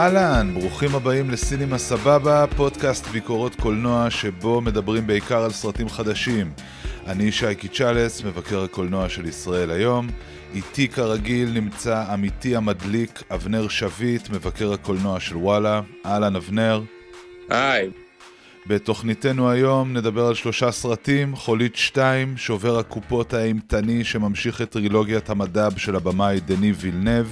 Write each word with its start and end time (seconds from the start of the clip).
אהלן, 0.00 0.54
ברוכים 0.54 0.94
הבאים 0.94 1.30
לסינימה 1.30 1.78
סבבה, 1.78 2.44
פודקאסט 2.56 3.06
ביקורות 3.06 3.54
קולנוע 3.54 4.10
שבו 4.10 4.60
מדברים 4.60 5.06
בעיקר 5.06 5.44
על 5.44 5.50
סרטים 5.50 5.88
חדשים. 5.88 6.52
אני 7.06 7.32
שייקי 7.32 7.68
צ'אלס, 7.68 8.24
מבקר 8.24 8.62
הקולנוע 8.62 9.08
של 9.08 9.26
ישראל 9.26 9.70
היום. 9.70 10.08
איתי 10.54 10.88
כרגיל 10.88 11.50
נמצא 11.50 12.04
עמיתי 12.12 12.56
המדליק 12.56 13.22
אבנר 13.30 13.68
שביט, 13.68 14.30
מבקר 14.30 14.72
הקולנוע 14.72 15.20
של 15.20 15.36
וואלה. 15.36 15.80
אהלן 16.06 16.36
אבנר. 16.36 16.82
היי. 17.50 17.90
בתוכניתנו 18.66 19.50
היום 19.50 19.96
נדבר 19.96 20.26
על 20.26 20.34
שלושה 20.34 20.70
סרטים, 20.70 21.36
חולית 21.36 21.76
2, 21.76 22.36
שובר 22.36 22.78
הקופות 22.78 23.34
האימתני 23.34 24.04
שממשיך 24.04 24.62
את 24.62 24.70
טרילוגיית 24.70 25.30
המדב 25.30 25.76
של 25.76 25.96
הבמאי 25.96 26.40
דני 26.40 26.72
וילנב, 26.72 27.26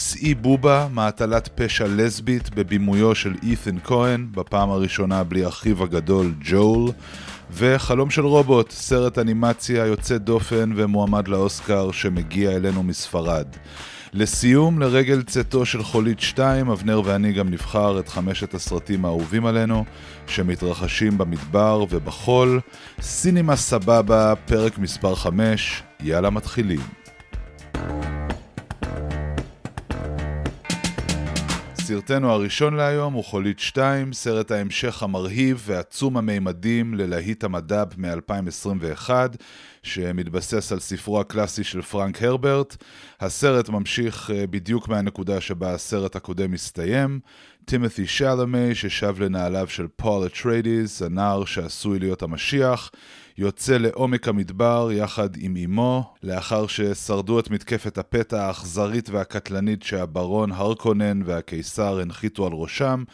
סאי 0.00 0.34
בובה, 0.34 0.88
מעטלת 0.92 1.48
פשע 1.54 1.86
לסבית 1.88 2.50
בבימויו 2.54 3.14
של 3.14 3.34
אית'ן 3.42 3.76
כהן, 3.84 4.26
בפעם 4.34 4.70
הראשונה 4.70 5.24
בלי 5.24 5.48
אחיו 5.48 5.82
הגדול 5.82 6.34
ג'ול, 6.44 6.90
וחלום 7.50 8.10
של 8.10 8.26
רובוט, 8.26 8.70
סרט 8.70 9.18
אנימציה 9.18 9.86
יוצא 9.86 10.18
דופן 10.18 10.72
ומועמד 10.76 11.28
לאוסקר 11.28 11.90
שמגיע 11.90 12.56
אלינו 12.56 12.82
מספרד. 12.82 13.46
לסיום, 14.12 14.78
לרגל 14.78 15.22
צאתו 15.22 15.66
של 15.66 15.82
חולית 15.82 16.20
2, 16.20 16.70
אבנר 16.70 17.02
ואני 17.04 17.32
גם 17.32 17.48
נבחר 17.48 18.00
את 18.00 18.08
חמשת 18.08 18.54
הסרטים 18.54 19.04
האהובים 19.04 19.46
עלינו, 19.46 19.84
שמתרחשים 20.26 21.18
במדבר 21.18 21.84
ובחול. 21.90 22.60
סינימה 23.00 23.56
סבבה, 23.56 24.34
פרק 24.46 24.78
מספר 24.78 25.14
5, 25.14 25.82
יאללה 26.00 26.30
מתחילים. 26.30 26.80
סרטנו 31.88 32.30
הראשון 32.30 32.74
להיום 32.74 33.14
הוא 33.14 33.24
חולית 33.24 33.58
2, 33.58 34.12
סרט 34.12 34.50
ההמשך 34.50 35.02
המרהיב 35.02 35.62
ועצום 35.66 36.16
המימדים 36.16 36.94
ללהיט 36.94 37.44
המד"ב 37.44 37.86
מ-2021, 37.96 39.10
שמתבסס 39.82 40.72
על 40.72 40.80
ספרו 40.80 41.20
הקלאסי 41.20 41.64
של 41.64 41.82
פרנק 41.82 42.22
הרברט. 42.22 42.76
הסרט 43.20 43.68
ממשיך 43.68 44.30
אה, 44.30 44.46
בדיוק 44.46 44.88
מהנקודה 44.88 45.40
שבה 45.40 45.74
הסרט 45.74 46.16
הקודם 46.16 46.50
מסתיים. 46.50 47.20
טימותי 47.64 48.06
שאלאמה, 48.06 48.74
ששב 48.74 49.14
לנעליו 49.22 49.68
של 49.68 49.86
פול 49.96 50.26
אטריידיס, 50.26 51.02
הנער 51.02 51.44
שעשוי 51.44 51.98
להיות 51.98 52.22
המשיח, 52.22 52.90
יוצא 53.38 53.76
לעומק 53.76 54.28
המדבר 54.28 54.88
יחד 54.92 55.28
עם 55.36 55.56
אמו, 55.56 56.14
לאחר 56.22 56.66
ששרדו 56.66 57.40
את 57.40 57.50
מתקפת 57.50 57.98
הפתע 57.98 58.46
האכזרית 58.46 59.10
והקטלנית 59.10 59.82
שהברון 59.82 60.52
הרקונן 60.52 61.20
והקיסר 61.24 62.00
הנחיתו 62.00 62.46
על 62.46 62.52
ראשם, 62.52 63.04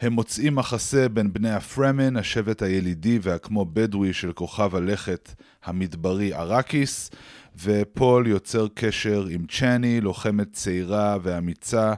הם 0.00 0.12
מוצאים 0.12 0.54
מחסה 0.54 1.08
בין 1.08 1.32
בני 1.32 1.50
הפרמן, 1.50 2.16
השבט 2.16 2.62
הילידי 2.62 3.18
והכמו 3.22 3.64
בדואי 3.72 4.12
של 4.12 4.32
כוכב 4.32 4.76
הלכת 4.76 5.34
המדברי 5.64 6.34
אראקיס, 6.34 7.10
ופול 7.62 8.26
יוצר 8.26 8.66
קשר 8.74 9.26
עם 9.30 9.46
צ'אני, 9.46 10.00
לוחמת 10.00 10.52
צעירה 10.52 11.16
ואמיצה, 11.22 11.94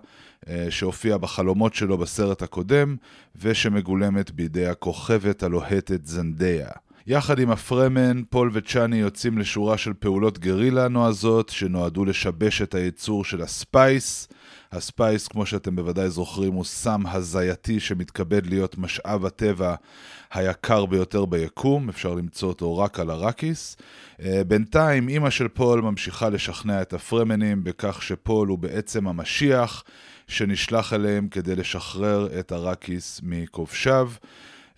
אה, 0.49 0.67
שהופיעה 0.71 1.19
בחלומות 1.19 1.75
שלו 1.75 1.99
בסרט 1.99 2.43
הקודם, 2.43 2.97
ושמגולמת 3.37 4.31
בידי 4.31 4.67
הכוכבת 4.67 5.43
הלוהטת 5.43 6.07
זנדיה. 6.07 6.69
יחד 7.07 7.39
עם 7.39 7.51
הפרמן, 7.51 8.23
פול 8.31 8.51
וצ'אני 8.53 8.97
יוצאים 8.97 9.39
לשורה 9.39 9.79
של 9.79 9.93
פעולות 9.93 10.39
גרילה 10.39 10.89
נועזות 10.89 11.49
שנועדו 11.49 12.05
לשבש 12.05 12.63
את 12.63 12.75
הייצור 12.75 13.25
של 13.25 13.43
הספייס. 13.43 14.29
הספייס, 14.73 15.29
כמו 15.29 15.47
שאתם 15.47 15.77
בוודאי 15.77 16.11
זוכרים, 16.11 16.53
הוא 16.53 16.65
סם 16.65 17.07
הזייתי 17.07 17.81
שמתכבד 17.81 18.47
להיות 18.47 18.79
משאב 18.79 19.25
הטבע 19.25 19.75
היקר 20.33 20.87
ביותר 20.87 21.25
ביקום, 21.25 21.89
אפשר 21.89 22.15
למצוא 22.15 22.49
אותו 22.49 22.79
רק 22.79 23.01
על 23.01 23.11
אראקיס. 23.11 23.77
אה, 24.23 24.43
בינתיים, 24.47 25.09
אימא 25.09 25.31
של 25.31 25.49
פול 25.49 25.81
ממשיכה 25.81 26.29
לשכנע 26.29 26.83
את 26.83 26.93
הפרמנים 26.93 27.65
בכך 27.65 28.03
שפול 28.03 28.49
הוא 28.49 28.59
בעצם 28.59 29.09
המשיח 29.09 29.85
שנשלח 30.29 30.93
אליהם 30.93 31.29
כדי 31.29 31.57
לשחרר 31.57 32.29
את 32.41 32.53
אראקיס 32.53 33.21
מכובשיו. 33.23 34.11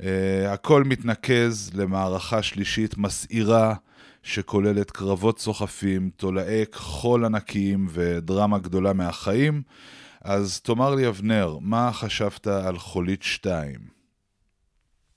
אה, 0.02 0.48
הכל 0.48 0.84
מתנקז 0.84 1.70
למערכה 1.74 2.42
שלישית 2.42 2.98
מסעירה 2.98 3.74
שכוללת 4.22 4.90
קרבות 4.90 5.38
סוחפים, 5.38 6.10
תולעי 6.16 6.66
חול 6.66 7.24
ענקיים 7.24 7.86
ודרמה 7.90 8.58
גדולה 8.58 8.92
מהחיים. 8.92 9.62
אז 10.20 10.60
תאמר 10.60 10.94
לי, 10.94 11.08
אבנר, 11.08 11.58
מה 11.60 11.92
חשבת 11.92 12.46
על 12.46 12.78
חולית 12.78 13.22
2? 13.22 13.80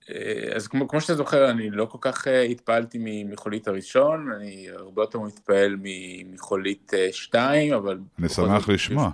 אה, 0.09 0.49
אז 0.55 0.67
כמו, 0.67 0.87
כמו 0.87 1.01
שאתה 1.01 1.15
זוכר, 1.15 1.49
אני 1.49 1.69
לא 1.69 1.85
כל 1.85 1.97
כך 2.01 2.27
uh, 2.27 2.29
התפעלתי 2.29 3.23
מחולית 3.29 3.67
הראשון, 3.67 4.31
אני 4.31 4.67
הרבה 4.69 5.01
יותר 5.01 5.19
מתפעל 5.19 5.77
מחולית 6.31 6.93
2, 7.11 7.73
אבל... 7.73 7.99
אני 8.19 8.29
שמח 8.29 8.69
לשמוע. 8.69 9.09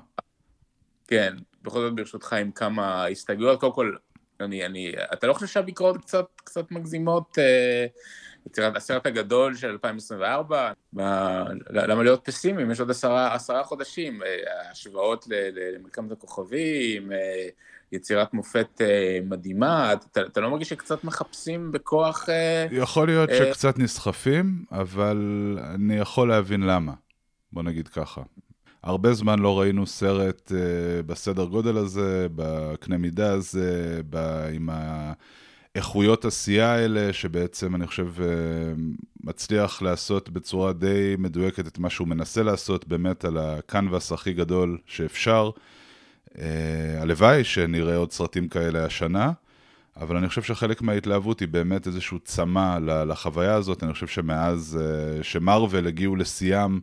כן, 1.08 1.36
בכל 1.64 1.80
זאת 1.80 1.96
ברשותך 1.96 2.34
עם 2.34 2.52
כמה 2.52 3.06
הסתייגויות. 3.06 3.60
קודם 3.60 3.74
כל, 3.74 3.96
אני, 4.42 4.66
אני, 4.66 4.92
אתה 5.14 5.28
לא 5.28 5.34
חושב 5.34 5.48
שהביקורות 5.48 5.98
קצת, 5.98 6.26
קצת 6.36 6.72
מגזימות? 6.72 7.38
אה, 7.40 7.86
יצירת 8.48 8.76
הסרט 8.76 9.06
הגדול 9.06 9.56
של 9.56 9.70
2024, 9.70 10.72
מה, 10.94 11.44
למה 11.70 12.04
להיות 12.04 12.22
פסימיים? 12.26 12.72
יש 12.72 12.80
עוד 12.80 12.92
עשרה, 12.92 13.36
עשרה 13.36 13.64
חודשים, 13.64 14.24
אה, 14.24 14.72
השוואות 14.72 15.28
למלחמת 15.30 16.12
הכוכבים, 16.12 17.12
אה, 17.12 17.48
יצירת 17.92 18.34
מופת 18.34 18.82
מדהימה, 19.26 19.94
אתה, 19.94 20.22
אתה 20.22 20.42
לא 20.42 20.50
מרגיש 20.50 20.70
שקצת 20.70 21.04
מחפשים 21.04 21.72
בכוח... 21.72 22.30
יכול 22.72 23.08
להיות 23.08 23.30
שקצת 23.38 23.80
נסחפים, 23.80 24.66
אבל 24.72 25.58
אני 25.76 25.96
יכול 25.96 26.30
להבין 26.30 26.62
למה, 26.62 26.94
בוא 27.52 27.64
נגיד 27.64 27.88
ככה. 27.88 28.22
הרבה 28.84 29.14
זמן 29.14 29.40
לא 29.40 29.60
ראינו 29.60 29.88
סרט 29.88 30.52
uh, 30.52 31.04
בסדר 31.06 31.46
גודל 31.46 31.78
הזה, 31.78 32.28
בקנה 32.36 32.98
מידה 32.98 33.34
הזה, 33.34 34.02
ב, 34.10 34.18
עם 34.54 34.70
האיכויות 35.76 36.26
עשייה 36.26 36.74
האלה, 36.74 37.14
שבעצם 37.14 37.76
אני 37.76 37.88
חושב 37.88 38.08
uh, 38.18 38.22
מצליח 39.24 39.82
לעשות 39.82 40.30
בצורה 40.30 40.74
די 40.74 41.16
מדויקת 41.18 41.68
את 41.68 41.80
מה 41.80 41.90
שהוא 41.90 42.08
מנסה 42.08 42.44
לעשות, 42.44 42.88
באמת 42.88 43.26
על 43.26 43.38
הקנבס 43.38 44.12
הכי 44.12 44.34
גדול 44.34 44.78
שאפשר. 44.86 45.52
Uh, 46.30 46.38
הלוואי 47.00 47.44
שנראה 47.44 47.96
עוד 47.96 48.12
סרטים 48.12 48.48
כאלה 48.48 48.86
השנה. 48.86 49.32
אבל 49.98 50.18
אני 50.18 50.30
חושב 50.30 50.42
שחלק 50.42 50.82
מההתלהבות 50.82 51.40
היא 51.40 51.48
באמת 51.48 51.88
איזשהו 51.88 52.20
צמא 52.20 52.78
לחוויה 52.82 53.54
הזאת. 53.54 53.84
אני 53.84 53.94
חושב 53.94 54.08
שמאז 54.08 54.80
שמרוויל 55.22 55.88
הגיעו 55.88 56.16
לשיאם 56.16 56.74
אה, 56.74 56.80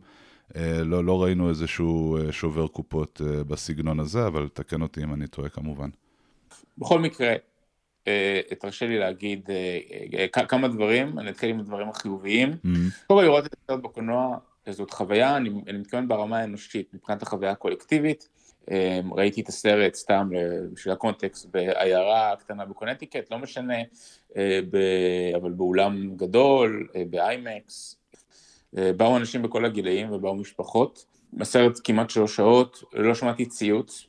לא, 0.85 1.03
לא 1.05 1.23
ראינו 1.23 1.49
איזשהו 1.49 2.17
אה, 2.17 2.31
שובר 2.31 2.67
קופות 2.67 3.21
אה, 3.25 3.43
בסגנון 3.43 3.99
הזה, 3.99 4.27
אבל 4.27 4.47
תקן 4.53 4.81
אותי 4.81 5.03
אם 5.03 5.13
אני 5.13 5.27
טועה 5.27 5.49
כמובן. 5.49 5.89
בכל 6.77 6.99
מקרה, 6.99 7.33
תרשה 8.59 8.87
לי 8.87 8.99
להגיד 8.99 9.49
כמה 10.47 10.67
דברים, 10.67 11.19
אני 11.19 11.29
אתחיל 11.29 11.49
עם 11.49 11.59
הדברים 11.59 11.89
החיוביים. 11.89 12.51
Mm-hmm. 12.51 13.07
קודם 13.07 13.19
כל 13.19 13.21
לראות 13.21 13.45
את 13.45 13.55
הסרט 13.63 13.79
בקולנוע 13.83 14.37
זאת 14.69 14.91
חוויה, 14.91 15.37
אני, 15.37 15.49
אני 15.67 15.77
מתכוון 15.77 16.07
ברמה 16.07 16.39
האנושית, 16.39 16.93
מבחינת 16.93 17.21
החוויה 17.21 17.51
הקולקטיבית. 17.51 18.29
ראיתי 19.11 19.41
את 19.41 19.47
הסרט 19.47 19.95
סתם 19.95 20.29
בשביל 20.73 20.93
הקונטקסט 20.93 21.49
בעיירה 21.51 22.35
קטנה 22.39 22.65
בקונטיקט, 22.65 23.31
לא 23.31 23.39
משנה, 23.39 23.77
אבל 25.35 25.51
באולם 25.51 26.15
גדול, 26.15 26.87
באיימקס, 27.09 27.95
אה, 27.95 27.98
באו 28.73 29.17
אנשים 29.17 29.41
בכל 29.41 29.65
הגילאים 29.65 30.11
ובאו 30.11 30.35
משפחות. 30.35 31.05
בסרט 31.33 31.79
כמעט 31.83 32.09
שלוש 32.09 32.35
שעות, 32.35 32.83
לא 32.93 33.15
שמעתי 33.15 33.45
ציוץ 33.45 34.05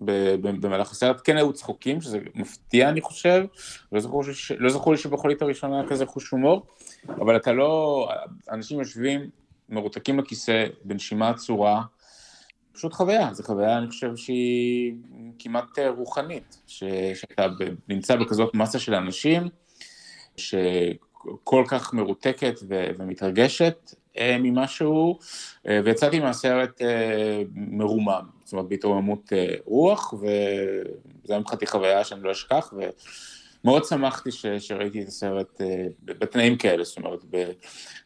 במהלך 0.00 0.90
הסרט, 0.90 1.20
כן 1.24 1.36
היו 1.36 1.52
צחוקים, 1.52 2.00
שזה 2.00 2.18
מפתיע 2.34 2.88
אני 2.88 3.00
חושב, 3.00 3.44
לא 3.92 4.00
זכור, 4.00 4.22
לא 4.58 4.70
זכור 4.70 4.92
לי 4.92 4.98
שבחולית 4.98 5.42
הראשונה 5.42 5.80
היה 5.80 5.88
כזה 5.88 6.06
חוש 6.06 6.30
הומור, 6.30 6.66
אבל 7.08 7.36
אתה 7.36 7.52
לא, 7.52 8.08
אנשים 8.50 8.78
יושבים 8.78 9.30
מרותקים 9.68 10.18
לכיסא 10.18 10.66
בנשימה 10.84 11.30
עצורה, 11.30 11.82
פשוט 12.72 12.92
חוויה, 12.92 13.34
זו 13.34 13.42
חוויה 13.42 13.78
אני 13.78 13.86
חושב 13.86 14.16
שהיא 14.16 14.94
כמעט 15.38 15.78
רוחנית, 15.96 16.62
ש, 16.66 16.84
שאתה 17.14 17.46
נמצא 17.88 18.16
בכזאת 18.16 18.54
מסה 18.54 18.78
של 18.78 18.94
אנשים, 18.94 19.48
ש... 20.36 20.54
כל 21.44 21.64
כך 21.68 21.94
מרותקת 21.94 22.60
ו- 22.68 22.88
ומתרגשת 22.98 23.94
אה, 24.18 24.36
ממשהו, 24.40 25.18
אה, 25.68 25.80
ויצאתי 25.84 26.20
מהסרט 26.20 26.82
אה, 26.82 27.42
מרומם, 27.54 28.26
זאת 28.44 28.52
אומרת 28.52 28.68
בהתרוממות 28.68 29.32
אה, 29.32 29.54
רוח, 29.64 30.12
וזה 30.12 31.32
היה 31.32 31.38
מבחינתי 31.38 31.66
חוויה 31.66 32.04
שאני 32.04 32.22
לא 32.22 32.32
אשכח, 32.32 32.72
ומאוד 33.64 33.84
שמחתי 33.84 34.32
ש- 34.32 34.46
שראיתי 34.46 35.02
את 35.02 35.08
הסרט 35.08 35.60
אה, 35.60 35.86
בתנאים 36.04 36.56
כאלה, 36.56 36.84
זאת 36.84 36.96
אומרת 36.96 37.24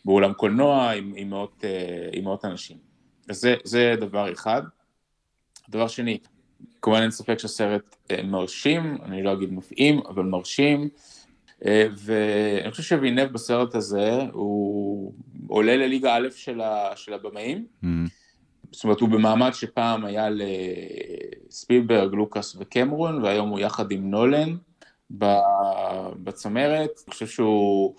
באולם 0.05 0.33
קולנוע 0.33 0.91
עם, 0.91 1.13
עם, 1.17 1.31
מאות, 1.31 1.65
אה, 1.65 2.09
עם 2.13 2.25
מאות 2.25 2.45
אנשים. 2.45 2.77
אז 3.29 3.41
זה, 3.41 3.55
זה 3.65 3.95
דבר 4.01 4.33
אחד. 4.33 4.63
דבר 5.69 5.89
שני, 5.89 6.19
כמובן 6.83 7.03
אין 7.03 7.11
ספק 7.11 7.39
שהסרט 7.39 7.97
מרשים, 8.25 8.99
אני 9.03 9.23
לא 9.23 9.33
אגיד 9.33 9.53
מפעים, 9.53 10.01
אבל 10.09 10.23
מרשים. 10.23 10.89
ואני 11.65 12.71
חושב 12.71 12.83
שווינב 12.83 13.33
בסרט 13.33 13.75
הזה 13.75 14.23
הוא 14.33 15.13
עולה 15.49 15.77
לליגה 15.77 16.17
א' 16.17 16.29
של, 16.31 16.61
ה, 16.61 16.97
של 16.97 17.15
הבמאים. 17.15 17.67
Mm-hmm. 17.85 17.87
זאת 18.73 18.85
אומרת, 18.85 19.01
הוא 19.01 19.09
במעמד 19.09 19.51
שפעם 19.55 20.05
היה 20.05 20.29
לספילברג, 21.49 22.15
לוקאס 22.15 22.57
וקמרון, 22.59 23.23
והיום 23.23 23.49
הוא 23.49 23.61
יחד 23.61 23.91
עם 23.91 24.11
נולן 24.11 24.57
בצמרת. 26.23 26.91
אני 27.07 27.13
חושב 27.15 27.27
שהוא 27.27 27.95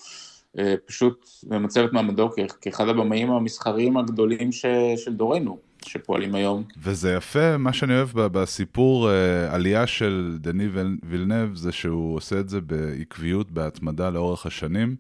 אה, 0.60 0.76
פשוט 0.86 1.30
ממצב 1.48 1.82
את 1.82 1.94
מעמדו 1.94 2.30
כאחד 2.62 2.88
הבמאים 2.88 3.32
המסחריים 3.32 3.98
הגדולים 3.98 4.52
ש, 4.52 4.66
של 4.96 5.14
דורנו. 5.14 5.58
שפועלים 5.92 6.36
היום. 6.36 6.64
וזה 6.78 7.14
יפה, 7.14 7.58
מה 7.58 7.74
שאני 7.74 7.94
אוהב 7.94 8.10
בסיפור 8.14 9.10
אה, 9.10 9.54
עלייה 9.56 9.88
של 9.88 10.38
דני 10.40 10.68
וילנב, 11.04 11.56
זה 11.56 11.72
שהוא 11.72 12.16
עושה 12.16 12.40
את 12.40 12.50
זה 12.50 12.62
בעקביות, 12.62 13.52
בהתמדה 13.52 14.10
לאורך 14.10 14.46
השנים. 14.46 14.96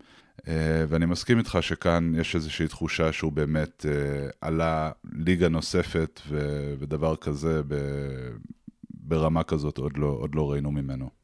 אה, 0.48 0.86
ואני 0.90 1.06
מסכים 1.06 1.38
איתך 1.38 1.58
שכאן 1.62 2.14
יש 2.16 2.36
איזושהי 2.36 2.68
תחושה 2.68 3.12
שהוא 3.12 3.32
באמת 3.32 3.86
אה, 3.90 4.30
עלה 4.42 4.92
ליגה 5.14 5.50
נוספת 5.50 6.22
ודבר 6.80 7.16
כזה 7.16 7.62
ברמה 8.90 9.44
כזאת 9.44 9.78
עוד 9.78 9.98
לא, 9.98 10.08
עוד 10.08 10.36
לא 10.36 10.52
ראינו 10.52 10.72
ממנו. 10.72 11.21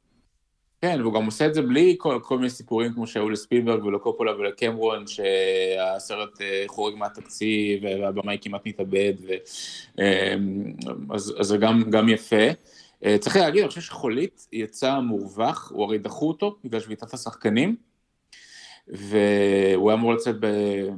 כן, 0.81 1.01
והוא 1.01 1.13
גם 1.13 1.25
עושה 1.25 1.45
את 1.45 1.53
זה 1.53 1.61
בלי 1.61 1.95
כל, 1.97 2.19
כל 2.23 2.37
מיני 2.37 2.49
סיפורים 2.49 2.93
כמו 2.93 3.07
שהיו 3.07 3.29
לספילברג 3.29 3.85
ולקופולה 3.85 4.35
ולקמרון, 4.35 5.07
שהסרט 5.07 6.41
אה, 6.41 6.63
חורג 6.67 6.95
מהתקציב 6.95 7.83
והבמאי 7.83 8.37
כמעט 8.41 8.61
מתאבד, 8.65 9.13
ו, 9.27 9.33
אז, 11.13 11.35
אז 11.39 11.47
זה 11.47 11.57
גם, 11.57 11.83
גם 11.89 12.09
יפה. 12.09 12.45
צריך 13.19 13.35
להגיד, 13.35 13.61
אני 13.61 13.69
חושב 13.69 13.81
שחולית 13.81 14.47
יצא 14.51 14.99
מורווח, 14.99 15.71
הוא 15.71 15.83
הרי 15.83 15.97
דחו 15.97 16.27
אותו 16.27 16.57
בגלל 16.63 16.79
שביתת 16.79 17.13
השחקנים. 17.13 17.75
והוא 18.87 19.89
היה 19.89 19.99
אמור 19.99 20.13
לצאת 20.13 20.35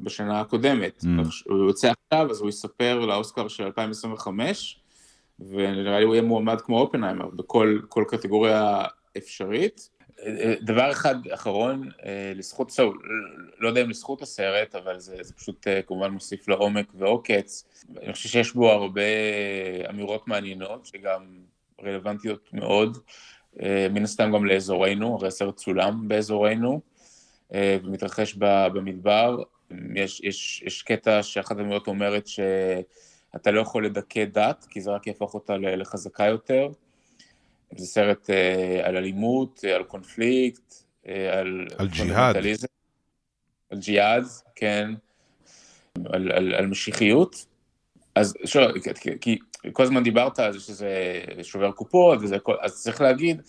בשנה 0.03 0.41
הקודמת. 0.41 1.03
Mm. 1.03 1.07
הוא 1.49 1.67
יוצא 1.67 1.91
עכשיו, 1.91 2.31
אז 2.31 2.41
הוא 2.41 2.49
יספר 2.49 2.99
לאוסקר 2.99 3.47
של 3.47 3.63
2025, 3.63 4.79
ונראה 5.39 5.99
לי 5.99 6.05
הוא 6.05 6.15
יהיה 6.15 6.21
מועמד 6.21 6.61
כמו 6.61 6.79
אופנהיימר 6.79 7.29
בכל 7.29 8.03
קטגוריה 8.07 8.83
אפשרית. 9.19 9.89
דבר 10.61 10.91
אחד 10.91 11.15
אחרון, 11.33 11.89
לזכות 12.35 12.71
סול, 12.71 13.01
לא 13.59 13.67
יודע 13.67 13.81
אם 13.81 13.89
לזכות 13.89 14.21
הסרט, 14.21 14.75
אבל 14.75 14.99
זה, 14.99 15.15
זה 15.21 15.33
פשוט 15.33 15.67
כמובן 15.87 16.11
מוסיף 16.11 16.47
לעומק 16.47 16.85
ועוקץ. 16.95 17.65
אני 18.01 18.13
חושב 18.13 18.29
שיש 18.29 18.53
בו 18.53 18.71
הרבה 18.71 19.01
אמירות 19.89 20.27
מעניינות, 20.27 20.85
שגם 20.85 21.25
רלוונטיות 21.83 22.49
מאוד, 22.53 22.97
מן 23.89 24.03
הסתם 24.03 24.31
גם 24.33 24.45
לאזורנו, 24.45 25.15
הרי 25.15 25.27
הסרט 25.27 25.55
צולם 25.55 26.07
באזורנו. 26.07 26.81
אה, 27.53 27.77
ומתרחש 27.83 28.33
במדבר. 28.73 29.43
יש, 29.95 30.21
יש, 30.23 30.63
יש 30.65 30.81
קטע 30.81 31.23
שאחת 31.23 31.51
הדמויות 31.51 31.87
אומרת 31.87 32.27
שאתה 32.27 33.51
לא 33.51 33.61
יכול 33.61 33.85
לדכא 33.85 34.25
דת, 34.25 34.65
כי 34.69 34.81
זה 34.81 34.91
רק 34.91 35.07
יהפוך 35.07 35.33
אותה 35.33 35.57
לחזקה 35.57 36.25
יותר. 36.25 36.69
זה 37.77 37.85
סרט 37.85 38.29
אה, 38.29 38.81
על 38.83 38.97
אלימות, 38.97 39.63
על 39.75 39.83
קונפליקט, 39.83 40.73
אה, 41.07 41.39
על... 41.39 41.67
על 41.77 41.87
ג'יהאד. 41.87 42.35
על 43.69 43.79
ג'יהאד, 43.79 44.23
כן. 44.55 44.91
על, 46.05 46.31
על, 46.31 46.53
על 46.53 46.67
משיחיות. 46.67 47.45
אז 48.15 48.33
שוב, 48.45 48.63
כי 49.21 49.37
כל 49.73 49.83
הזמן 49.83 50.03
דיברת 50.03 50.39
על 50.39 50.53
זה 50.53 50.59
שזה 50.59 51.23
שובר 51.43 51.71
קופות, 51.71 52.19
וזה, 52.21 52.37
אז 52.61 52.81
צריך 52.81 53.01
להגיד, 53.01 53.41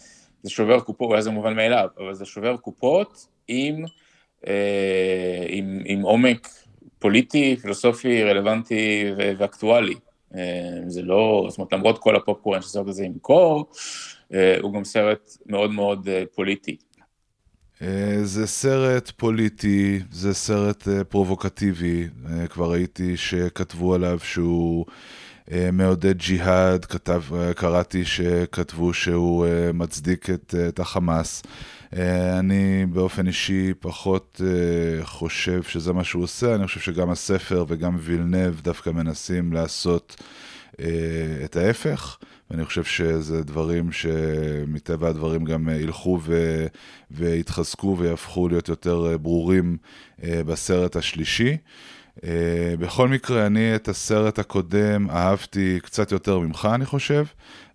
זה 0.42 0.50
שובר 0.50 0.80
קופות, 0.80 1.08
אולי 1.08 1.22
זה 1.22 1.30
מובן 1.30 1.56
מאליו, 1.56 1.88
אבל 1.98 2.14
זה 2.14 2.24
שובר 2.24 2.56
קופות 2.56 3.26
עם, 3.48 3.84
אה, 4.46 5.44
עם, 5.48 5.80
עם 5.84 6.02
עומק 6.02 6.48
פוליטי, 6.98 7.56
פילוסופי, 7.56 8.22
רלוונטי 8.22 9.04
ואקטואלי. 9.38 9.94
אה, 10.36 10.80
זה 10.86 11.02
לא, 11.02 11.46
זאת 11.48 11.58
אומרת, 11.58 11.72
למרות 11.72 11.98
כל 11.98 12.16
הפופקורן 12.16 12.62
שהסרט 12.62 12.88
הזה 12.88 13.04
ימכור, 13.04 13.70
אה, 14.34 14.56
הוא 14.60 14.72
גם 14.74 14.84
סרט 14.84 15.36
מאוד 15.46 15.70
מאוד 15.70 16.08
פוליטי. 16.34 16.76
זה 18.22 18.46
סרט 18.46 19.10
פוליטי, 19.16 20.00
זה 20.10 20.34
סרט 20.34 20.88
פרובוקטיבי, 21.08 22.08
כבר 22.50 22.72
ראיתי 22.72 23.16
שכתבו 23.16 23.94
עליו 23.94 24.18
שהוא 24.22 24.86
מעודד 25.72 26.18
ג'יהאד, 26.18 26.86
קראתי 27.56 28.04
שכתבו 28.04 28.94
שהוא 28.94 29.46
מצדיק 29.74 30.30
את, 30.30 30.54
את 30.68 30.78
החמאס. 30.80 31.42
אה, 31.96 32.38
אני 32.38 32.86
באופן 32.86 33.26
אישי 33.26 33.74
פחות 33.80 34.40
uh, 34.40 35.04
חושב 35.04 35.62
שזה 35.62 35.92
מה 35.92 36.04
שהוא 36.04 36.22
עושה, 36.22 36.54
אני 36.54 36.66
חושב 36.66 36.80
שגם 36.80 37.10
הספר 37.10 37.64
וגם 37.68 37.96
וילנב 38.00 38.60
דווקא 38.60 38.90
מנסים 38.90 39.52
לעשות 39.52 40.16
uh, 40.72 40.76
את 41.44 41.56
ההפך, 41.56 42.18
ואני 42.50 42.64
חושב 42.64 42.84
שזה 42.84 43.42
דברים 43.44 43.92
שמטבע 43.92 45.08
הדברים 45.08 45.44
גם 45.44 45.68
ילכו 45.68 46.18
ו... 46.22 46.66
ויתחזקו 47.10 47.96
ויהפכו 47.98 48.48
להיות 48.48 48.68
יותר 48.68 49.16
ברורים 49.22 49.76
בסרט 50.22 50.96
השלישי. 50.96 51.56
Uh, 52.20 52.22
בכל 52.78 53.08
מקרה, 53.08 53.46
אני 53.46 53.74
את 53.74 53.88
הסרט 53.88 54.38
הקודם 54.38 55.10
אהבתי 55.10 55.78
קצת 55.82 56.12
יותר 56.12 56.38
ממך, 56.38 56.68
אני 56.74 56.86
חושב. 56.86 57.24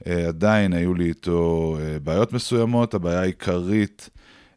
Uh, 0.03 0.07
עדיין 0.27 0.73
היו 0.73 0.93
לי 0.93 1.05
איתו 1.05 1.77
uh, 1.77 1.99
בעיות 2.03 2.33
מסוימות. 2.33 2.93
הבעיה 2.93 3.21
העיקרית, 3.21 4.09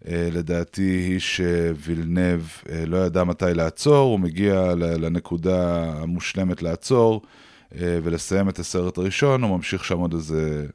uh, 0.03 0.07
לדעתי, 0.33 0.83
היא 0.83 1.19
שווילנב 1.19 2.41
uh, 2.41 2.71
לא 2.87 2.97
ידע 2.97 3.25
מתי 3.25 3.55
לעצור, 3.55 4.11
הוא 4.11 4.21
מגיע 4.21 4.75
לנקודה 4.75 5.85
המושלמת 5.93 6.63
לעצור 6.63 7.23
uh, 7.23 7.75
ולסיים 8.03 8.49
את 8.49 8.59
הסרט 8.59 8.99
הראשון, 8.99 9.43
הוא 9.43 9.57
ממשיך 9.57 9.85
שם 9.85 9.99
עוד 9.99 10.15
איזה 10.15 10.67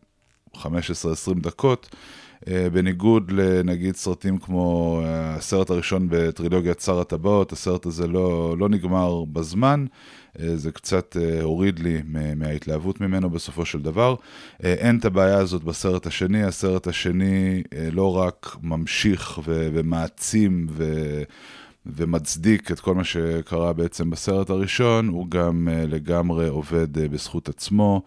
15-20 0.55 0.63
דקות. 1.41 1.95
אה, 2.47 2.69
בניגוד 2.69 3.31
לנגיד 3.31 3.95
סרטים 3.95 4.37
כמו 4.37 4.99
אה, 5.03 5.35
הסרט 5.35 5.69
הראשון 5.69 6.07
בטרילוגיית 6.09 6.79
שר 6.79 6.99
הטבעות, 6.99 7.51
הסרט 7.51 7.85
הזה 7.85 8.07
לא, 8.07 8.55
לא 8.57 8.69
נגמר 8.69 9.23
בזמן, 9.23 9.85
אה, 10.39 10.57
זה 10.57 10.71
קצת 10.71 11.17
הוריד 11.41 11.79
לי 11.79 12.01
מההתלהבות 12.35 13.01
ממנו 13.01 13.29
בסופו 13.29 13.65
של 13.65 13.81
דבר. 13.81 14.15
אין 14.63 14.97
את 14.97 15.05
הבעיה 15.05 15.37
הזאת 15.37 15.63
בסרט 15.63 16.07
השני, 16.07 16.43
הסרט 16.43 16.87
השני 16.87 17.63
לא 17.91 18.17
רק 18.17 18.55
ממשיך 18.61 19.39
ומעצים 19.45 20.67
ו... 20.69 20.83
ומצדיק 21.85 22.71
את 22.71 22.79
כל 22.79 22.95
מה 22.95 23.03
שקרה 23.03 23.73
בעצם 23.73 24.09
בסרט 24.09 24.49
הראשון, 24.49 25.07
הוא 25.07 25.27
גם 25.29 25.67
לגמרי 25.71 26.47
עובד 26.47 26.97
בזכות 27.11 27.49
עצמו. 27.49 28.01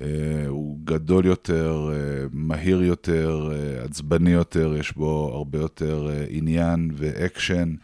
אה, 0.00 0.46
הוא 0.48 0.78
גדול 0.84 1.26
יותר, 1.26 1.90
אה, 1.92 2.26
מהיר 2.32 2.82
יותר, 2.82 3.50
אה, 3.52 3.84
עצבני 3.84 4.30
יותר, 4.30 4.74
יש 4.78 4.92
בו 4.92 5.30
הרבה 5.34 5.58
יותר 5.58 6.10
עניין 6.28 6.90
ואקשן. 6.94 7.74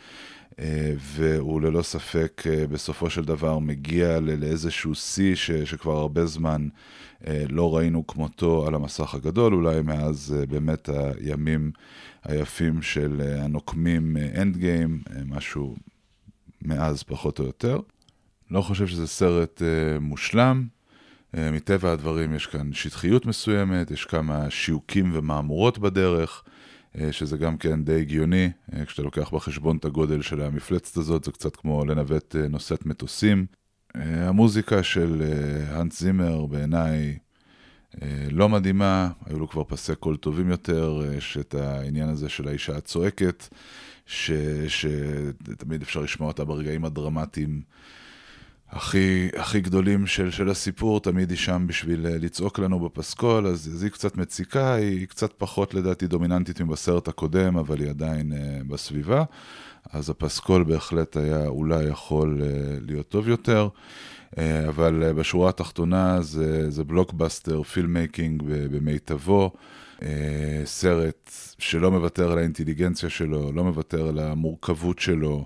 והוא 0.99 1.61
ללא 1.61 1.83
ספק 1.83 2.43
בסופו 2.71 3.11
של 3.11 3.25
דבר 3.25 3.59
מגיע 3.59 4.21
לאיזשהו 4.21 4.95
שיא 4.95 5.35
שכבר 5.35 5.97
הרבה 5.97 6.27
זמן 6.27 6.69
לא 7.49 7.77
ראינו 7.77 8.07
כמותו 8.07 8.67
על 8.67 8.75
המסך 8.75 9.15
הגדול, 9.15 9.55
אולי 9.55 9.83
מאז 9.83 10.37
באמת 10.49 10.89
הימים 10.89 11.71
היפים 12.25 12.83
של 12.83 13.21
הנוקמים 13.39 14.17
Endgame, 14.37 15.03
משהו 15.27 15.77
מאז 16.63 17.03
פחות 17.03 17.39
או 17.39 17.45
יותר. 17.45 17.81
לא 18.51 18.63
חושב 18.63 18.87
שזה 18.87 19.07
סרט 19.07 19.63
מושלם, 20.01 20.67
אה, 21.37 21.51
מטבע 21.51 21.93
הדברים 21.93 22.35
יש 22.35 22.47
כאן 22.47 22.73
שטחיות 22.73 23.27
מסוימת, 23.27 23.91
יש 23.91 24.05
כמה 24.05 24.51
שיוקים 24.51 25.11
ומהמורות 25.15 25.79
בדרך, 25.79 26.45
אה, 26.99 27.13
שזה 27.13 27.37
גם 27.37 27.57
כן 27.57 27.85
די 27.85 28.01
הגיוני, 28.01 28.51
אה, 28.73 28.85
כשאתה 28.85 29.03
לוקח 29.03 29.35
בחשבון 29.35 29.77
את 29.77 29.85
הגודל 29.85 30.23
של 30.23 30.41
המפלצת 30.41 30.97
הזאת, 30.97 31.25
זה 31.25 31.33
קצת 31.33 31.57
כמו 31.57 31.85
לנווט 31.85 32.37
נושאת 32.51 32.87
מטוסים. 32.87 33.47
המוזיקה 33.95 34.83
של 34.83 35.23
האנס 35.69 36.01
זימר 36.01 36.47
בעיניי 36.47 37.19
לא 38.31 38.49
מדהימה, 38.49 39.11
היו 39.27 39.39
לו 39.39 39.49
כבר 39.49 39.65
פסי 39.65 39.95
קול 39.95 40.17
טובים 40.17 40.51
יותר, 40.51 41.03
יש 41.17 41.39
את 41.41 41.55
העניין 41.55 42.09
הזה 42.09 42.29
של 42.29 42.49
האישה 42.49 42.77
הצועקת, 42.77 43.49
ש... 44.07 44.31
שתמיד 44.69 45.83
אפשר 45.83 46.01
לשמוע 46.01 46.29
אותה 46.29 46.45
ברגעים 46.45 46.85
הדרמטיים. 46.85 47.63
הכי, 48.71 49.29
הכי 49.37 49.61
גדולים 49.61 50.07
של, 50.07 50.31
של 50.31 50.51
הסיפור, 50.51 51.01
תמיד 51.01 51.31
היא 51.31 51.39
שם 51.39 51.65
בשביל 51.67 52.07
אה, 52.07 52.19
לצעוק 52.19 52.59
לנו 52.59 52.81
בפסקול, 52.81 53.47
אז, 53.47 53.71
אז 53.75 53.83
היא 53.83 53.91
קצת 53.91 54.17
מציקה, 54.17 54.75
היא 54.75 55.07
קצת 55.07 55.33
פחות 55.39 55.75
לדעתי 55.75 56.07
דומיננטית 56.07 56.61
מבסרט 56.61 57.09
הקודם, 57.09 57.57
אבל 57.57 57.81
היא 57.81 57.91
עדיין 57.91 58.33
אה, 58.33 58.69
בסביבה. 58.69 59.25
אז 59.93 60.11
הפסקול 60.11 60.65
בהחלט 60.65 61.17
היה 61.17 61.47
אולי 61.47 61.85
יכול 61.85 62.41
אה, 62.41 62.87
להיות 62.87 63.09
טוב 63.09 63.29
יותר, 63.29 63.69
אה, 63.73 63.79
אבל 64.69 65.11
אה, 65.11 65.13
בשורה 65.13 65.49
התחתונה 65.49 66.23
זה, 66.23 66.71
זה 66.71 66.85
blockbuster, 66.85 67.63
filmmaking 67.63 68.43
במיטבו, 68.47 69.51
אה, 69.99 70.03
סרט 70.65 71.31
שלא 71.59 71.91
מוותר 71.91 72.33
על 72.33 72.39
האינטליגנציה 72.39 73.09
שלו, 73.09 73.53
לא 73.53 73.65
מוותר 73.65 74.09
על 74.09 74.19
המורכבות 74.19 74.99
שלו. 74.99 75.45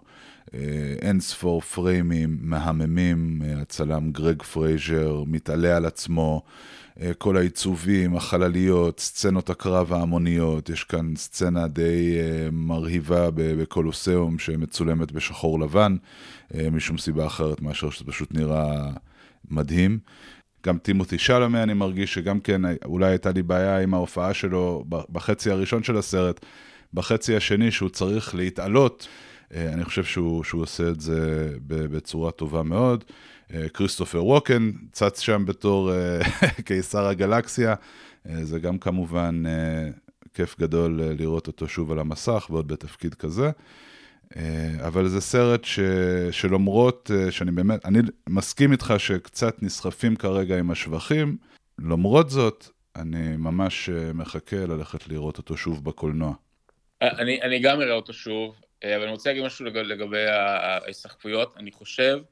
אה, 0.55 0.61
אין 1.03 1.21
ספור 1.21 1.61
פריימים 1.61 2.39
מהממים, 2.41 3.43
אה, 3.45 3.61
הצלם 3.61 4.13
גרג 4.13 4.43
פרייזר 4.43 5.23
מתעלה 5.27 5.77
על 5.77 5.87
עצמו, 5.87 6.43
אה, 6.43 6.88
כל 7.19 7.37
העיצובים, 7.37 8.17
החלליות, 8.17 9.01
סצנות 9.01 9.51
הקרב 9.51 9.93
ההמוניות, 9.93 10.69
יש 10.71 10.85
כאן 10.85 11.17
סצנה 11.17 11.69
די 11.69 12.17
מרהיבה 12.53 13.29
בקולוסיאום 13.35 14.39
שמצולמת 14.39 15.13
בשחור 15.13 15.61
לבן, 15.61 15.97
משום 16.55 16.99
סיבה 16.99 17.27
אחרת 17.27 17.63
מאשר 17.63 17.91
שזה 17.91 18.05
פשוט 18.05 18.35
נראה 18.35 18.91
מדהים. 19.51 19.99
גם 20.67 20.79
טימותי 20.79 21.19
שלמה, 21.19 21.63
אני 21.63 21.75
מרגיש 21.75 22.15
שגם 22.15 22.41
כן, 22.41 22.63
אולי 22.85 23.07
הייתה 23.07 23.31
לי 23.31 23.43
בעיה 23.43 23.79
עם 23.79 23.95
ההופעה 23.95 24.35
שלו 24.35 24.85
בחצי 24.89 25.51
הראשון 25.51 25.83
של 25.83 25.97
הסרט, 25.97 26.47
בחצי 26.95 27.37
השני 27.37 27.71
שהוא 27.71 27.91
צריך 27.91 28.35
להתעלות. 28.35 29.09
אה, 29.55 29.73
אני 29.73 29.85
חושב 29.85 30.05
שהוא, 30.05 30.45
שהוא 30.45 30.63
עושה 30.63 30.89
את 30.89 31.01
זה 31.01 31.51
בצורה 31.69 32.31
טובה 32.31 32.63
מאוד. 32.63 33.05
אה, 33.55 33.69
כריסטופר 33.69 34.25
ווקן 34.25 34.71
צץ 34.93 35.21
שם 35.21 35.45
בתור 35.47 35.93
אה, 35.93 36.21
קיסר 36.67 37.07
הגלקסיה, 37.07 37.75
זה 38.43 38.59
גם 38.59 38.79
כמובן 38.79 39.43
כיף 40.35 40.59
גדול 40.59 41.01
לראות 41.19 41.47
אותו 41.47 41.69
שוב 41.69 41.93
על 41.93 41.99
המסך 41.99 42.47
ועוד 42.51 42.69
בתפקיד 42.69 43.15
כזה. 43.15 43.51
אבל 44.87 45.09
זה 45.09 45.21
סרט 45.21 45.65
ש, 45.65 45.81
שלמרות 46.31 47.11
שאני 47.31 47.51
באמת, 47.51 47.87
אני 47.87 47.99
מסכים 48.29 48.73
איתך 48.73 48.95
שקצת 48.99 49.63
נסחפים 49.63 50.17
כרגע 50.17 50.59
עם 50.59 50.71
השבחים, 50.71 51.37
למרות 51.79 52.31
זאת, 52.31 52.69
אני 52.97 53.37
ממש 53.37 53.91
מחכה 54.15 54.57
ללכת 54.57 55.09
לראות 55.09 55.39
אותו 55.39 55.57
שוב 55.57 55.85
בקולנוע. 55.85 56.35
אני, 57.03 57.43
אני 57.43 57.59
גם 57.59 57.81
אראה 57.81 57.95
אותו 57.95 58.13
שוב, 58.13 58.55
אה, 58.85 58.97
אבל 58.97 59.03
אני 59.03 59.13
רוצה 59.13 59.31
להגיד 59.31 59.45
משהו 59.45 59.65
לגבי 59.65 60.27
ההסתכפויות. 60.27 61.55
אני 61.57 61.73
חושב 61.73 62.19
אה, 62.19 62.23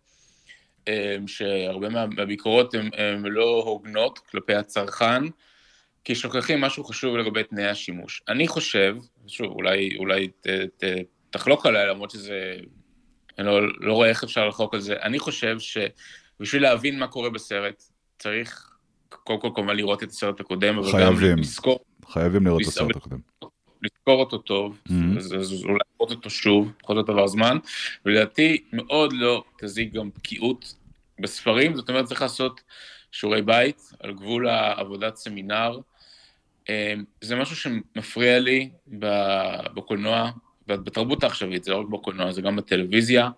שהרבה 1.26 1.88
מהביקורות 1.88 2.74
הן 2.74 3.22
לא 3.24 3.62
הוגנות 3.66 4.18
כלפי 4.18 4.54
הצרכן, 4.54 5.22
כי 6.04 6.14
שוכחים 6.14 6.60
משהו 6.60 6.84
חשוב 6.84 7.16
לגבי 7.16 7.42
תנאי 7.42 7.66
השימוש. 7.66 8.22
אני 8.28 8.48
חושב, 8.48 8.96
שוב, 9.26 9.52
אולי, 9.52 9.96
אולי 9.96 10.28
ת, 10.28 10.46
ת, 10.46 10.84
תחלוק 11.30 11.66
עליי, 11.66 11.86
למרות 11.86 12.10
שזה... 12.10 12.56
אני 13.38 13.46
לא, 13.46 13.60
לא 13.80 13.92
רואה 13.92 14.08
איך 14.08 14.24
אפשר 14.24 14.48
לחלוק 14.48 14.74
על 14.74 14.80
זה. 14.80 14.96
אני 15.02 15.18
חושב 15.18 15.56
שבשביל 15.58 16.62
להבין 16.62 16.98
מה 16.98 17.06
קורה 17.06 17.30
בסרט, 17.30 17.82
צריך 18.18 18.70
קודם 19.08 19.40
כל 19.40 19.50
כמובן 19.54 19.76
לראות 19.76 20.02
את 20.02 20.08
הסרט 20.08 20.40
הקודם, 20.40 20.78
אבל 20.78 21.02
גם 21.02 21.14
לזכור... 21.38 21.78
חייבים 22.06 22.46
לראות 22.46 22.62
את 22.62 22.66
הסרט 22.66 22.96
הקודם. 22.96 23.18
לזכור 23.82 24.20
אותו 24.20 24.38
טוב, 24.38 24.78
mm-hmm. 24.88 25.18
אז, 25.18 25.34
אז 25.34 25.64
אולי 25.64 25.78
לראות 25.94 26.10
אותו 26.10 26.30
שוב, 26.30 26.72
בכל 26.82 26.94
זאת 26.94 27.08
עבר 27.08 27.26
זמן, 27.26 27.58
ולדעתי 28.06 28.64
מאוד 28.72 29.12
לא 29.12 29.44
תזיק 29.58 29.92
גם 29.92 30.10
בקיאות 30.16 30.74
בספרים, 31.20 31.76
זאת 31.76 31.88
אומרת 31.88 32.04
צריך 32.04 32.22
לעשות 32.22 32.60
שיעורי 33.12 33.42
בית 33.42 33.92
על 34.00 34.12
גבול 34.12 34.48
העבודת 34.48 35.16
סמינר. 35.16 35.78
אמ, 36.68 37.04
זה 37.20 37.36
משהו 37.36 37.56
שמפריע 37.56 38.38
לי 38.38 38.70
בקולנוע, 39.74 40.30
בתרבות 40.66 41.24
העכשווית, 41.24 41.64
זה 41.64 41.70
לא 41.70 41.80
רק 41.80 41.86
בקולנוע, 41.86 42.32
זה 42.32 42.42
גם 42.42 42.56
בטלוויזיה. 42.56 43.30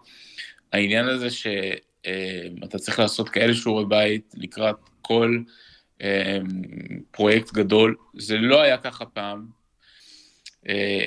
העניין 0.73 1.09
הזה 1.09 1.31
שאתה 1.31 2.79
צריך 2.79 2.99
לעשות 2.99 3.29
כאלה 3.29 3.55
שיעורי 3.55 3.85
בית 3.85 4.35
לקראת 4.37 4.77
כל 5.03 5.39
אמ, 6.01 6.07
פרויקט 7.11 7.53
גדול, 7.53 7.97
זה 8.15 8.37
לא 8.37 8.63
היה 8.63 8.79
ככה 8.79 9.07
פעם, 9.07 9.47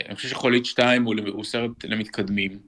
אני 0.07 0.15
חושב 0.15 0.29
שחולית 0.29 0.65
2 0.65 1.03
הוא, 1.03 1.15
הוא 1.27 1.43
סרט 1.43 1.83
למתקדמים, 1.83 2.59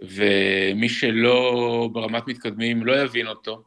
ומי 0.00 0.88
שלא 0.88 1.88
ברמת 1.92 2.28
מתקדמים 2.28 2.86
לא 2.86 3.02
יבין 3.02 3.26
אותו, 3.26 3.62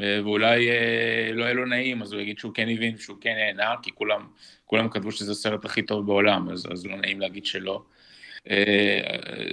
אה, 0.00 0.20
ואולי 0.24 0.70
אה, 0.70 1.30
לא 1.32 1.44
יהיה 1.44 1.54
לו 1.54 1.64
נעים, 1.64 2.02
אז 2.02 2.12
הוא 2.12 2.20
יגיד 2.20 2.38
שהוא 2.38 2.54
כן 2.54 2.68
הבין, 2.68 2.98
שהוא 2.98 3.16
כן 3.20 3.34
נהנה, 3.34 3.74
כי 3.82 3.90
כולם, 3.94 4.26
כולם 4.64 4.88
כתבו 4.88 5.12
שזה 5.12 5.32
הסרט 5.32 5.64
הכי 5.64 5.82
טוב 5.82 6.06
בעולם, 6.06 6.50
אז, 6.50 6.66
אז 6.72 6.86
לא 6.86 6.96
נעים 6.96 7.20
להגיד 7.20 7.46
שלא. 7.46 7.82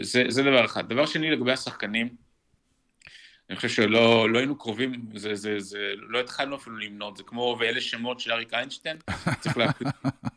זה, 0.01 0.23
זה 0.27 0.43
דבר 0.43 0.65
אחד. 0.65 0.89
דבר 0.89 1.05
שני, 1.05 1.31
לגבי 1.31 1.51
השחקנים, 1.51 2.09
אני 3.49 3.55
חושב 3.55 3.69
שלא 3.69 4.29
לא 4.29 4.37
היינו 4.37 4.57
קרובים, 4.57 5.05
זה, 5.15 5.35
זה, 5.35 5.59
זה, 5.59 5.93
לא 5.95 6.19
התחלנו 6.19 6.55
אפילו 6.55 6.77
למנות, 6.77 7.17
זה 7.17 7.23
כמו 7.23 7.57
ואלה 7.59 7.81
שמות 7.81 8.19
של 8.19 8.31
אריק 8.31 8.53
איינשטיין, 8.53 8.97
צריך 9.39 9.57
להקליט 9.57 9.93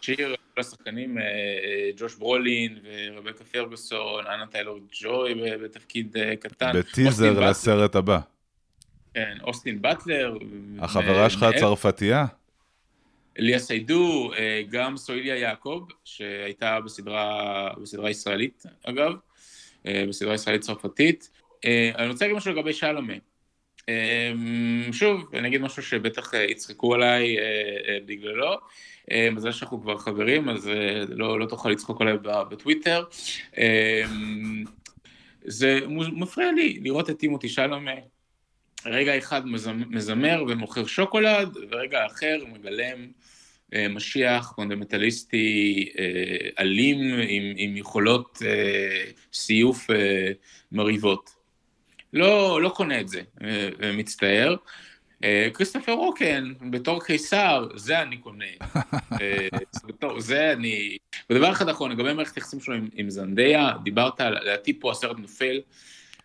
שיר, 0.00 0.36
כל 0.54 0.60
השחקנים, 0.60 1.18
אה, 1.18 1.22
אה, 1.22 1.90
ג'וש 1.96 2.14
ברולין 2.14 2.78
ורבקה 2.84 3.44
פרגוסון, 3.44 4.26
אנה 4.26 4.46
טיילור 4.46 4.78
ג'וי 4.92 5.34
בתפקיד 5.34 6.16
אה, 6.16 6.36
קטן. 6.36 6.72
בטיזר 6.74 7.40
לסרט 7.40 7.96
הבא. 7.96 8.18
כן, 9.14 9.36
אוסטין 9.42 9.82
באטלר. 9.82 10.36
החברה 10.78 11.30
שלך 11.30 11.42
הצרפתייה? 11.42 12.26
ליה 13.38 13.58
סיידו, 13.58 14.30
גם 14.70 14.96
סויליה 14.96 15.36
יעקב, 15.36 15.86
שהייתה 16.04 16.80
בסדרה, 16.80 17.70
בסדרה 17.82 18.10
ישראלית, 18.10 18.62
אגב, 18.84 19.12
בסדרה 19.84 20.34
ישראלית 20.34 20.62
צרפתית. 20.62 21.30
אני 21.64 22.08
רוצה 22.08 22.24
להגיד 22.24 22.36
משהו 22.36 22.52
לגבי 22.52 22.72
שלמה. 22.72 23.12
שוב, 24.92 25.34
אני 25.34 25.48
אגיד 25.48 25.60
משהו 25.60 25.82
שבטח 25.82 26.34
יצחקו 26.34 26.94
עליי 26.94 27.36
בגללו. 28.06 28.56
מזל 29.12 29.52
שאנחנו 29.52 29.82
כבר 29.82 29.98
חברים, 29.98 30.48
אז 30.48 30.68
אה, 30.68 31.02
לא, 31.08 31.40
לא 31.40 31.46
תוכל 31.46 31.68
לצחוק 31.68 32.00
עליי 32.00 32.14
בטוויטר. 32.22 33.04
אמ, 33.58 34.64
זה 35.44 35.80
מפריע 36.12 36.52
לי 36.52 36.80
לראות 36.82 37.10
את 37.10 37.18
טימותי 37.18 37.48
שאלאמה 37.48 37.86
רגע 38.86 39.18
אחד 39.18 39.42
מזמר 39.90 40.44
ומוכר 40.48 40.86
שוקולד, 40.86 41.56
ורגע 41.70 42.06
אחר 42.06 42.36
מגלם 42.52 43.08
אה, 43.74 43.88
משיח 43.88 44.52
פונדמנטליסטי 44.56 45.88
אה, 45.98 46.48
אלים 46.58 46.98
עם, 47.28 47.52
עם 47.56 47.76
יכולות 47.76 48.38
סיוף 49.32 49.86
מרהיבות. 50.72 51.30
לא, 52.12 52.62
לא 52.62 52.68
קונה 52.68 53.00
את 53.00 53.08
זה, 53.08 53.20
מצטער. 53.94 54.56
אה, 55.24 55.48
כריסטופר 55.54 55.92
ווקן, 55.92 56.52
בתור 56.70 57.04
קיסר, 57.04 57.68
זה 57.74 58.02
אני 58.02 58.16
קונה. 58.16 58.44
אה, 59.20 59.48
בתור, 59.84 60.20
זה 60.20 60.52
אני... 60.52 60.96
ודבר 61.30 61.52
אחד 61.52 61.68
אחרון, 61.68 61.92
לגבי 61.92 62.12
מערכת 62.12 62.36
היחסים 62.36 62.60
שלו 62.60 62.74
עם, 62.74 62.88
עם 62.94 63.10
זנדיה, 63.10 63.72
דיברת 63.84 64.20
על, 64.20 64.38
לדעתי 64.42 64.80
פה 64.80 64.90
הסרט 64.90 65.18
נופל 65.18 65.60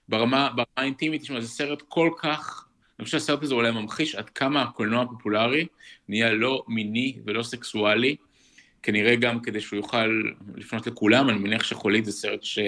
ברמה, 0.10 0.50
ברמה 0.50 0.66
האינטימית, 0.78 1.22
תשמע, 1.22 1.42
זה 1.42 1.48
סרט 1.48 1.82
כל 1.88 2.10
כך... 2.18 2.66
אני 3.00 3.06
חושב 3.06 3.20
שהסרט 3.20 3.44
הזה 3.44 3.54
אולי 3.54 3.72
ממחיש 3.72 4.16
עד 4.16 4.30
כמה 4.30 4.62
הקולנוע 4.62 5.02
הפופולרי 5.02 5.66
נהיה 6.10 6.32
לא 6.32 6.64
מיני 6.68 7.18
ולא 7.26 7.44
סקסואלי, 7.44 8.16
כנראה 8.84 9.16
גם 9.16 9.40
כדי 9.40 9.62
שהוא 9.62 9.78
יוכל 9.78 10.22
לפנות 10.56 10.88
לכולם, 10.88 11.30
אני 11.30 11.38
מניח 11.38 11.64
שחולית 11.64 12.06
זה 12.06 12.12
סרט 12.12 12.44
ש... 12.44 12.60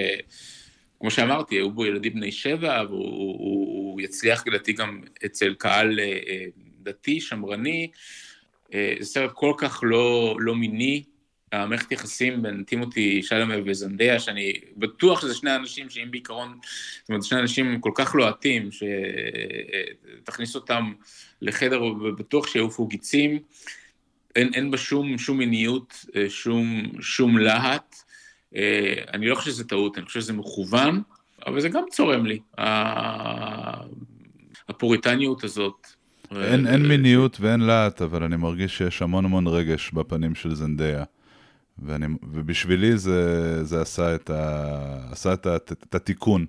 כמו 1.02 1.10
שאמרתי, 1.10 1.54
היו 1.54 1.70
בו 1.70 1.86
ילדים 1.86 2.14
בני 2.14 2.32
שבע, 2.32 2.82
והוא 2.88 4.00
יצליח 4.00 4.46
לדעתי 4.46 4.72
גם 4.72 5.00
אצל 5.26 5.54
קהל 5.54 6.00
אה, 6.00 6.18
אה, 6.28 6.44
דתי, 6.82 7.20
שמרני. 7.20 7.90
אה, 8.74 8.94
זה 9.00 9.06
סרט 9.06 9.30
כל 9.34 9.52
כך 9.58 9.80
לא, 9.82 10.36
לא 10.38 10.56
מיני, 10.56 11.02
המערכת 11.52 11.92
יחסים 11.92 12.42
בין 12.42 12.64
טימותי 12.64 13.22
שלמה 13.22 13.54
וזנדיה, 13.66 14.20
שאני 14.20 14.52
בטוח 14.76 15.20
שזה 15.20 15.34
שני 15.34 15.56
אנשים 15.56 15.90
שאם 15.90 16.10
בעיקרון, 16.10 16.58
זאת 17.00 17.08
אומרת, 17.08 17.24
שני 17.24 17.40
אנשים 17.40 17.80
כל 17.80 17.92
כך 17.94 18.14
לוהטים, 18.14 18.68
שתכניס 20.22 20.54
אותם 20.54 20.92
לחדר 21.40 21.82
ובטוח 21.82 22.46
שיעופו 22.46 22.86
גיצים, 22.86 23.38
אין, 24.36 24.54
אין 24.54 24.70
בה 24.70 24.78
שום, 24.78 25.18
שום 25.18 25.38
מיניות, 25.38 26.04
שום, 26.28 26.82
שום 27.00 27.38
להט. 27.38 28.11
אה, 28.56 28.94
אני 29.12 29.26
לא 29.26 29.34
חושב 29.34 29.50
שזה 29.50 29.64
טעות, 29.64 29.98
אני 29.98 30.06
חושב 30.06 30.20
שזה 30.20 30.32
מכוון, 30.32 31.02
אבל 31.46 31.60
זה 31.60 31.68
גם 31.68 31.84
צורם 31.90 32.26
לי, 32.26 32.38
הפוריטניות 34.68 35.44
הזאת. 35.44 35.86
אין, 36.36 36.66
אין 36.66 36.86
מיניות 36.86 37.40
ואין 37.40 37.60
להט, 37.60 38.02
אבל 38.02 38.22
אני 38.22 38.36
מרגיש 38.36 38.78
שיש 38.78 39.02
המון 39.02 39.24
המון 39.24 39.46
רגש 39.46 39.90
בפנים 39.90 40.34
של 40.34 40.54
זנדיה. 40.54 41.04
ואני, 41.78 42.06
ובשבילי 42.32 42.96
זה, 42.96 43.64
זה 43.64 43.80
עשה, 43.80 44.14
את, 44.14 44.30
ה, 44.30 45.12
עשה 45.12 45.32
את, 45.32 45.46
ה, 45.46 45.56
את 45.56 45.94
התיקון. 45.94 46.46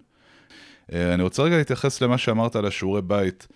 אני 0.91 1.24
רוצה 1.24 1.43
רגע 1.43 1.57
להתייחס 1.57 2.01
למה 2.01 2.17
שאמרת 2.17 2.55
על 2.55 2.65
השיעורי 2.65 3.01
בית. 3.01 3.48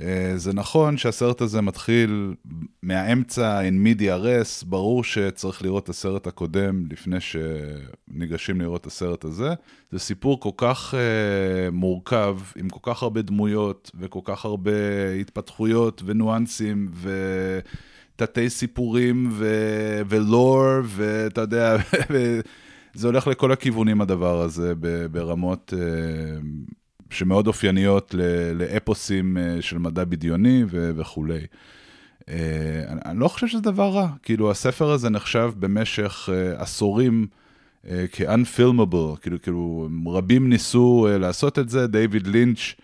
אה, 0.00 0.32
זה 0.36 0.52
נכון 0.52 0.96
שהסרט 0.96 1.40
הזה 1.40 1.60
מתחיל 1.60 2.34
מהאמצע, 2.82 3.60
in 3.68 3.86
media 3.86 4.22
res, 4.22 4.64
ברור 4.66 5.04
שצריך 5.04 5.62
לראות 5.62 5.84
את 5.84 5.88
הסרט 5.88 6.26
הקודם 6.26 6.84
לפני 6.90 7.16
שניגשים 7.20 8.60
לראות 8.60 8.80
את 8.80 8.86
הסרט 8.86 9.24
הזה. 9.24 9.54
זה 9.90 9.98
סיפור 9.98 10.40
כל 10.40 10.50
כך 10.56 10.94
uh, 10.94 11.70
מורכב, 11.72 12.38
עם 12.56 12.68
כל 12.68 12.92
כך 12.92 13.02
הרבה 13.02 13.22
דמויות, 13.22 13.90
וכל 14.00 14.20
כך 14.24 14.44
הרבה 14.44 15.12
התפתחויות 15.20 16.02
וניואנסים, 16.04 16.90
ותתי 18.16 18.50
סיפורים, 18.50 19.28
ו- 19.32 20.00
ולור, 20.08 20.64
ואתה 20.84 21.40
יודע, 21.40 21.76
זה 22.94 23.06
הולך 23.06 23.26
לכל 23.26 23.52
הכיוונים 23.52 24.00
הדבר 24.00 24.40
הזה, 24.40 24.74
ברמות... 25.10 25.72
Uh, 25.76 26.72
שמאוד 27.10 27.46
אופייניות 27.46 28.14
לאפוסים 28.54 29.36
אה, 29.36 29.62
של 29.62 29.78
מדע 29.78 30.04
בדיוני 30.04 30.64
וכולי. 30.70 31.40
אה, 32.28 32.34
אני 33.04 33.20
לא 33.20 33.28
חושב 33.28 33.46
שזה 33.46 33.60
דבר 33.60 33.88
רע, 33.88 34.08
כאילו 34.22 34.50
הספר 34.50 34.90
הזה 34.90 35.10
נחשב 35.10 35.52
במשך 35.58 36.28
אה, 36.32 36.62
עשורים 36.62 37.26
כ-unfilmable, 38.12 39.16
כאילו, 39.20 39.42
כאילו 39.42 39.88
רבים 40.06 40.48
ניסו 40.48 41.06
לעשות 41.10 41.58
את 41.58 41.68
זה, 41.68 41.86
דיוויד 41.86 42.26
לינץ', 42.26 42.74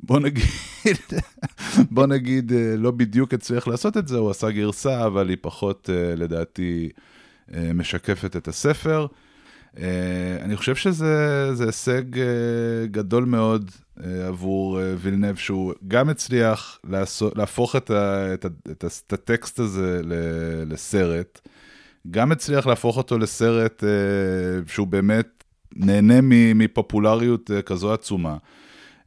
בוא 0.00 0.20
נגיד, 0.20 0.44
בוא 1.90 2.06
נגיד, 2.06 2.52
לא 2.78 2.90
בדיוק 2.90 3.34
הצליח 3.34 3.68
לעשות 3.68 3.96
את 3.96 4.08
זה, 4.08 4.18
הוא 4.18 4.30
עשה 4.30 4.50
גרסה, 4.50 5.06
אבל 5.06 5.28
היא 5.28 5.36
פחות, 5.40 5.90
לדעתי, 6.16 6.88
משקפת 7.74 8.36
את 8.36 8.48
הספר. 8.48 9.06
אה, 9.78 10.36
אני 10.40 10.56
חושב 10.56 10.74
שזה 10.74 11.64
הישג 11.66 12.18
אה, 12.18 12.86
גדול 12.86 13.24
מאוד 13.24 13.70
אה, 14.04 14.26
עבור 14.26 14.80
וילנב, 15.00 15.36
שהוא 15.36 15.72
גם 15.88 16.08
הצליח 16.08 16.78
לעשות, 16.90 17.36
להפוך 17.36 17.76
את, 17.76 17.90
ה, 17.90 18.34
את, 18.34 18.44
ה, 18.44 18.48
את, 18.70 18.84
ה, 18.84 18.86
את 19.06 19.12
הטקסט 19.12 19.58
הזה 19.58 20.00
לסרט, 20.66 21.40
גם 22.10 22.32
הצליח 22.32 22.66
להפוך 22.66 22.96
אותו 22.96 23.18
לסרט 23.18 23.84
שהוא 24.66 24.86
באמת 24.86 25.44
נהנה 25.76 26.20
מפופולריות 26.54 27.50
כזו 27.66 27.92
עצומה. 27.92 28.36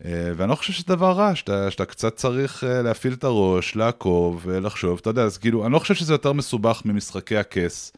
ואני 0.01 0.49
לא 0.49 0.55
חושב 0.55 0.73
שזה 0.73 0.85
דבר 0.87 1.11
רע, 1.11 1.35
שאתה, 1.35 1.71
שאתה 1.71 1.85
קצת 1.85 2.15
צריך 2.15 2.63
להפעיל 2.83 3.13
את 3.13 3.23
הראש, 3.23 3.75
לעקוב, 3.75 4.49
לחשוב, 4.49 4.99
אתה 5.01 5.09
יודע, 5.09 5.23
אז 5.23 5.37
כאילו, 5.37 5.65
אני 5.65 5.73
לא 5.73 5.79
חושב 5.79 5.93
שזה 5.93 6.13
יותר 6.13 6.33
מסובך 6.33 6.81
ממשחקי 6.85 7.37
הכס. 7.37 7.93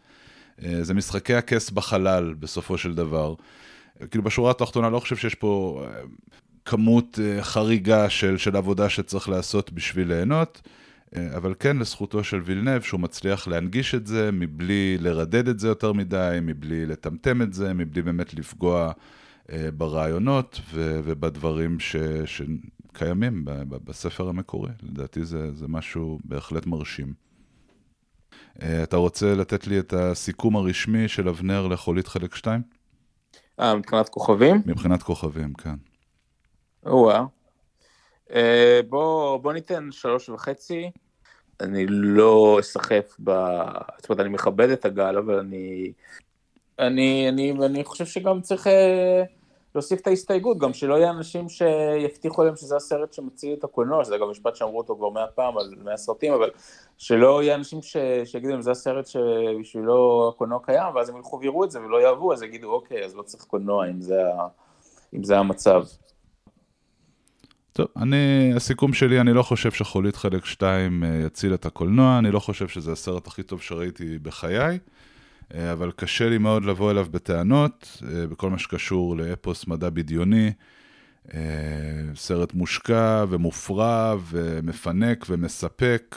אה, 0.65 0.83
זה 0.83 0.93
משחקי 0.93 1.33
הכס 1.33 1.69
בחלל 1.69 2.33
בסופו 2.39 2.77
של 2.77 2.95
דבר. 2.95 3.33
כאילו 4.11 4.23
בשורה 4.23 4.51
התחתונה 4.51 4.89
לא 4.89 4.99
חושב 4.99 5.15
שיש 5.15 5.35
פה 5.35 5.83
אה, 5.85 6.01
כמות 6.65 7.19
אה, 7.23 7.43
חריגה 7.43 8.09
של, 8.09 8.37
של 8.37 8.55
עבודה 8.55 8.89
שצריך 8.89 9.29
לעשות 9.29 9.71
בשביל 9.73 10.07
ליהנות, 10.07 10.61
אבל 11.35 11.53
כן 11.59 11.77
לזכותו 11.77 12.23
של 12.23 12.41
וילנב 12.45 12.81
שהוא 12.81 12.99
מצליח 12.99 13.47
להנגיש 13.47 13.95
את 13.95 14.07
זה 14.07 14.31
מבלי 14.31 14.97
לרדד 14.99 15.47
את 15.47 15.59
זה 15.59 15.67
יותר 15.67 15.93
מדי, 15.93 16.37
מבלי 16.41 16.85
לטמטם 16.85 17.41
את 17.41 17.53
זה, 17.53 17.73
מבלי 17.73 18.01
באמת 18.01 18.33
לפגוע 18.33 18.91
ברעיונות 19.77 20.61
ובדברים 20.73 21.79
ש, 21.79 21.95
שקיימים 22.25 23.45
בספר 23.69 24.29
המקורי. 24.29 24.71
לדעתי 24.83 25.25
זה, 25.25 25.53
זה 25.53 25.67
משהו 25.67 26.19
בהחלט 26.23 26.65
מרשים. 26.65 27.26
אה, 28.61 28.83
אתה 28.83 28.97
רוצה 28.97 29.35
לתת 29.35 29.67
לי 29.67 29.79
את 29.79 29.93
הסיכום 29.93 30.55
הרשמי 30.55 31.07
של 31.07 31.29
אבנר 31.29 31.67
לחולית 31.67 32.07
חלק 32.07 32.35
2? 32.35 32.61
אה, 33.59 33.75
מבחינת 33.75 34.09
כוכבים? 34.09 34.61
מבחינת 34.65 35.03
כוכבים, 35.03 35.53
כן. 35.53 35.75
או-אה. 36.85 37.23
אה, 38.33 38.79
בוא, 38.89 39.37
בוא 39.37 39.53
ניתן 39.53 39.87
שלוש 39.91 40.29
וחצי. 40.29 40.91
אני 41.61 41.85
לא 41.87 42.57
אסחף 42.59 43.15
ב... 43.23 43.31
זאת 43.97 44.09
אומרת, 44.09 44.19
אני 44.19 44.29
מכבד 44.29 44.69
את 44.69 44.85
הגל, 44.85 45.17
אבל 45.17 45.39
אני... 45.39 45.91
אני, 46.79 47.29
אני, 47.29 47.51
אני 47.65 47.83
חושב 47.83 48.05
שגם 48.05 48.41
צריך... 48.41 48.67
אה... 48.67 49.23
להוסיף 49.77 50.01
את 50.01 50.07
ההסתייגות, 50.07 50.57
גם 50.57 50.73
שלא 50.73 50.95
יהיה 50.95 51.09
אנשים 51.09 51.49
שיבטיחו 51.49 52.43
להם 52.43 52.55
שזה 52.55 52.75
הסרט 52.75 53.13
שמציל 53.13 53.53
את 53.53 53.63
הקולנוע, 53.63 54.05
שזה 54.05 54.17
גם 54.17 54.29
משפט 54.31 54.55
שאמרו 54.55 54.77
אותו 54.77 54.95
כבר 54.95 55.09
מאה 55.09 55.27
פעם 55.27 55.57
על 55.57 55.73
מאה 55.83 55.97
סרטים, 55.97 56.33
אבל 56.33 56.49
שלא 56.97 57.43
יהיה 57.43 57.55
אנשים 57.55 57.81
ש... 57.81 57.97
שיגידו 58.25 58.51
להם 58.51 58.61
זה 58.61 58.71
הסרט 58.71 59.07
שבשבילו 59.07 60.31
הקולנוע 60.35 60.59
קיים, 60.65 60.95
ואז 60.95 61.09
הם 61.09 61.17
ילכו 61.17 61.39
ויראו 61.39 61.63
את 61.63 61.71
זה 61.71 61.79
ולא 61.81 62.01
יאהבו, 62.01 62.33
אז 62.33 62.43
יגידו 62.43 62.71
אוקיי, 62.71 63.05
אז 63.05 63.15
לא 63.15 63.21
צריך 63.21 63.43
קולנוע 63.43 63.89
אם 63.89 64.01
זה, 64.01 64.21
ה... 64.21 64.47
אם 65.15 65.23
זה 65.23 65.37
המצב. 65.37 65.83
טוב, 67.73 67.87
אני, 67.97 68.53
הסיכום 68.55 68.93
שלי, 68.93 69.21
אני 69.21 69.33
לא 69.33 69.43
חושב 69.43 69.71
שחולית 69.71 70.15
חלק 70.15 70.45
2 70.45 71.03
אה, 71.03 71.09
יציל 71.25 71.53
את 71.53 71.65
הקולנוע, 71.65 72.17
אני 72.19 72.31
לא 72.31 72.39
חושב 72.39 72.67
שזה 72.67 72.91
הסרט 72.91 73.27
הכי 73.27 73.43
טוב 73.43 73.61
שראיתי 73.61 74.19
בחיי. 74.19 74.79
אה, 75.55 75.71
אבל 75.71 75.91
קשה 75.95 76.29
לי 76.29 76.37
מאוד 76.37 76.65
לבוא 76.65 76.91
אליו 76.91 77.07
בטענות, 77.11 78.01
אה, 78.03 78.27
בכל 78.27 78.49
מה 78.49 78.57
שקשור 78.57 79.17
לאפוס 79.17 79.67
מדע 79.67 79.89
בדיוני. 79.89 80.51
אה, 81.33 81.39
סרט 82.15 82.53
מושקע 82.53 83.25
ומופרע 83.29 84.15
ומפנק 84.29 85.25
ומספק. 85.29 86.15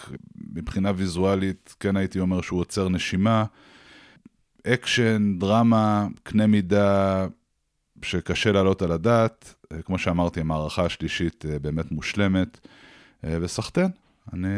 מבחינה 0.55 0.93
ויזואלית, 0.97 1.75
כן 1.81 1.97
הייתי 1.97 2.21
אומר 2.21 2.41
שהוא 2.41 2.61
עוצר 2.61 2.89
נשימה. 2.89 3.45
אקשן, 4.67 5.39
דרמה, 5.39 6.07
קנה 6.23 6.47
מידה 6.47 7.27
שקשה 8.03 8.53
להעלות 8.53 8.83
על 8.83 8.93
הדעת. 8.93 9.55
כמו 9.85 9.99
שאמרתי, 9.99 10.41
המערכה 10.41 10.85
השלישית 10.85 11.45
באמת 11.63 11.93
מושלמת. 11.93 12.59
וסחטיין, 13.25 13.91
אני, 14.33 14.49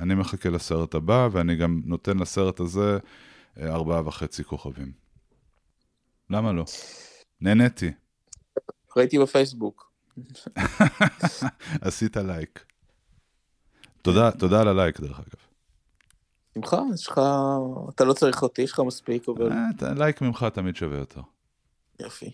אני 0.00 0.14
מחכה 0.14 0.50
לסרט 0.50 0.94
הבא, 0.94 1.28
ואני 1.32 1.56
גם 1.56 1.80
נותן 1.84 2.18
לסרט 2.18 2.60
הזה 2.60 2.98
ארבעה 3.60 4.08
וחצי 4.08 4.44
כוכבים. 4.44 4.92
למה 6.30 6.52
לא? 6.52 6.64
נהניתי. 7.40 7.92
ראיתי 8.96 9.18
בפייסבוק. 9.18 9.92
עשית 11.82 12.16
לייק. 12.16 12.64
תודה, 14.02 14.30
תודה 14.30 14.60
על 14.60 14.68
הלייק 14.68 15.00
דרך 15.00 15.18
אגב. 15.18 15.48
שמחה, 16.54 16.82
יש 16.94 17.06
לך, 17.06 17.20
אתה 17.94 18.04
לא 18.04 18.12
צריך 18.12 18.42
אותי, 18.42 18.62
יש 18.62 18.72
לך 18.72 18.80
מספיק, 18.80 19.28
אבל... 19.28 19.52
אה, 19.52 19.94
לייק 19.94 20.20
ממך 20.22 20.46
תמיד 20.54 20.76
שווה 20.76 20.98
יותר. 20.98 21.20
יופי. 22.00 22.30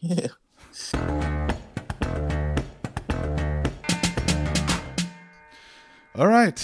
אורייט, 6.19 6.61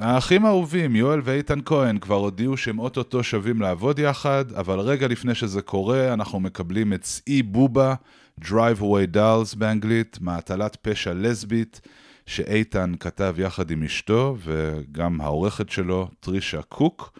האחים 0.00 0.44
האהובים, 0.44 0.96
יואל 0.96 1.20
ואיתן 1.24 1.58
כהן, 1.64 1.98
כבר 1.98 2.14
הודיעו 2.14 2.56
שהם 2.56 2.78
אוטוטו 2.78 3.22
שווים 3.24 3.60
לעבוד 3.60 3.98
יחד, 3.98 4.44
אבל 4.52 4.80
רגע 4.80 5.08
לפני 5.08 5.34
שזה 5.34 5.62
קורה, 5.62 6.12
אנחנו 6.12 6.40
מקבלים 6.40 6.92
את 6.92 7.04
סאי 7.04 7.42
בובה, 7.42 7.94
Drive 8.40 8.80
Away 8.80 9.14
Dolls 9.14 9.56
באנגלית, 9.56 10.18
מהטלת 10.20 10.76
פשע 10.82 11.12
לסבית, 11.14 11.80
שאית'ן 12.26 12.92
כתב 13.00 13.34
יחד 13.38 13.70
עם 13.70 13.82
אשתו, 13.82 14.36
וגם 14.44 15.20
העורכת 15.20 15.70
שלו, 15.70 16.08
טרישה 16.20 16.62
קוק, 16.62 17.18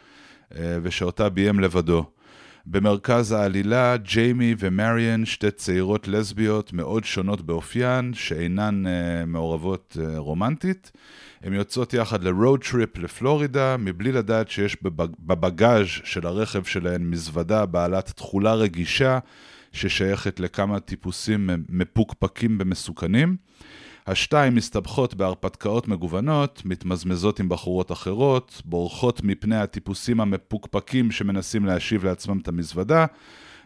אה, 0.56 0.78
ושאותה 0.82 1.28
ביים 1.28 1.60
לבדו. 1.60 2.04
במרכז 2.66 3.32
העלילה, 3.32 3.96
ג'יימי 3.96 4.54
ומריאן, 4.58 5.24
שתי 5.24 5.50
צעירות 5.50 6.08
לסביות 6.08 6.72
מאוד 6.72 7.04
שונות 7.04 7.42
באופיין, 7.42 8.14
שאינן 8.14 8.86
אה, 8.86 9.26
מעורבות 9.26 9.96
אה, 10.00 10.18
רומנטית. 10.18 10.92
הן 11.42 11.52
יוצאות 11.52 11.94
יחד 11.94 12.24
ל 12.24 12.32
road 12.32 12.64
trip 12.64 12.98
לפלורידה, 12.98 13.76
מבלי 13.76 14.12
לדעת 14.12 14.50
שיש 14.50 14.76
בבגאז' 15.20 15.86
של 15.86 16.26
הרכב 16.26 16.64
שלהן 16.64 17.10
מזוודה 17.10 17.66
בעלת 17.66 18.10
תכולה 18.10 18.54
רגישה, 18.54 19.18
ששייכת 19.72 20.40
לכמה 20.40 20.80
טיפוסים 20.80 21.50
מפוקפקים 21.68 22.58
ומסוכנים. 22.60 23.36
השתיים 24.06 24.54
מסתבכות 24.54 25.14
בהרפתקאות 25.14 25.88
מגוונות, 25.88 26.62
מתמזמזות 26.64 27.40
עם 27.40 27.48
בחורות 27.48 27.92
אחרות, 27.92 28.62
בורחות 28.64 29.24
מפני 29.24 29.56
הטיפוסים 29.56 30.20
המפוקפקים 30.20 31.10
שמנסים 31.10 31.66
להשיב 31.66 32.04
לעצמם 32.04 32.38
את 32.38 32.48
המזוודה, 32.48 33.06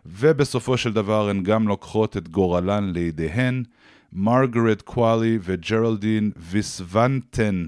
ובסופו 0.07 0.77
של 0.77 0.93
דבר 0.93 1.29
הן 1.29 1.43
גם 1.43 1.69
לוקחות 1.69 2.17
את 2.17 2.29
גורלן 2.29 2.93
לידיהן. 2.93 3.63
מרגרט 4.13 4.83
קואלי 4.83 5.39
וג'רלדין 5.43 6.31
ויסוונטן 6.37 7.67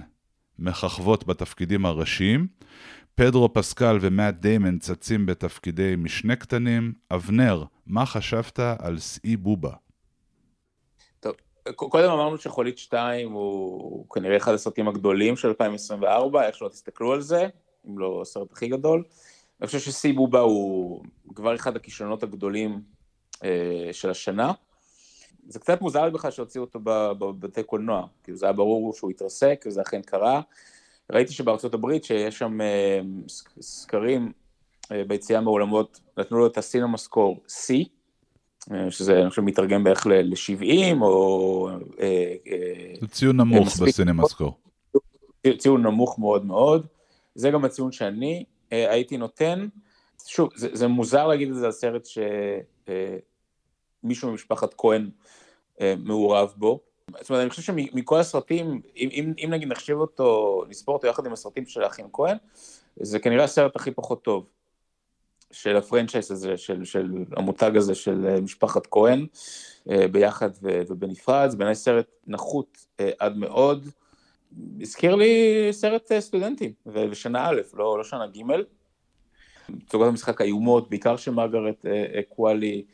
מככבות 0.59 1.27
בתפקידים 1.27 1.87
הראשיים. 1.87 2.47
פדרו 3.15 3.53
פסקל 3.53 3.99
ומאט 4.01 4.35
דיימן 4.35 4.79
צצים 4.79 5.27
בתפקידי 5.27 5.95
משנה 5.99 6.37
קטנים. 6.37 6.93
אבנר, 7.11 7.65
מה 7.87 8.07
חשבת 8.07 8.59
על 8.79 8.99
סאי 8.99 9.37
בובה? 9.37 9.73
טוב, 11.21 11.33
קודם 11.77 12.11
אמרנו 12.11 12.39
שחולית 12.39 12.79
2 12.79 13.33
הוא 13.33 14.07
כנראה 14.11 14.37
אחד 14.37 14.53
הסרטים 14.55 14.89
הגדולים 14.89 15.37
של 15.37 15.49
2024, 15.49 16.47
איך 16.47 16.57
שלא 16.57 16.69
תסתכלו 16.69 17.13
על 17.13 17.21
זה, 17.21 17.47
אם 17.87 17.99
לא 17.99 18.19
הסרט 18.23 18.53
הכי 18.53 18.69
גדול. 18.69 19.03
אני 19.61 19.67
חושב 19.67 19.79
שסאי 19.79 20.13
בובה 20.13 20.41
הוא 20.41 21.05
כבר 21.35 21.55
אחד 21.55 21.77
הכישלונות 21.77 22.23
הגדולים 22.23 22.81
אה, 23.45 23.89
של 23.93 24.11
השנה. 24.11 24.53
זה 25.49 25.59
קצת 25.59 25.81
מוזר 25.81 26.11
בכלל 26.11 26.31
שהוציאו 26.31 26.65
אותו 26.65 26.81
בבתי 27.19 27.63
קולנוע, 27.63 28.07
כאילו 28.23 28.39
זה 28.39 28.47
היה 28.47 28.53
ברור 28.53 28.93
שהוא 28.93 29.11
התרסק, 29.11 29.65
וזה 29.67 29.83
אכן 29.83 30.03
קרה. 30.03 30.41
ראיתי 31.13 31.33
שבארצות 31.33 31.75
הברית, 31.75 32.05
שיש 32.05 32.39
שם 32.39 32.61
אה, 32.61 33.01
סקרים 33.61 34.33
אה, 34.93 35.05
ביציאה 35.05 35.41
מהאולמות, 35.41 36.01
נתנו 36.19 36.39
לו 36.39 36.47
את 36.47 36.59
הסינמה 36.59 36.99
סקור 36.99 37.41
C, 37.49 37.75
שזה 38.91 39.21
אני 39.21 39.31
חושב 39.31 39.43
מתרגם 39.43 39.85
בערך 39.85 40.07
ל-70 40.07 41.03
או... 41.03 41.69
זה 43.01 43.07
ציון 43.09 43.37
נמוך 43.37 43.81
בסינמה 43.81 44.29
סקור. 44.29 44.59
ציון 45.59 45.83
נמוך 45.83 46.19
מאוד 46.19 46.47
מאוד, 46.47 46.87
זה 47.35 47.51
גם 47.51 47.65
הציון 47.65 47.93
שאני 47.93 48.45
הייתי 48.71 49.17
נותן. 49.17 49.69
שוב, 50.27 50.49
זה, 50.57 50.69
זה 50.73 50.89
מוזר 50.89 51.27
להגיד 51.27 51.49
את 51.49 51.57
זה 51.57 51.67
על 51.67 51.73
סרט 51.73 52.07
שמישהו 54.05 54.31
ממשפחת 54.31 54.75
כהן 54.79 55.11
אה, 55.81 55.95
מעורב 55.99 56.55
בו. 56.57 56.81
זאת 57.21 57.31
אומרת, 57.31 57.43
אני 57.43 57.51
חושב 57.51 57.63
שמכל 57.63 58.21
הסרטים, 58.21 58.81
אם, 58.97 59.09
אם, 59.13 59.33
אם 59.45 59.51
נגיד 59.51 59.69
נחשיב 59.69 59.97
אותו, 59.97 60.63
נספור 60.69 60.95
אותו 60.95 61.07
יחד 61.07 61.27
עם 61.27 61.33
הסרטים 61.33 61.67
של 61.67 61.83
האחים 61.83 62.09
כהן, 62.13 62.37
זה 62.97 63.19
כנראה 63.19 63.45
הסרט 63.45 63.77
הכי 63.77 63.91
פחות 63.91 64.23
טוב 64.23 64.47
של 65.51 65.77
הפרנצ'ייס 65.77 66.31
הזה, 66.31 66.57
של, 66.57 66.85
של 66.85 67.13
המותג 67.37 67.77
הזה 67.77 67.95
של 67.95 68.27
אה, 68.27 68.41
משפחת 68.41 68.87
כהן, 68.91 69.27
אה, 69.91 70.09
ביחד 70.09 70.51
ובנפרד, 70.63 71.51
זה 71.51 71.57
בעיניי 71.57 71.75
סרט 71.75 72.07
נחות 72.27 72.87
עד 73.19 73.37
מאוד. 73.37 73.89
הזכיר 74.81 75.15
לי 75.15 75.69
סרט 75.71 76.13
סטודנטים, 76.19 76.73
ושנה 76.87 77.49
א', 77.49 77.61
לא, 77.75 77.99
לא 77.99 78.05
שנה 78.05 78.27
ג'. 78.27 78.41
תצוגות 79.87 80.09
המשחק 80.09 80.41
איומות, 80.41 80.91
בעיקר 80.91 81.17
של 81.17 81.31
מרגרט 81.31 81.87
קואלי, 82.29 82.85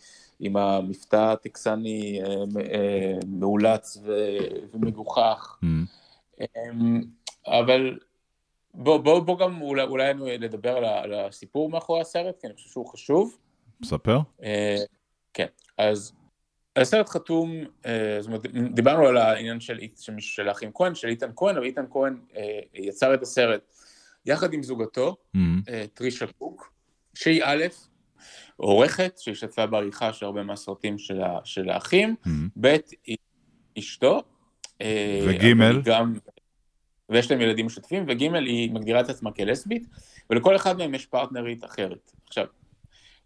עם 0.41 0.57
המבטא 0.57 1.33
הטקסני 1.33 2.21
אה, 2.23 2.29
אה, 2.73 3.19
מאולץ 3.27 3.99
ומגוחך. 4.73 5.59
Mm. 5.63 5.67
אמ, 6.41 7.01
אבל 7.47 7.99
בוא, 8.75 8.99
בוא, 8.99 9.21
בוא 9.21 9.39
גם 9.39 9.63
אולי, 9.63 9.83
אולי 9.83 10.15
נדבר 10.39 10.77
על 10.77 11.15
הסיפור 11.15 11.71
מאחורי 11.71 12.01
הסרט, 12.01 12.41
כי 12.41 12.47
אני 12.47 12.55
חושב 12.55 12.71
שהוא 12.71 12.87
חשוב. 12.87 13.37
ספר. 13.85 14.19
אה, 14.43 14.77
כן, 15.35 15.47
אז 15.79 16.13
הסרט 16.77 17.09
חתום, 17.09 17.53
זאת 18.21 18.27
אומרת, 18.27 18.47
דיברנו 18.75 19.07
על 19.07 19.17
העניין 19.17 19.61
של, 19.61 19.79
של, 19.97 20.13
של 20.19 20.49
האחים 20.49 20.71
כהן, 20.75 20.95
של 20.95 21.09
איתן 21.09 21.31
כהן, 21.37 21.57
אבל 21.57 21.67
איתן 21.67 21.85
כהן 21.91 22.21
יצר 22.75 23.15
את 23.15 23.23
הסרט 23.23 23.61
יחד 24.27 24.53
עם 24.53 24.63
זוגתו, 24.63 25.17
mm-hmm. 25.37 25.71
טרישה 25.95 26.27
קוק, 26.27 26.73
שהיא 27.15 27.43
א', 27.45 27.65
עורכת 28.57 29.19
שהשתתפה 29.19 29.67
בעריכה 29.67 30.13
של 30.13 30.27
הרבה 30.27 30.43
מהסרטים 30.43 30.99
של, 30.99 31.23
ה, 31.23 31.39
של 31.45 31.71
האחים, 31.71 32.15
mm-hmm. 32.27 32.31
ב' 32.61 32.77
היא 33.07 33.17
אשתו, 33.79 34.23
אה, 34.81 35.21
וג' 35.27 35.85
גם, 35.85 36.15
ויש 37.09 37.31
להם 37.31 37.41
ילדים 37.41 37.67
משותפים, 37.67 38.05
וג' 38.09 38.23
היא 38.23 38.73
מגדירה 38.73 39.01
את 39.01 39.09
עצמה 39.09 39.33
כלסבית, 39.33 39.87
ולכל 40.31 40.57
אחד 40.57 40.79
מהם 40.79 40.95
יש 40.95 41.07
פרטנרית 41.07 41.65
אחרת. 41.65 42.13
עכשיו, 42.27 42.47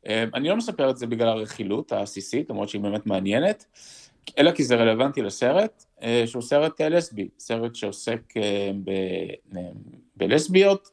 אה, 0.06 0.24
אני 0.34 0.48
לא 0.48 0.56
מספר 0.56 0.90
את 0.90 0.96
זה 0.96 1.06
בגלל 1.06 1.28
הרכילות 1.28 1.92
העסיסית, 1.92 2.50
למרות 2.50 2.68
שהיא 2.68 2.82
באמת 2.82 3.06
מעניינת, 3.06 3.64
אלא 4.38 4.52
כי 4.52 4.64
זה 4.64 4.74
רלוונטי 4.74 5.22
לסרט, 5.22 5.84
אה, 6.02 6.24
שהוא 6.26 6.42
סרט 6.42 6.80
לסבי, 6.80 7.28
סרט 7.38 7.74
שעוסק 7.74 8.20
ב, 8.84 8.90
בלסביות. 10.16 10.88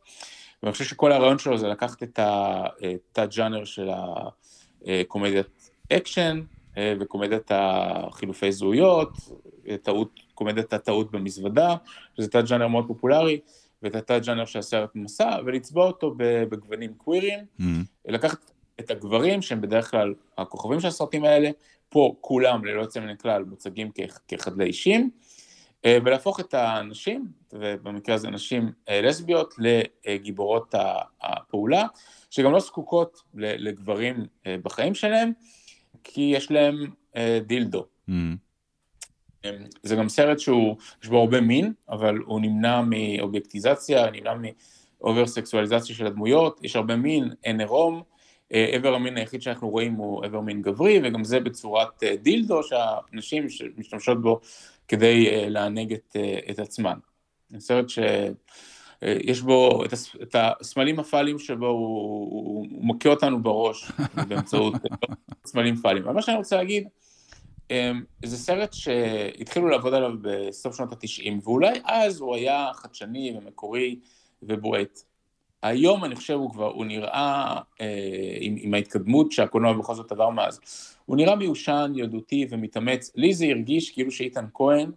ואני 0.63 0.71
חושב 0.71 0.85
שכל 0.85 1.11
הרעיון 1.11 1.39
שלו 1.39 1.57
זה 1.57 1.67
לקחת 1.67 2.03
את 2.03 2.19
התת-ג'אנר 2.19 3.65
של 3.65 3.89
הקומדיית 4.87 5.47
אקשן 5.93 6.41
וקומדיית 6.79 7.51
החילופי 7.53 8.51
זהויות, 8.51 9.09
טעות, 9.81 10.19
קומדיית 10.33 10.73
הטעות 10.73 11.11
במזוודה, 11.11 11.75
שזה 12.17 12.27
תת-ג'אנר 12.27 12.67
מאוד 12.67 12.87
פופולרי, 12.87 13.39
ואת 13.83 13.95
התת-ג'אנר 13.95 14.45
של 14.45 14.59
הסרט 14.59 14.89
מסע, 14.95 15.37
ולצבוע 15.45 15.87
אותו 15.87 16.15
בגוונים 16.17 16.93
קווירים, 16.93 17.39
mm-hmm. 17.39 17.63
לקחת 18.05 18.51
את 18.79 18.91
הגברים 18.91 19.41
שהם 19.41 19.61
בדרך 19.61 19.91
כלל 19.91 20.13
הכוכבים 20.37 20.79
של 20.79 20.87
הסרטים 20.87 21.25
האלה, 21.25 21.49
פה 21.89 22.15
כולם 22.21 22.65
ללא 22.65 22.81
יוצא 22.81 22.99
מן 22.99 23.09
הכלל 23.09 23.43
מוצגים 23.43 23.91
כחדלי 24.27 24.65
אישים, 24.65 25.01
אה, 25.01 25.30
ולהפוך 25.87 26.39
את 26.39 26.53
הנשים, 26.53 27.27
ובמקרה 27.53 28.15
הזה 28.15 28.29
נשים 28.29 28.71
אה, 28.89 29.01
לסביות, 29.01 29.55
לגיבורות 29.57 30.75
הפעולה, 31.21 31.85
שגם 32.29 32.51
לא 32.51 32.59
זקוקות 32.59 33.21
לגברים 33.33 34.25
אה, 34.47 34.55
בחיים 34.63 34.95
שלהם, 34.95 35.31
כי 36.03 36.21
יש 36.35 36.51
להם 36.51 36.75
דילדו. 37.47 37.85
Mm-hmm. 38.09 38.13
זה 39.83 39.95
גם 39.95 40.09
סרט 40.09 40.39
שהוא, 40.39 40.77
יש 41.03 41.09
בו 41.09 41.19
הרבה 41.19 41.41
מין, 41.41 41.73
אבל 41.89 42.17
הוא 42.17 42.41
נמנע 42.41 42.81
מאובייקטיזציה, 42.81 44.11
נמנע 44.11 44.33
מאובר 45.01 45.27
סקסואליזציה 45.27 45.95
של 45.95 46.07
הדמויות, 46.07 46.59
יש 46.63 46.75
הרבה 46.75 46.95
מין, 46.95 47.29
אין 47.43 47.59
עירום, 47.59 48.01
איבר 48.51 48.93
המין 48.93 49.17
היחיד 49.17 49.41
שאנחנו 49.41 49.69
רואים 49.69 49.93
הוא 49.93 50.23
איבר 50.23 50.41
מין 50.41 50.61
גברי, 50.61 51.01
וגם 51.03 51.23
זה 51.23 51.39
בצורת 51.39 52.03
דילדו 52.21 52.61
שהנשים 52.63 53.49
שמשתמשות 53.49 54.21
בו 54.21 54.39
כדי 54.91 55.27
uh, 55.27 55.49
לענג 55.49 55.93
את, 55.93 56.15
uh, 56.15 56.51
את 56.51 56.59
עצמן. 56.59 56.97
זה 57.49 57.59
סרט 57.59 57.89
שיש 57.89 59.39
uh, 59.39 59.43
בו 59.43 59.85
את, 59.85 59.93
הס, 59.93 60.15
את 60.21 60.35
הסמלים 60.39 60.99
הפאליים 60.99 61.39
שבו, 61.39 61.67
הוא, 61.67 62.31
הוא, 62.31 62.67
הוא 62.71 62.85
מכה 62.85 63.09
אותנו 63.09 63.43
בראש 63.43 63.91
באמצעות 64.27 64.73
סמלים 65.45 65.75
פאליים. 65.75 66.03
אבל 66.03 66.13
מה 66.13 66.21
שאני 66.21 66.37
רוצה 66.37 66.55
להגיד, 66.55 66.87
זה 68.25 68.37
סרט 68.37 68.73
שהתחילו 68.73 69.67
לעבוד 69.67 69.93
עליו 69.93 70.11
בסוף 70.21 70.77
שנות 70.77 70.91
התשעים, 70.91 71.39
ואולי 71.43 71.81
אז 71.85 72.19
הוא 72.19 72.35
היה 72.35 72.69
חדשני 72.73 73.37
ומקורי 73.37 73.99
ובועט. 74.43 74.99
היום 75.61 76.05
אני 76.05 76.15
חושב 76.15 76.33
הוא 76.33 76.51
כבר, 76.51 76.71
הוא 76.71 76.85
נראה, 76.85 77.57
אה, 77.81 78.37
עם, 78.39 78.55
עם 78.59 78.73
ההתקדמות 78.73 79.31
שהקולנוע 79.31 79.73
בכל 79.73 79.95
זאת 79.95 80.11
עבר 80.11 80.29
מאז, 80.29 80.59
הוא 81.05 81.17
נראה 81.17 81.35
מיושן, 81.35 81.91
ילדותי 81.95 82.47
ומתאמץ. 82.49 83.11
לי 83.15 83.33
זה 83.33 83.45
הרגיש 83.45 83.91
כאילו 83.91 84.11
שאיתן 84.11 84.45
כהן 84.53 84.91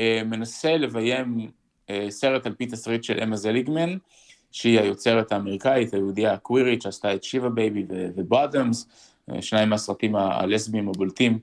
אה, 0.00 0.22
מנסה 0.24 0.76
לביים 0.76 1.50
אה, 1.90 2.06
סרט 2.10 2.46
על 2.46 2.54
פי 2.54 2.66
תסריט 2.66 3.04
של 3.04 3.20
אמה 3.22 3.36
זליגמן, 3.36 3.96
שהיא 4.52 4.80
היוצרת 4.80 5.32
האמריקאית, 5.32 5.94
היהודייה 5.94 6.32
הקווירית, 6.32 6.82
שעשתה 6.82 7.14
את 7.14 7.24
Shiva 7.24 7.48
Baby 7.48 7.84
ו 7.88 7.99
Bottoms, 7.99 8.88
אה, 9.30 9.42
שניים 9.42 9.68
מהסרטים 9.68 10.16
הלסביים 10.16 10.88
הבולטים 10.88 11.38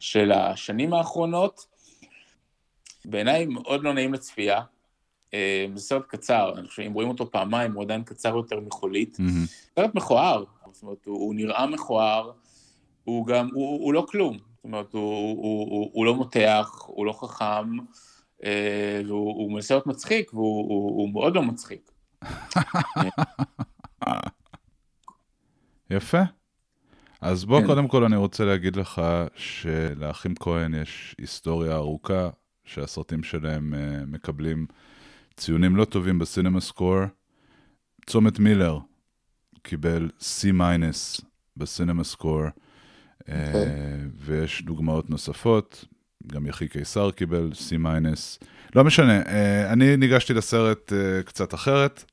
של 0.00 0.32
השנים 0.32 0.92
האחרונות. 0.94 1.66
בעיניי 3.04 3.46
מאוד 3.46 3.84
לא 3.84 3.92
נעים 3.94 4.14
לצפייה, 4.14 4.60
זה 5.74 5.80
סרט 5.80 6.02
קצר, 6.06 6.52
אני 6.58 6.68
חושב 6.68 6.82
שאם 6.82 6.92
רואים 6.92 7.08
אותו 7.08 7.30
פעמיים 7.30 7.72
הוא 7.72 7.82
עדיין 7.82 8.02
קצר 8.02 8.36
יותר 8.36 8.60
מחולית. 8.60 9.16
Mm-hmm. 9.20 9.74
סרט 9.76 9.94
מכוער, 9.94 10.44
זאת 10.72 10.82
אומרת, 10.82 11.04
הוא, 11.04 11.18
הוא 11.18 11.34
נראה 11.34 11.66
מכוער, 11.66 12.30
הוא 13.04 13.26
גם, 13.26 13.48
הוא, 13.54 13.84
הוא 13.84 13.94
לא 13.94 14.06
כלום, 14.08 14.38
זאת 14.54 14.64
אומרת, 14.64 14.92
הוא, 14.92 15.02
הוא, 15.02 15.70
הוא, 15.70 15.90
הוא 15.92 16.06
לא 16.06 16.14
מותח, 16.14 16.70
הוא 16.86 17.06
לא 17.06 17.12
חכם, 17.12 17.78
אה, 18.44 19.00
והוא 19.06 19.34
הוא 19.34 19.52
מנסה 19.52 19.74
להיות 19.74 19.86
מצחיק, 19.86 20.34
והוא 20.34 20.68
הוא, 20.68 21.02
הוא 21.02 21.12
מאוד 21.12 21.34
לא 21.34 21.42
מצחיק. 21.42 21.90
יפה. 25.90 26.22
אז 27.20 27.44
בוא, 27.44 27.60
כן. 27.60 27.66
קודם 27.66 27.88
כל 27.88 28.04
אני 28.04 28.16
רוצה 28.16 28.44
להגיד 28.44 28.76
לך 28.76 29.02
שלאחים 29.34 30.34
כהן 30.40 30.74
יש 30.74 31.14
היסטוריה 31.18 31.74
ארוכה 31.74 32.28
שהסרטים 32.64 33.22
שלהם 33.22 33.74
uh, 33.74 34.06
מקבלים 34.06 34.66
ציונים 35.40 35.76
לא 35.76 35.84
טובים 35.84 36.18
בסינמה 36.18 36.60
סקור. 36.60 36.98
צומת 38.06 38.38
מילר 38.38 38.78
קיבל 39.62 40.10
C 40.20 40.52
בסינמה 41.56 42.04
סקור, 42.04 42.42
okay. 43.20 43.26
ויש 44.16 44.62
דוגמאות 44.62 45.10
נוספות, 45.10 45.84
גם 46.26 46.46
יחי 46.46 46.68
קיסר 46.68 47.10
קיבל 47.10 47.50
C. 47.52 47.88
לא 48.74 48.84
משנה, 48.84 49.22
uh, 49.22 49.26
אני 49.72 49.96
ניגשתי 49.96 50.34
לסרט 50.34 50.92
uh, 50.92 51.22
קצת 51.26 51.54
אחרת. 51.54 52.04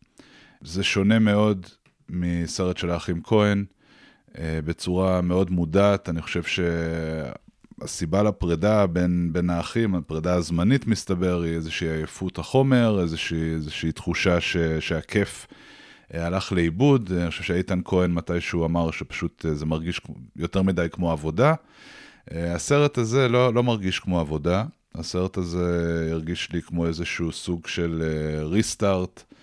זה 0.62 0.84
שונה 0.84 1.20
מאוד 1.20 1.66
מסרט 2.10 2.78
של 2.78 2.90
האחים 2.90 3.22
כהן, 3.24 3.66
בצורה 4.38 5.22
מאוד 5.22 5.52
מודעת. 5.52 6.10
אני 6.10 6.22
חושב 6.22 6.44
ש... 6.44 6.60
הסיבה 7.82 8.24
לפרידה 8.24 8.88
בין, 8.88 9.30
בין 9.32 9.50
האחים, 9.50 9.96
הפרידה 9.96 10.34
הזמנית 10.34 10.88
מסתבר, 10.88 11.42
היא 11.42 11.54
איזושהי 11.54 11.90
עייפות 11.90 12.38
החומר, 12.38 13.02
איזושהי, 13.02 13.54
איזושהי 13.54 13.92
תחושה 13.92 14.42
ש, 14.42 14.58
שהכיף 14.80 15.48
אה, 16.14 16.26
הלך 16.26 16.52
לאיבוד. 16.52 17.12
אני 17.12 17.30
חושב 17.30 17.44
שאיתן 17.44 17.80
כהן 17.86 18.12
מתישהו 18.12 18.66
אמר 18.66 18.92
שפשוט 18.92 19.46
אה, 19.46 19.56
זה 19.56 19.66
מרגיש 19.66 20.02
יותר 20.36 20.62
מדי 20.62 20.88
כמו 20.92 21.12
עבודה. 21.12 21.54
אה, 22.32 22.56
הסרט 22.56 22.98
הזה 22.98 23.28
לא, 23.28 23.54
לא 23.54 23.64
מרגיש 23.64 24.00
כמו 24.00 24.20
עבודה, 24.20 24.64
הסרט 24.96 25.38
הזה 25.38 26.08
הרגיש 26.12 26.52
לי 26.52 26.62
כמו 26.62 26.88
איזשהו 26.88 27.32
סוג 27.32 27.68
של 27.68 28.04
ריסטארט. 28.44 29.24
אה, 29.32 29.38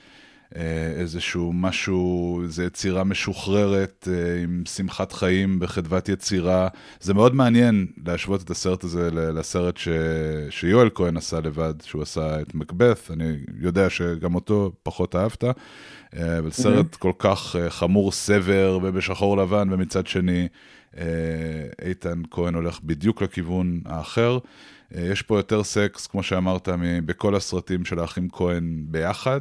איזשהו 1.01 1.53
משהו, 1.53 2.41
איזו 2.43 2.63
יצירה 2.63 3.05
משוחררת 3.05 4.09
אה, 4.11 4.43
עם 4.43 4.63
שמחת 4.67 5.13
חיים 5.13 5.59
בחדוות 5.61 6.09
יצירה. 6.09 6.69
זה 7.01 7.15
מאוד 7.15 7.35
מעניין 7.35 7.87
להשוות 8.07 8.43
את 8.43 8.51
הסרט 8.51 8.85
הזה 8.85 9.11
לסרט 9.11 9.77
ש... 9.77 9.89
שיואל 10.51 10.91
כהן 10.95 11.17
עשה 11.17 11.41
לבד, 11.41 11.75
שהוא 11.83 12.03
עשה 12.03 12.41
את 12.41 12.55
מקבת, 12.55 13.11
אני 13.11 13.37
יודע 13.61 13.91
שגם 13.91 14.35
אותו 14.35 14.73
פחות 14.83 15.17
אהבת, 15.17 15.45
אה, 15.45 16.39
אבל 16.39 16.51
סרט 16.51 16.95
כל 16.95 17.13
כך 17.19 17.57
חמור 17.69 18.13
סבר 18.13 18.79
ובשחור 18.83 19.37
לבן, 19.37 19.69
ומצד 19.73 20.07
שני 20.07 20.49
איתן 21.85 22.23
כהן 22.31 22.55
הולך 22.55 22.81
בדיוק 22.85 23.23
לכיוון 23.23 23.81
האחר. 23.85 24.39
יש 24.95 25.23
פה 25.23 25.39
יותר 25.39 25.65
סקס, 25.65 26.07
כמו 26.07 26.23
שאמרת, 26.23 26.69
בכל 27.07 27.35
הסרטים 27.35 27.85
של 27.85 27.99
האחים 27.99 28.29
כהן 28.33 28.85
ביחד. 28.89 29.41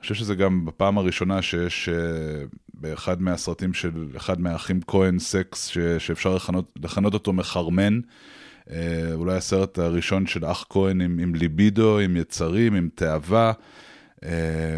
אני 0.00 0.02
חושב 0.02 0.14
שזה 0.14 0.34
גם 0.34 0.64
בפעם 0.64 0.98
הראשונה 0.98 1.42
שיש 1.42 1.88
uh, 1.88 2.56
באחד 2.74 3.22
מהסרטים 3.22 3.74
של 3.74 4.08
אחד 4.16 4.40
מהאחים 4.40 4.80
כהן 4.86 5.18
סקס, 5.18 5.66
ש, 5.66 5.78
שאפשר 5.78 6.34
לכנות, 6.34 6.72
לכנות 6.82 7.14
אותו 7.14 7.32
מחרמן. 7.32 8.00
Uh, 8.66 8.70
אולי 9.14 9.36
הסרט 9.36 9.78
הראשון 9.78 10.26
של 10.26 10.44
אח 10.44 10.64
כהן 10.70 11.00
עם, 11.00 11.18
עם 11.18 11.34
ליבידו, 11.34 11.98
עם 11.98 12.16
יצרים, 12.16 12.74
עם 12.74 12.88
תאווה. 12.94 13.52
Uh, 14.16 14.22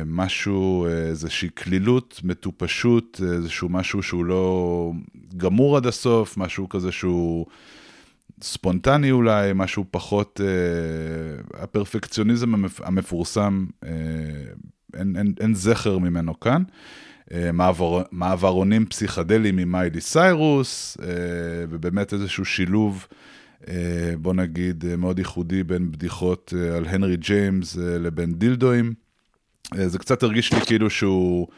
משהו, 0.06 0.86
איזושהי 0.86 1.48
קלילות, 1.48 2.20
מטופשות, 2.24 3.20
איזשהו 3.34 3.68
משהו 3.68 4.02
שהוא 4.02 4.24
לא 4.24 4.92
גמור 5.36 5.76
עד 5.76 5.86
הסוף, 5.86 6.36
משהו 6.36 6.68
כזה 6.68 6.92
שהוא 6.92 7.46
ספונטני 8.42 9.10
אולי, 9.10 9.50
משהו 9.54 9.84
פחות, 9.90 10.40
uh, 10.40 11.56
הפרפקציוניזם 11.62 12.54
המפ, 12.54 12.80
המפורסם 12.80 13.66
uh, 13.84 13.86
אין, 14.94 15.16
אין, 15.16 15.34
אין 15.40 15.54
זכר 15.54 15.98
ממנו 15.98 16.40
כאן. 16.40 16.62
אה, 17.32 17.52
מעבר, 17.52 18.02
מעברונים 18.12 18.86
פסיכדליים 18.86 19.58
עם 19.58 19.72
מיילי 19.72 20.00
סיירוס, 20.00 20.96
אה, 21.02 21.06
ובאמת 21.68 22.12
איזשהו 22.12 22.44
שילוב, 22.44 23.06
אה, 23.68 24.14
בוא 24.18 24.34
נגיד, 24.34 24.84
מאוד 24.98 25.18
ייחודי 25.18 25.62
בין 25.62 25.92
בדיחות 25.92 26.54
על 26.76 26.84
הנרי 26.86 27.16
ג'יימס 27.16 27.76
לבין 27.76 28.34
דילדואים. 28.34 28.94
זה 29.74 29.98
קצת 29.98 30.22
הרגיש 30.22 30.52
לי 30.52 30.60
כאילו 30.60 30.90
שהוא 30.90 31.48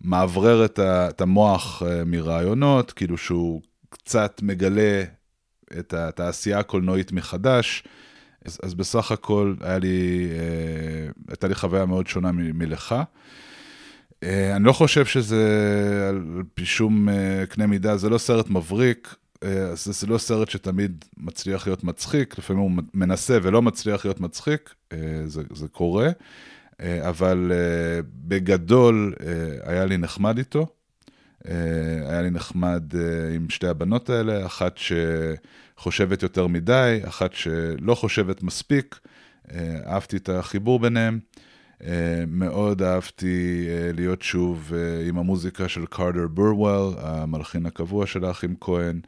מאוורר 0.00 0.64
את 0.78 1.20
המוח 1.20 1.82
מרעיונות, 2.06 2.92
כאילו 2.92 3.18
שהוא 3.18 3.62
קצת 3.90 4.40
מגלה 4.42 5.02
את 5.78 5.94
התעשייה 5.94 6.58
הקולנועית 6.58 7.12
מחדש. 7.12 7.84
אז, 8.44 8.58
אז 8.62 8.74
בסך 8.74 9.12
הכל 9.12 9.54
היה 9.60 9.78
לי, 9.78 10.28
אה, 10.30 11.10
הייתה 11.28 11.48
לי 11.48 11.54
חוויה 11.54 11.86
מאוד 11.86 12.06
שונה 12.06 12.32
מלך. 12.32 12.94
אה, 14.22 14.56
אני 14.56 14.64
לא 14.64 14.72
חושב 14.72 15.04
שזה 15.06 15.44
על 16.08 16.42
פי 16.54 16.64
שום 16.64 17.08
אה, 17.08 17.44
קנה 17.48 17.66
מידה, 17.66 17.96
זה 17.96 18.10
לא 18.10 18.18
סרט 18.18 18.50
מבריק, 18.50 19.14
אה, 19.42 19.74
זה, 19.74 19.92
זה 19.92 20.06
לא 20.06 20.18
סרט 20.18 20.50
שתמיד 20.50 21.04
מצליח 21.16 21.66
להיות 21.66 21.84
מצחיק, 21.84 22.38
לפעמים 22.38 22.62
הוא 22.62 22.70
מנסה 22.94 23.38
ולא 23.42 23.62
מצליח 23.62 24.04
להיות 24.04 24.20
מצחיק, 24.20 24.74
אה, 24.92 24.98
זה, 25.26 25.42
זה 25.54 25.68
קורה, 25.68 26.08
אה, 26.80 27.08
אבל 27.08 27.52
אה, 27.54 28.00
בגדול 28.04 29.14
אה, 29.26 29.72
היה 29.72 29.84
לי 29.84 29.96
נחמד 29.96 30.38
איתו. 30.38 30.66
אה, 31.48 32.10
היה 32.10 32.22
לי 32.22 32.30
נחמד 32.30 32.82
אה, 32.96 33.34
עם 33.34 33.50
שתי 33.50 33.66
הבנות 33.66 34.10
האלה, 34.10 34.46
אחת 34.46 34.78
ש... 34.78 34.92
חושבת 35.76 36.22
יותר 36.22 36.46
מדי, 36.46 37.00
אחת 37.08 37.32
שלא 37.32 37.94
חושבת 37.94 38.42
מספיק. 38.42 38.98
אה, 39.50 39.80
אהבתי 39.86 40.16
את 40.16 40.28
החיבור 40.28 40.80
ביניהם. 40.80 41.18
מאוד 42.28 42.82
אהבתי 42.82 43.66
אה, 43.68 43.90
להיות 43.92 44.22
שוב 44.22 44.72
עם 45.08 45.18
המוזיקה 45.18 45.68
של 45.68 45.86
קארטר 45.86 46.28
בורוול, 46.28 46.94
המלחין 46.98 47.66
הקבוע 47.66 48.06
של 48.06 48.24
האחים 48.24 48.54
כהן. 48.60 49.00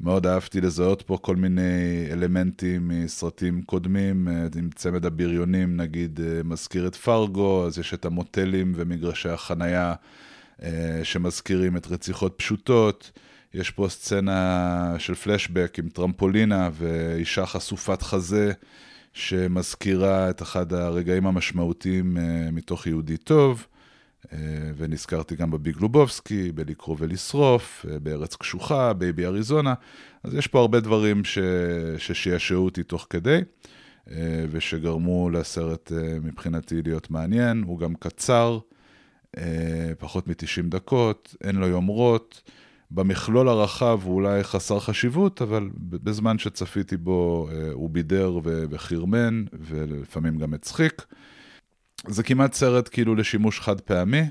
מאוד 0.00 0.26
אהבתי 0.26 0.60
לזהות 0.60 1.02
פה 1.02 1.18
כל 1.22 1.36
מיני 1.36 2.06
אלמנטים 2.12 2.88
מסרטים 2.88 3.62
קודמים, 3.62 4.28
עם 4.58 4.70
צמד 4.74 5.06
הבריונים, 5.06 5.76
נגיד 5.76 6.20
מזכיר 6.44 6.86
את 6.86 6.94
פרגו, 6.94 7.66
אז 7.66 7.78
יש 7.78 7.94
את 7.94 8.04
המוטלים 8.04 8.72
ומגרשי 8.76 9.28
החנייה 9.28 9.94
שמזכירים 11.02 11.76
את 11.76 11.86
רציחות 11.86 12.34
פשוטות. 12.36 13.10
יש 13.54 13.70
פה 13.70 13.88
סצנה 13.88 14.94
של 14.98 15.14
פלשבק 15.14 15.78
עם 15.78 15.88
טרמפולינה 15.88 16.70
ואישה 16.72 17.46
חשופת 17.46 18.02
חזה 18.02 18.52
שמזכירה 19.12 20.30
את 20.30 20.42
אחד 20.42 20.72
הרגעים 20.72 21.26
המשמעותיים 21.26 22.16
אה, 22.16 22.20
מתוך 22.52 22.86
יהודי 22.86 23.16
טוב. 23.16 23.66
אה, 24.24 24.28
ונזכרתי 24.76 25.36
גם 25.36 25.50
בביג 25.50 25.76
לבובסקי, 25.80 26.52
בלקרוא 26.52 26.96
ולשרוף, 26.98 27.86
בארץ 28.02 28.36
קשוחה, 28.36 28.92
בייבי 28.92 29.26
אריזונה. 29.26 29.74
אז 30.22 30.34
יש 30.34 30.46
פה 30.46 30.60
הרבה 30.60 30.80
דברים 30.80 31.24
ש... 31.24 31.38
ששיעשעו 31.98 32.64
אותי 32.64 32.82
תוך 32.82 33.06
כדי, 33.10 33.40
ושגרמו 34.50 35.30
לסרט 35.30 35.92
מבחינתי 36.22 36.82
להיות 36.82 37.10
מעניין. 37.10 37.62
הוא 37.66 37.78
גם 37.78 37.94
קצר, 37.94 38.58
פחות 39.98 40.28
מ-90 40.28 40.68
דקות, 40.68 41.36
אין 41.44 41.56
לו 41.56 41.66
יומרות. 41.66 42.42
במכלול 42.90 43.48
הרחב 43.48 44.00
הוא 44.04 44.14
אולי 44.14 44.44
חסר 44.44 44.80
חשיבות, 44.80 45.42
אבל 45.42 45.68
בזמן 45.76 46.38
שצפיתי 46.38 46.96
בו 46.96 47.48
אה, 47.52 47.70
הוא 47.72 47.90
בידר 47.90 48.38
וחרמן, 48.44 49.44
ולפעמים 49.52 50.38
גם 50.38 50.54
הצחיק. 50.54 51.06
זה 52.06 52.22
כמעט 52.22 52.52
סרט 52.52 52.88
כאילו 52.92 53.14
לשימוש 53.14 53.60
חד 53.60 53.80
פעמי, 53.80 54.22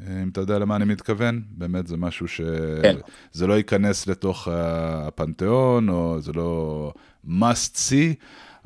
אה, 0.00 0.22
אם 0.22 0.28
אתה 0.28 0.40
יודע 0.40 0.58
למה 0.58 0.76
אני 0.76 0.84
מתכוון, 0.84 1.42
באמת 1.50 1.86
זה 1.86 1.96
משהו 1.96 2.28
ש... 2.28 2.40
כן. 2.82 2.96
זה 3.32 3.46
לא 3.46 3.54
ייכנס 3.54 4.06
לתוך 4.06 4.48
הפנתיאון, 4.50 5.88
או 5.88 6.20
זה 6.20 6.32
לא 6.32 6.92
must 7.26 7.74
see, 7.74 8.14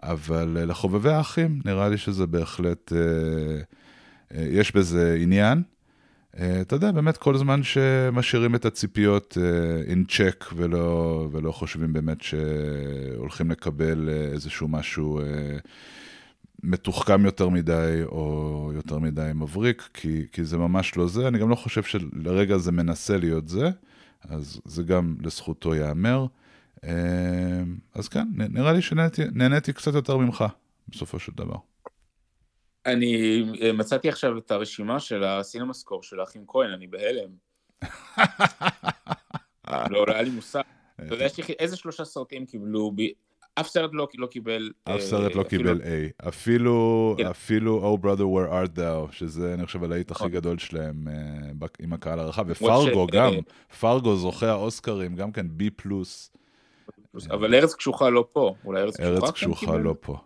אבל 0.03 0.57
אה, 0.61 0.65
לחובבי 0.65 1.11
האחים, 1.11 1.61
נראה 1.65 1.89
לי 1.89 1.99
שזה 1.99 2.27
בהחלט, 2.27 2.93
יש 4.35 4.73
בזה 4.73 5.17
עניין. 5.21 5.63
אה, 6.39 6.61
אתה 6.61 6.77
יודע, 6.77 6.93
באמת 6.93 7.17
כל 7.17 7.37
זמן 7.37 7.63
שמשאירים 7.63 8.55
את 8.55 8.65
הציפיות 8.65 9.39
אה, 9.41 9.93
in 9.93 10.11
check 10.11 10.53
ולא, 10.57 11.29
ולא 11.33 11.53
חושבים 11.53 11.93
באמת 11.93 12.21
שהולכים 12.21 13.51
לקבל 13.51 14.09
אה, 14.09 14.15
איזשהו 14.15 14.69
משהו 14.69 15.21
מתוחכם 16.63 17.25
יותר 17.25 17.49
מדי 17.49 18.01
או 18.05 18.71
יותר 18.75 18.99
מדי 18.99 19.31
מבריק, 19.35 19.89
כי, 19.95 20.27
כי 20.33 20.45
זה 20.45 20.59
ממש 20.59 20.97
לא 20.97 21.09
זה. 21.09 21.29
אני 21.29 21.39
גם 21.39 21.49
לא 21.49 21.55
חושב 21.55 21.83
שלרגע 21.83 22.59
זה 22.59 22.73
מנסה 22.73 23.17
להיות 23.17 23.49
זה, 23.49 23.71
אז 24.29 24.61
זה 24.65 24.83
גם 24.83 25.17
לזכותו 25.21 25.75
ייאמר. 25.75 26.27
אז 27.95 28.09
כן, 28.11 28.29
נראה 28.35 28.73
לי 28.73 28.83
שנהניתי 28.83 29.73
קצת 29.73 29.95
יותר 29.95 30.17
ממך, 30.17 30.45
בסופו 30.89 31.19
של 31.19 31.33
דבר. 31.37 31.57
אני 32.87 33.43
אה, 33.63 33.73
מצאתי 33.73 34.09
עכשיו 34.09 34.39
את 34.39 34.51
הרשימה 34.51 35.01
של 35.01 35.25
הסינמסקור 35.25 36.03
של 36.03 36.21
האחים 36.21 36.45
כהן, 36.47 36.71
אני 36.71 36.87
בהלם. 36.87 37.31
לא, 39.91 40.07
לא 40.07 40.13
היה 40.13 40.23
לי 40.23 40.31
מושג. 40.31 40.63
אתה 41.07 41.15
יודע 41.15 41.27
איזה 41.59 41.77
שלושה 41.77 42.05
סרטים 42.05 42.47
קיבלו, 42.47 42.93
אף 43.55 43.69
סרט 43.69 43.91
לא, 43.93 44.09
לא 44.19 44.27
קיבל... 44.27 44.71
אף 44.85 45.01
סרט 45.01 45.35
לא 45.35 45.43
קיבל 45.43 45.81
A. 45.81 46.29
אפילו, 46.29 47.15
כן. 47.19 47.27
אפילו 47.27 47.97
Oh 47.97 48.05
Brother 48.05 48.21
Where 48.21 48.53
Art 48.53 48.79
Thou, 48.79 49.13
שזה 49.13 49.55
אני 49.55 49.67
חושב 49.67 49.85
הלהיט 49.85 50.11
הכי 50.11 50.25
נכון. 50.25 50.33
גדול 50.33 50.59
שלהם 50.59 51.09
אה, 51.09 51.67
עם 51.81 51.93
הקהל 51.93 52.19
הרחב, 52.19 52.45
ופרגו 52.49 53.07
גם, 53.07 53.33
פרגו 53.81 54.17
זוכה 54.17 54.51
האוסקרים, 54.51 55.17
גם 55.17 55.33
כן 55.33 55.47
B 55.47 55.63
פלוס. 55.77 56.33
אבל 57.31 57.55
ארץ 57.55 57.75
קשוחה 57.75 58.11
לא 58.11 58.25
פה, 58.33 58.55
אולי 58.65 58.81
ארץ 58.81 58.97
קשוחה 58.97 59.09
ארץ 59.11 59.31
קשוחה 59.31 59.77
לא 59.77 59.95
פה. 60.01 60.17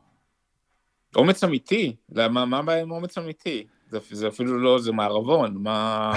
אומץ 1.16 1.44
אמיתי, 1.44 1.96
למה, 2.12 2.44
מה 2.44 2.58
הבעיה 2.58 2.82
עם 2.82 2.90
אומץ 2.90 3.18
אמיתי? 3.18 3.66
זה, 3.90 3.98
זה 4.10 4.28
אפילו 4.28 4.58
לא, 4.58 4.78
זה 4.78 4.92
מערבון, 4.92 5.56
מה... 5.56 6.12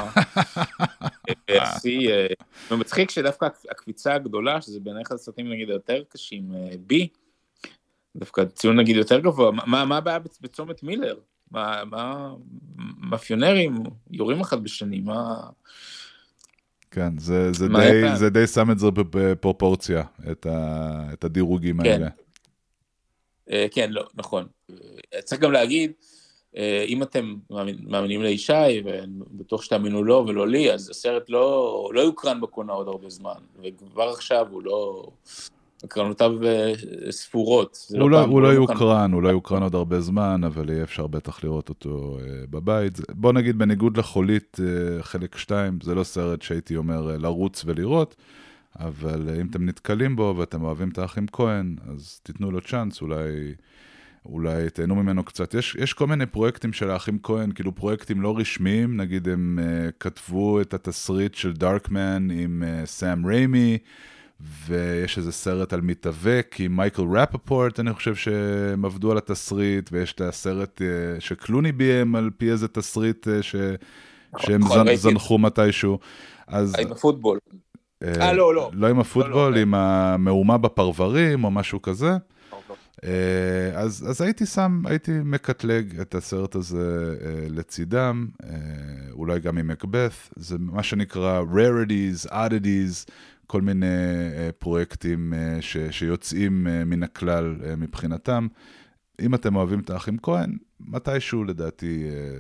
שיא, 1.82 2.12
אה, 2.12 2.28
ומצחיק 2.72 3.10
שדווקא 3.10 3.48
הקפיצה 3.72 4.14
הגדולה, 4.14 4.62
שזה 4.62 4.80
בין 4.80 4.96
אחד 5.02 5.16
הסרטים 5.16 5.50
נגיד 5.50 5.70
היותר 5.70 6.04
קשים, 6.10 6.52
בי, 6.88 7.08
אה, 7.66 7.70
דווקא 8.16 8.46
ציון 8.46 8.80
נגיד 8.80 8.96
יותר 8.96 9.20
גבוה, 9.20 9.52
מה, 9.52 9.86
מה 9.86 9.98
הבעיה 9.98 10.20
בצומת 10.42 10.84
מילר? 10.84 11.16
מה, 11.52 11.84
מה 11.86 12.34
מאפיונרים 12.98 13.84
יורים 14.12 14.42
אחד 14.42 14.64
בשני, 14.64 15.00
מה... 15.00 15.40
כן, 16.92 17.18
זה, 17.18 17.54
זה, 17.54 17.68
די, 17.68 18.16
זה 18.16 18.30
די 18.30 18.48
שם 18.48 18.72
את 18.72 18.80
זה 18.80 18.88
בפרופורציה, 18.92 20.04
את, 20.32 20.46
ה, 20.46 21.14
את 21.14 21.24
הדירוגים 21.24 21.84
כן. 21.84 21.90
האלה. 21.90 22.10
אה, 23.52 23.66
כן, 23.72 23.92
לא, 23.92 24.04
נכון. 24.16 24.46
אה, 24.72 25.22
צריך 25.22 25.42
גם 25.42 25.52
להגיד, 25.52 25.92
אה, 26.58 26.86
אם 26.88 27.04
אתם 27.04 27.36
מאמינים 27.88 28.22
לישי, 28.22 28.84
ובטוח 28.86 29.62
שתאמינו 29.62 30.04
לו 30.04 30.26
ולא 30.28 30.48
לי, 30.48 30.74
אז 30.74 30.90
הסרט 30.90 31.30
לא, 31.30 31.90
לא 31.94 32.02
יוקרן 32.02 32.42
בקולנוע 32.42 32.76
עוד 32.76 32.88
הרבה 32.88 33.10
זמן, 33.10 33.40
וכבר 33.64 34.10
עכשיו 34.10 34.48
הוא 34.52 34.64
לא, 34.64 35.08
הקרנותיו 35.84 36.32
ספורות. 37.10 37.78
הוא 38.00 38.10
לא, 38.10 38.22
הוא 38.22 38.42
לא 38.42 38.48
יוקרן, 38.48 39.12
הוא 39.12 39.24
לא 39.24 39.30
יוקרן 39.30 39.64
עוד 39.64 39.76
הרבה 39.76 40.02
זמן, 40.02 40.42
אבל 40.44 40.70
יהיה 40.70 40.84
אפשר 40.84 41.08
בטח 41.08 41.44
לראות 41.44 41.70
אותו 41.70 42.18
בבית. 42.50 42.94
בוא 43.10 43.34
נגיד, 43.34 43.58
בניגוד 43.58 43.98
לחולית, 43.98 44.58
חלק 45.02 45.38
2, 45.38 45.80
זה 45.84 45.96
לא 45.96 46.04
סרט 46.04 46.42
שהייתי 46.42 46.76
אומר 46.76 47.02
לרוץ 47.02 47.64
ולראות. 47.66 48.16
אבל 48.80 49.30
אם 49.42 49.48
אתם 49.50 49.66
נתקלים 49.66 50.16
בו 50.16 50.36
ואתם 50.38 50.64
אוהבים 50.64 50.90
את 50.90 50.98
האחים 50.98 51.26
כהן, 51.32 51.76
אז 51.92 52.20
תיתנו 52.24 52.52
לו 52.52 52.62
צ'אנס, 52.62 53.02
אולי, 53.02 53.54
אולי 54.26 54.70
תהנו 54.70 54.96
ממנו 54.96 55.24
קצת. 55.24 55.54
יש, 55.54 55.76
יש 55.80 55.94
כל 55.94 56.08
מיני 56.08 56.26
פרויקטים 56.26 56.74
של 56.74 56.90
האחים 56.90 57.20
כהן, 57.24 57.52
כאילו 57.52 57.76
פרויקטים 57.76 58.22
לא 58.22 58.38
רשמיים, 58.38 58.98
נגיד 58.98 59.28
הם 59.28 59.60
uh, 59.60 59.92
כתבו 60.00 60.62
את 60.62 60.74
התסריט 60.74 61.36
של 61.36 61.54
דארקמן 61.54 62.28
עם 62.32 62.64
uh, 62.64 62.86
סאם 62.86 63.26
ריימי, 63.26 63.78
ויש 64.68 65.18
איזה 65.18 65.32
סרט 65.32 65.74
על 65.74 65.82
מתאבק 65.82 66.56
עם 66.60 66.76
מייקל 66.76 67.02
רפפורט, 67.02 67.80
אני 67.80 67.94
חושב 67.94 68.16
שהם 68.16 68.86
עבדו 68.86 69.12
על 69.12 69.18
התסריט, 69.18 69.90
ויש 69.92 70.14
את 70.14 70.22
הסרט 70.22 70.82
uh, 70.82 71.20
שקלוני 71.20 71.72
ביים 71.72 72.16
על 72.16 72.30
פי 72.38 72.52
איזה 72.52 72.68
תסריט 72.68 73.28
uh, 73.28 73.30
ש... 73.42 73.56
שהם 74.38 74.62
זנחו 74.96 75.38
מתישהו. 75.38 76.00
אז... 76.48 76.76
עם 76.80 76.92
הפוטבול. 76.92 77.40
אה, 78.04 78.28
אה, 78.28 78.34
לא, 78.34 78.56
לא. 78.56 78.72
לא 78.74 78.88
עם 78.88 79.00
הפוטבול, 79.00 79.32
לא, 79.32 79.52
לא, 79.52 79.58
עם 79.58 79.74
המהומה 79.74 80.58
בפרברים 80.58 81.44
או 81.44 81.52
משהו 81.52 81.82
כזה. 81.82 82.18
אה, 83.04 83.80
אז, 83.80 84.06
אז 84.10 84.22
הייתי 84.22 84.46
שם, 84.46 84.82
הייתי 84.86 85.12
מקטלג 85.24 86.00
את 86.00 86.16
הסרט 86.16 86.56
הזה 86.56 87.16
אה, 87.22 87.48
לצידם, 87.50 88.28
אה, 88.44 88.50
אולי 89.12 89.40
גם 89.40 89.58
עם 89.58 89.68
מקבת, 89.68 90.12
זה 90.36 90.56
מה 90.60 90.84
שנקרא 90.84 91.42
rarities, 91.42 92.30
oddities, 92.30 93.12
כל 93.48 93.62
מיני 93.62 93.86
אה, 94.38 94.50
פרויקטים 94.60 95.34
אה, 95.34 95.58
ש, 95.62 95.78
שיוצאים 95.92 96.68
אה, 96.68 96.86
מן 96.86 97.04
הכלל 97.04 97.56
אה, 97.66 97.76
מבחינתם. 97.76 98.48
אם 99.22 99.36
אתם 99.36 99.56
אוהבים 99.56 99.80
את 99.80 99.90
האחים 99.90 100.18
כהן, 100.18 100.58
מתישהו 100.80 101.44
לדעתי 101.44 102.04
אה, 102.10 102.40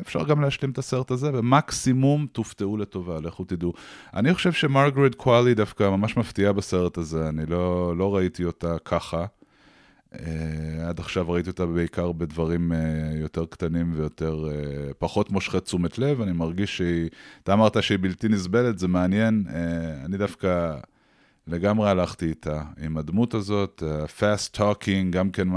אפשר 0.00 0.24
גם 0.24 0.40
להשלים 0.40 0.70
את 0.70 0.78
הסרט 0.78 1.10
הזה, 1.10 1.30
ומקסימום 1.34 2.26
תופתעו 2.32 2.76
לטובה, 2.76 3.20
לכו 3.20 3.44
תדעו. 3.44 3.72
אני 4.14 4.34
חושב 4.34 4.52
שמרגרד 4.52 5.14
קואלי 5.14 5.54
דווקא 5.54 5.90
ממש 5.90 6.16
מפתיעה 6.16 6.52
בסרט 6.52 6.98
הזה, 6.98 7.28
אני 7.28 7.46
לא, 7.46 7.96
לא 7.96 8.16
ראיתי 8.16 8.44
אותה 8.44 8.76
ככה. 8.84 9.24
Uh, 10.14 10.18
עד 10.88 11.00
עכשיו 11.00 11.30
ראיתי 11.30 11.50
אותה 11.50 11.66
בעיקר 11.66 12.12
בדברים 12.12 12.72
uh, 12.72 12.74
יותר 13.16 13.44
קטנים 13.44 13.92
ויותר, 13.96 14.48
uh, 14.48 14.94
פחות 14.98 15.30
מושכי 15.30 15.60
תשומת 15.60 15.98
לב, 15.98 16.20
אני 16.20 16.32
מרגיש 16.32 16.76
שהיא, 16.76 17.08
אתה 17.42 17.52
אמרת 17.52 17.82
שהיא 17.82 17.98
בלתי 18.00 18.28
נסבלת, 18.28 18.78
זה 18.78 18.88
מעניין, 18.88 19.44
uh, 19.46 19.52
אני 20.04 20.16
דווקא 20.16 20.76
לגמרי 21.46 21.90
הלכתי 21.90 22.26
איתה, 22.26 22.62
עם 22.82 22.96
הדמות 22.96 23.34
הזאת, 23.34 23.82
uh, 23.82 24.20
fast 24.20 24.56
talking, 24.56 25.10
גם 25.10 25.30
כן 25.30 25.48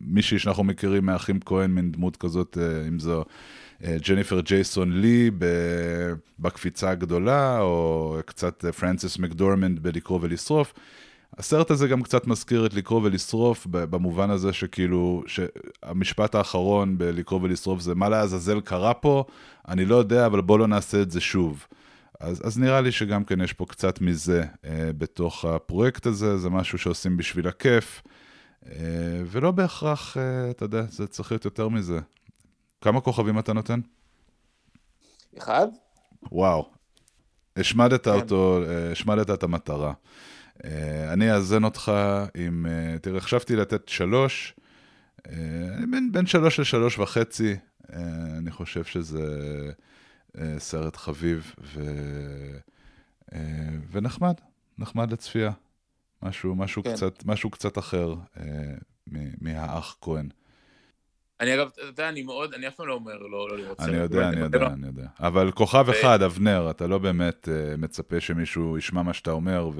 מישהי 0.00 0.38
שאנחנו 0.38 0.64
מכירים 0.64 1.06
מאחים 1.06 1.40
כהן, 1.40 1.70
מין 1.70 1.92
דמות 1.92 2.16
כזאת, 2.16 2.58
uh, 2.60 2.88
אם 2.88 2.98
זו 2.98 3.24
ג'ניפר 4.08 4.40
ג'ייסון 4.40 5.00
לי 5.00 5.30
בקפיצה 6.38 6.90
הגדולה, 6.90 7.60
או 7.60 8.16
קצת 8.26 8.64
פרנסיס 8.64 9.18
מקדורמנד 9.18 9.82
בלקרוא 9.82 10.18
ולשרוף. 10.22 10.74
הסרט 11.38 11.70
הזה 11.70 11.88
גם 11.88 12.02
קצת 12.02 12.26
מזכיר 12.26 12.66
את 12.66 12.74
לקרוא 12.74 13.00
ולשרוף, 13.04 13.66
במובן 13.70 14.30
הזה 14.30 14.52
שכאילו, 14.52 15.22
שהמשפט 15.26 16.34
האחרון 16.34 16.98
בלקרוא 16.98 17.40
ולשרוף 17.42 17.80
זה 17.80 17.94
מה 17.94 18.08
לעזאזל 18.08 18.60
קרה 18.60 18.94
פה, 18.94 19.24
אני 19.68 19.84
לא 19.84 19.96
יודע, 19.96 20.26
אבל 20.26 20.40
בוא 20.40 20.58
לא 20.58 20.66
נעשה 20.66 21.02
את 21.02 21.10
זה 21.10 21.20
שוב. 21.20 21.66
אז, 22.20 22.46
אז 22.46 22.58
נראה 22.58 22.80
לי 22.80 22.92
שגם 22.92 23.24
כן 23.24 23.40
יש 23.40 23.52
פה 23.52 23.66
קצת 23.66 24.00
מזה 24.00 24.44
אה, 24.64 24.90
בתוך 24.98 25.44
הפרויקט 25.44 26.06
הזה, 26.06 26.38
זה 26.38 26.50
משהו 26.50 26.78
שעושים 26.78 27.16
בשביל 27.16 27.48
הכיף, 27.48 28.02
אה, 28.66 28.72
ולא 29.26 29.50
בהכרח, 29.50 30.16
אה, 30.16 30.50
אתה 30.50 30.64
יודע, 30.64 30.82
זה 30.90 31.06
צריך 31.06 31.32
להיות 31.32 31.44
יותר 31.44 31.68
מזה. 31.68 31.98
כמה 32.84 33.00
כוכבים 33.00 33.38
אתה 33.38 33.52
נותן? 33.52 33.80
אחד. 35.38 35.66
וואו. 36.32 36.70
השמדת 37.56 38.04
כן. 38.04 38.10
אותו, 38.10 38.60
אה, 38.66 38.92
השמדת 38.92 39.30
את 39.30 39.42
המטרה. 39.42 39.92
אה, 40.64 41.12
אני 41.12 41.34
אאזן 41.34 41.64
אותך 41.64 41.92
עם, 42.34 42.66
אה, 42.66 42.98
תראה, 42.98 43.20
חשבתי 43.20 43.56
לתת 43.56 43.88
שלוש, 43.88 44.54
בין, 45.90 46.12
בין 46.12 46.26
שלוש 46.26 46.60
לשלוש 46.60 46.98
וחצי, 46.98 47.56
אני 48.38 48.50
חושב 48.50 48.84
שזה 48.84 49.26
סרט 50.58 50.96
חביב 50.96 51.54
ו... 51.62 51.80
ונחמד, 53.90 54.34
נחמד 54.78 55.12
לצפייה. 55.12 55.50
משהו, 56.22 56.54
משהו, 56.54 56.82
כן. 56.82 56.92
קצת, 56.92 57.24
משהו 57.24 57.50
קצת 57.50 57.78
אחר 57.78 58.14
מהאח 59.40 59.96
כהן. 60.00 60.28
אני 61.40 61.54
אגב, 61.54 61.68
אתה 61.74 61.82
יודע, 61.82 62.08
אני 62.08 62.22
מאוד, 62.22 62.54
אני 62.54 62.68
אף 62.68 62.74
פעם 62.74 62.86
לא 62.86 62.94
אומר 62.94 63.12
לא, 63.18 63.48
לא 63.48 63.58
לראות 63.58 63.78
סרט. 63.80 63.88
אני 63.88 63.96
יודע, 63.96 64.28
אני 64.28 64.40
יודע, 64.40 64.66
אני 64.66 64.86
יודע. 64.86 65.06
אבל 65.20 65.50
כוכב 65.50 65.88
אחד, 65.90 66.22
אבנר, 66.22 66.70
אתה 66.70 66.86
לא 66.86 66.98
באמת 66.98 67.48
אה, 67.48 67.76
מצפה 67.76 68.20
שמישהו 68.20 68.78
ישמע 68.78 69.02
מה 69.02 69.14
שאתה 69.14 69.30
אומר 69.30 69.70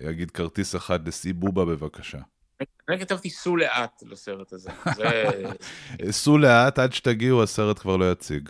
ויגיד 0.00 0.30
כרטיס 0.30 0.76
אחד 0.76 1.08
לשיא 1.08 1.34
בובה 1.34 1.64
בבקשה. 1.64 2.18
אני 2.88 3.00
כתבתי 3.00 3.30
סעו 3.30 3.56
לאט 3.56 4.02
לסרט 4.06 4.52
הזה. 4.52 4.70
סעו 6.10 6.38
לאט 6.38 6.78
עד 6.78 6.92
שתגיעו, 6.92 7.42
הסרט 7.42 7.78
כבר 7.78 7.96
לא 7.96 8.12
יציג. 8.12 8.48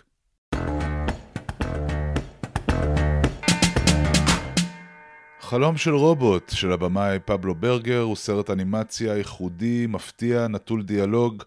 חלום 5.41 5.77
של 5.77 5.95
רובוט 5.95 6.51
של 6.55 6.73
הבמאי 6.73 7.19
פבלו 7.25 7.55
ברגר 7.55 8.01
הוא 8.01 8.17
סרט 8.17 8.51
אנימציה 8.51 9.17
ייחודי, 9.17 9.87
מפתיע, 9.89 10.49
נטול 10.49 10.83
דיאלוג, 10.83 11.43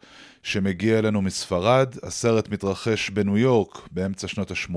שמגיע 0.47 0.99
אלינו 0.99 1.21
מספרד. 1.21 1.95
הסרט 2.03 2.49
מתרחש 2.49 3.09
בניו 3.09 3.37
יורק 3.37 3.87
באמצע 3.91 4.27
שנות 4.27 4.51
ה-80, 4.51 4.75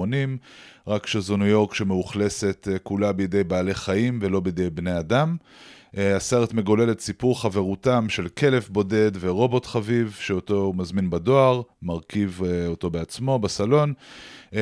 רק 0.86 1.06
שזו 1.06 1.36
ניו 1.36 1.46
יורק 1.46 1.74
שמאוכלסת 1.74 2.68
אה, 2.72 2.78
כולה 2.78 3.12
בידי 3.12 3.44
בעלי 3.44 3.74
חיים 3.74 4.18
ולא 4.22 4.40
בידי 4.40 4.70
בני 4.70 4.98
אדם. 4.98 5.36
אה, 5.98 6.16
הסרט 6.16 6.52
מגולל 6.52 6.90
את 6.90 7.00
סיפור 7.00 7.42
חברותם 7.42 8.06
של 8.08 8.28
כלב 8.28 8.68
בודד 8.70 9.10
ורובוט 9.20 9.66
חביב, 9.66 10.16
שאותו 10.20 10.54
הוא 10.54 10.74
מזמין 10.76 11.10
בדואר, 11.10 11.62
מרכיב 11.82 12.40
אה, 12.46 12.66
אותו 12.66 12.90
בעצמו 12.90 13.38
בסלון. 13.38 13.92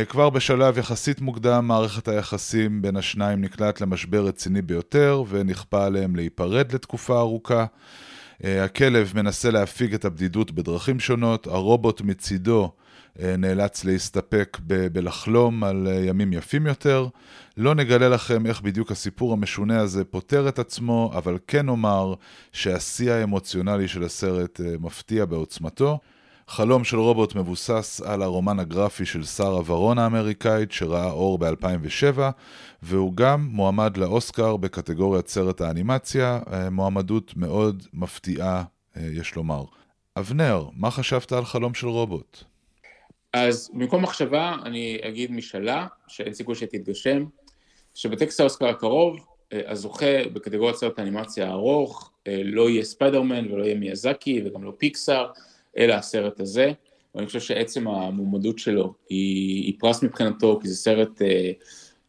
כבר 0.09 0.31
בשלב 0.31 0.79
יחסית 0.79 1.21
מוקדם, 1.21 1.69
מערכת 1.69 2.09
היחסים 2.09 2.83
בין 2.83 2.97
השניים 2.97 3.41
נקלט 3.41 3.81
למשבר 3.81 4.27
רציני 4.27 4.63
ביותר, 4.63 5.23
ונכפה 5.29 5.87
עליהם 5.87 6.17
להיפרד 6.17 6.73
לתקופה 6.73 7.19
ארוכה. 7.19 7.67
אה, 8.45 8.65
הכלב 8.65 9.13
מנסה 9.15 9.51
להפיג 9.51 9.95
את 9.95 10.05
הבדידות 10.05 10.51
בדרכים 10.51 11.01
שונות, 11.01 11.47
הרובוט 11.47 12.01
מצידו 12.01 12.73
אה, 13.23 13.37
נאלץ 13.39 13.85
להסתפק 13.85 14.59
ב- 14.67 14.87
בלחלום 14.87 15.65
על 15.65 15.89
אה, 15.91 15.95
ימים 15.95 16.33
יפים 16.33 16.67
יותר. 16.67 17.07
לא 17.57 17.75
נגלה 17.75 18.09
לכם 18.09 18.47
איך 18.47 18.61
בדיוק 18.61 18.91
הסיפור 18.91 19.33
המשונה 19.33 19.81
הזה 19.81 20.05
פותר 20.05 20.49
את 20.49 20.59
עצמו, 20.59 21.13
אבל 21.15 21.39
כן 21.47 21.67
נאמר 21.67 22.15
שהשיא 22.53 23.13
האמוציונלי 23.13 23.89
של 23.89 24.05
הסרט 24.05 24.61
מפתיע 24.81 25.25
בעוצמתו. 25.25 25.99
חלום 26.49 26.85
של 26.85 26.97
רובוט 26.97 27.35
מבוסס 27.35 28.01
על 28.01 28.23
הרומן 28.23 28.59
הגרפי 28.59 29.07
של 29.07 29.25
שרה 29.25 29.61
ורון 29.67 29.99
האמריקאית 29.99 30.73
שראה 30.73 31.11
אור 31.11 31.39
ב-2007 31.39 32.19
והוא 32.83 33.13
גם 33.15 33.49
מועמד 33.51 33.97
לאוסקר 33.97 34.57
בקטגוריית 34.57 35.29
סרט 35.29 35.61
האנימציה, 35.61 36.41
אה, 36.53 36.71
מועמדות 36.71 37.37
מאוד 37.37 37.83
מפתיעה, 37.93 38.65
אה, 38.97 39.03
יש 39.13 39.35
לומר. 39.35 39.65
אבנר, 40.19 40.65
מה 40.77 40.91
חשבת 40.91 41.33
על 41.33 41.45
חלום 41.45 41.75
של 41.75 41.87
רובוט? 41.87 42.45
אז 43.33 43.71
במקום 43.75 44.03
מחשבה 44.03 44.57
אני 44.65 44.99
אגיד 45.03 45.33
משאלה, 45.33 45.87
שאין 46.07 46.35
סיכוי 46.35 46.55
שתתגשם, 46.55 47.25
שבטקס 47.95 48.41
האוסקר 48.41 48.69
הקרוב 48.69 49.17
אה, 49.53 49.61
הזוכה 49.67 50.25
בקטגוריית 50.33 50.77
סרט 50.77 50.99
האנימציה 50.99 51.49
הארוך 51.49 52.11
לא 52.45 52.71
יהיה 52.71 52.85
ספיידרמן 52.85 53.53
ולא 53.53 53.65
יהיה 53.65 53.75
מיאזקי 53.75 54.43
וגם 54.45 54.65
לא 54.65 54.73
פיקסאר 54.79 55.31
אלא 55.79 55.91
הסרט 55.91 56.41
הזה, 56.41 56.73
ואני 57.15 57.27
חושב 57.27 57.41
שעצם 57.41 57.89
המועמדות 57.89 58.59
שלו 58.59 58.95
היא, 59.09 59.65
היא 59.65 59.75
פרס 59.79 60.03
מבחינתו, 60.03 60.59
כי 60.63 60.69
זה 60.69 60.77
סרט 60.77 61.23
אה, 61.23 61.51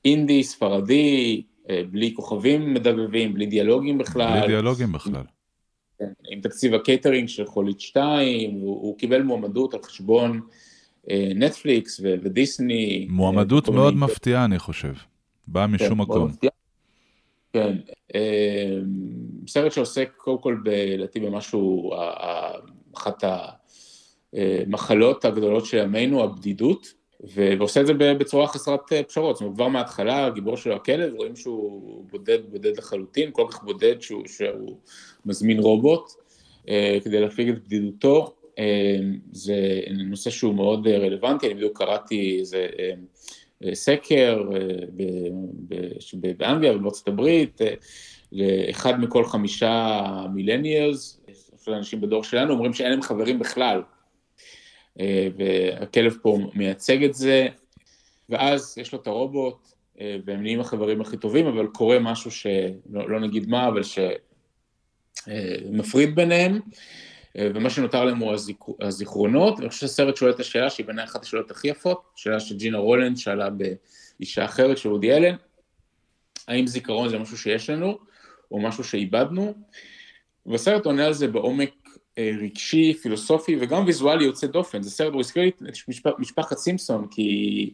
אינדי, 0.05 0.43
ספרדי, 0.43 1.41
אה, 1.69 1.81
בלי 1.91 2.13
כוכבים 2.15 2.73
מדבבים, 2.73 3.33
בלי 3.33 3.45
דיאלוגים 3.45 3.97
בכלל. 3.97 4.39
בלי 4.39 4.47
דיאלוגים 4.47 4.91
בכלל. 4.91 5.13
עם, 5.15 5.23
כן, 5.99 6.11
עם 6.29 6.41
תקציב 6.41 6.73
הקייטרינג 6.73 7.27
של 7.27 7.45
חולית 7.45 7.79
2, 7.79 8.51
הוא, 8.51 8.61
הוא 8.61 8.97
קיבל 8.97 9.21
מועמדות 9.21 9.73
על 9.73 9.81
חשבון 9.83 10.41
אה, 11.09 11.31
נטפליקס 11.35 11.99
ו- 11.99 12.15
ודיסני. 12.23 13.05
אה, 13.09 13.13
מועמדות 13.13 13.69
מאוד 13.69 13.93
מיני... 13.93 14.05
מפתיעה 14.05 14.45
אני 14.45 14.59
חושב, 14.59 14.93
באה 15.47 15.67
כן, 15.67 15.73
משום 15.73 15.89
כן, 15.89 15.97
מקום. 15.97 16.31
כן, 17.53 17.77
אה, 18.15 18.79
סרט 19.47 19.71
שעוסק 19.71 20.13
קודם 20.17 20.41
כל, 20.41 20.57
לדעתי 20.65 21.19
במשהו, 21.19 21.91
אחת 22.97 23.23
המחלות 24.33 25.25
הגדולות 25.25 25.65
של 25.65 25.77
ימינו, 25.77 26.23
הבדידות, 26.23 26.93
ועושה 27.23 27.81
את 27.81 27.87
זה 27.87 27.93
בצורה 27.93 28.47
חסרת 28.47 28.93
אה, 28.93 29.03
פשרות, 29.03 29.35
זאת 29.35 29.41
אומרת 29.41 29.55
כבר 29.55 29.67
מההתחלה 29.67 30.25
הגיבור 30.25 30.57
שלו 30.57 30.75
הכלב, 30.75 31.13
רואים 31.13 31.35
שהוא 31.35 32.05
בודד 32.11 32.39
בודד 32.51 32.77
לחלוטין, 32.77 33.29
כל 33.33 33.45
כך 33.49 33.63
בודד 33.63 34.01
שהוא, 34.01 34.23
שהוא 34.27 34.77
מזמין 35.25 35.59
רובוט 35.59 36.11
אה, 36.69 36.97
כדי 37.03 37.21
להפיג 37.21 37.49
את 37.49 37.63
בדידותו, 37.63 38.33
אה, 38.59 38.97
זה 39.31 39.79
נושא 40.05 40.29
שהוא 40.29 40.55
מאוד 40.55 40.87
רלוונטי, 40.87 41.45
אני 41.45 41.53
בדיוק 41.53 41.77
קראתי 41.77 42.37
איזה 42.39 42.67
סקר 43.73 44.43
באנגליה 46.37 46.75
ובארצות 46.75 47.07
הברית, 47.07 47.61
לאחד 48.31 48.99
מכל 48.99 49.25
חמישה 49.25 50.01
מילניאלס, 50.33 51.21
אנשים 51.67 52.01
בדור 52.01 52.23
שלנו 52.23 52.53
אומרים 52.53 52.73
שאין 52.73 52.91
להם 52.91 53.01
חברים 53.01 53.39
בכלל. 53.39 53.81
אה, 54.99 55.27
והכלב 55.37 56.17
פה 56.21 56.37
מייצג 56.53 57.03
את 57.03 57.13
זה, 57.13 57.47
ואז 58.29 58.77
יש 58.77 58.93
לו 58.93 59.01
את 59.01 59.07
הרובוט, 59.07 59.67
אה, 60.01 60.17
והם 60.25 60.41
נהיים 60.41 60.59
החברים 60.59 61.01
הכי 61.01 61.17
טובים, 61.17 61.47
אבל 61.47 61.67
קורה 61.67 61.99
משהו 61.99 62.31
שלא 62.31 63.09
לא 63.09 63.19
נגיד 63.19 63.49
מה, 63.49 63.67
אבל 63.67 63.81
שמפריד 65.27 66.09
אה, 66.09 66.15
ביניהם, 66.15 66.59
ומה 67.37 67.69
שנותר 67.69 68.05
להם 68.05 68.17
הוא 68.17 68.35
הזיכרונות, 68.81 69.59
ואני 69.59 69.69
חושב 69.69 69.81
שהסרט 69.81 70.17
שואל 70.17 70.31
את 70.31 70.39
השאלה 70.39 70.69
שהיא 70.69 70.85
בעיניי 70.85 71.05
אחת 71.05 71.23
השאלות 71.23 71.51
הכי 71.51 71.67
יפות, 71.67 72.01
שאלה 72.15 72.39
שג'ינה 72.39 72.77
רולנד 72.77 73.17
שאלה 73.17 73.49
באישה 73.49 74.45
אחרת 74.45 74.77
של 74.77 74.89
אודי 74.89 75.13
אלן, 75.13 75.35
האם 76.47 76.67
זיכרון 76.67 77.09
זה 77.09 77.17
משהו 77.17 77.37
שיש 77.37 77.69
לנו, 77.69 77.97
או 78.51 78.59
משהו 78.59 78.83
שאיבדנו, 78.83 79.53
והסרט 80.45 80.85
עונה 80.85 81.05
על 81.05 81.13
זה 81.13 81.27
בעומק 81.27 81.71
אה, 81.87 81.88
רגשי, 82.17 82.93
פילוסופי 82.93 83.57
וגם 83.59 83.85
ויזואלי 83.85 84.25
יוצא 84.25 84.47
דופן, 84.47 84.81
זה 84.81 84.91
סרט, 84.91 85.13
הוא 85.13 85.19
הזכיר 85.19 85.43
לי 85.43 85.49
את 85.49 85.61
משפח, 85.87 86.11
משפחת 86.19 86.57
סימפסון, 86.57 87.07
כי 87.11 87.73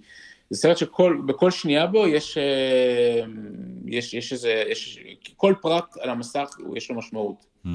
זה 0.50 0.60
סרט 0.60 0.78
שבכל 0.78 1.52
שנייה 1.52 1.88
בו 1.88 2.08
יש, 2.08 2.38
אה, 2.38 3.22
יש, 3.86 4.14
יש 4.14 4.34
איזה, 4.34 4.64
יש, 4.72 5.00
כל 5.36 5.54
פרט 5.62 5.98
על 6.00 6.10
המסך 6.10 6.50
יש 6.76 6.90
לו 6.90 6.98
משמעות. 6.98 7.46
Mm. 7.66 7.70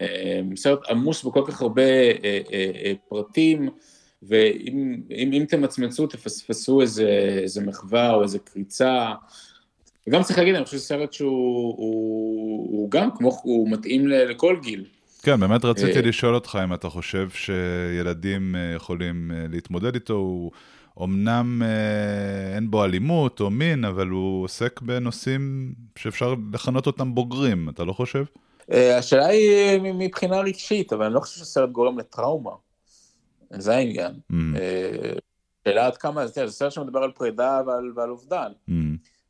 אה, 0.00 0.40
סרט 0.56 0.78
עמוס 0.90 1.24
בכל 1.24 1.42
כך 1.46 1.62
הרבה 1.62 1.82
פרטים, 3.08 3.68
ואם 4.22 5.02
אם, 5.10 5.32
אם 5.32 5.44
תמצמצו 5.48 6.06
תפספסו 6.06 6.80
איזה, 6.80 7.38
איזה 7.42 7.60
מחווה 7.60 8.14
או 8.14 8.22
איזה 8.22 8.38
קריצה. 8.38 9.12
וגם 10.06 10.22
צריך 10.22 10.38
להגיד, 10.38 10.54
אני 10.54 10.64
חושב 10.64 10.76
שזה 10.76 10.86
סרט 10.86 11.12
שהוא 11.12 11.74
הוא, 11.76 12.78
הוא 12.78 12.90
גם 12.90 13.10
כמו, 13.16 13.40
הוא 13.42 13.70
מתאים 13.70 14.08
לכל 14.08 14.56
גיל. 14.62 14.84
כן, 15.22 15.40
באמת 15.40 15.64
רציתי 15.64 15.96
אה, 15.96 16.02
לשאול 16.02 16.34
אותך 16.34 16.58
אם 16.64 16.74
אתה 16.74 16.88
חושב 16.88 17.28
שילדים 17.30 18.56
אה, 18.56 18.72
יכולים 18.76 19.30
אה, 19.34 19.46
להתמודד 19.48 19.94
איתו, 19.94 20.14
הוא 20.14 20.50
אמנם 21.04 21.62
אין 22.54 22.70
בו 22.70 22.84
אלימות 22.84 23.40
או 23.40 23.50
מין, 23.50 23.84
אבל 23.84 24.08
הוא 24.08 24.44
עוסק 24.44 24.80
בנושאים 24.80 25.74
שאפשר 25.96 26.34
לכנות 26.52 26.86
אותם 26.86 27.14
בוגרים, 27.14 27.68
אתה 27.68 27.84
לא 27.84 27.92
חושב? 27.92 28.24
השאלה 28.68 29.26
היא 29.26 29.80
מבחינה 29.82 30.40
רגשית, 30.40 30.92
אבל 30.92 31.04
אני 31.04 31.14
לא 31.14 31.20
חושב 31.20 31.38
שהסרט 31.38 31.70
גורם 31.70 31.98
לטראומה. 31.98 32.50
זה 33.50 33.74
העניין. 33.74 34.12
Mm. 34.32 34.34
השאלה 35.60 35.86
עד 35.86 35.96
כמה, 35.96 36.26
זה 36.26 36.46
סרט 36.46 36.72
שמדבר 36.72 36.98
על 37.02 37.10
פרידה 37.10 37.60
ועל 37.96 38.10
אובדן. 38.10 38.52
Mm. 38.68 38.72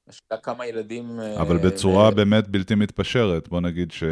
השאלה 0.08 0.40
כמה 0.40 0.66
ילדים... 0.66 1.20
אבל 1.40 1.56
בצורה 1.56 2.10
באמת 2.10 2.48
בלתי 2.48 2.74
מתפשרת, 2.74 3.48
בוא 3.48 3.60
נגיד 3.60 3.92
ש... 3.92 4.04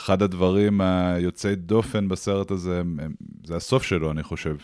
אחד 0.00 0.22
הדברים 0.22 0.80
היוצאי 0.80 1.56
דופן 1.56 2.08
בסרט 2.08 2.50
הזה, 2.50 2.82
זה 3.44 3.56
הסוף 3.56 3.82
שלו, 3.82 4.10
אני 4.10 4.22
חושב. 4.22 4.56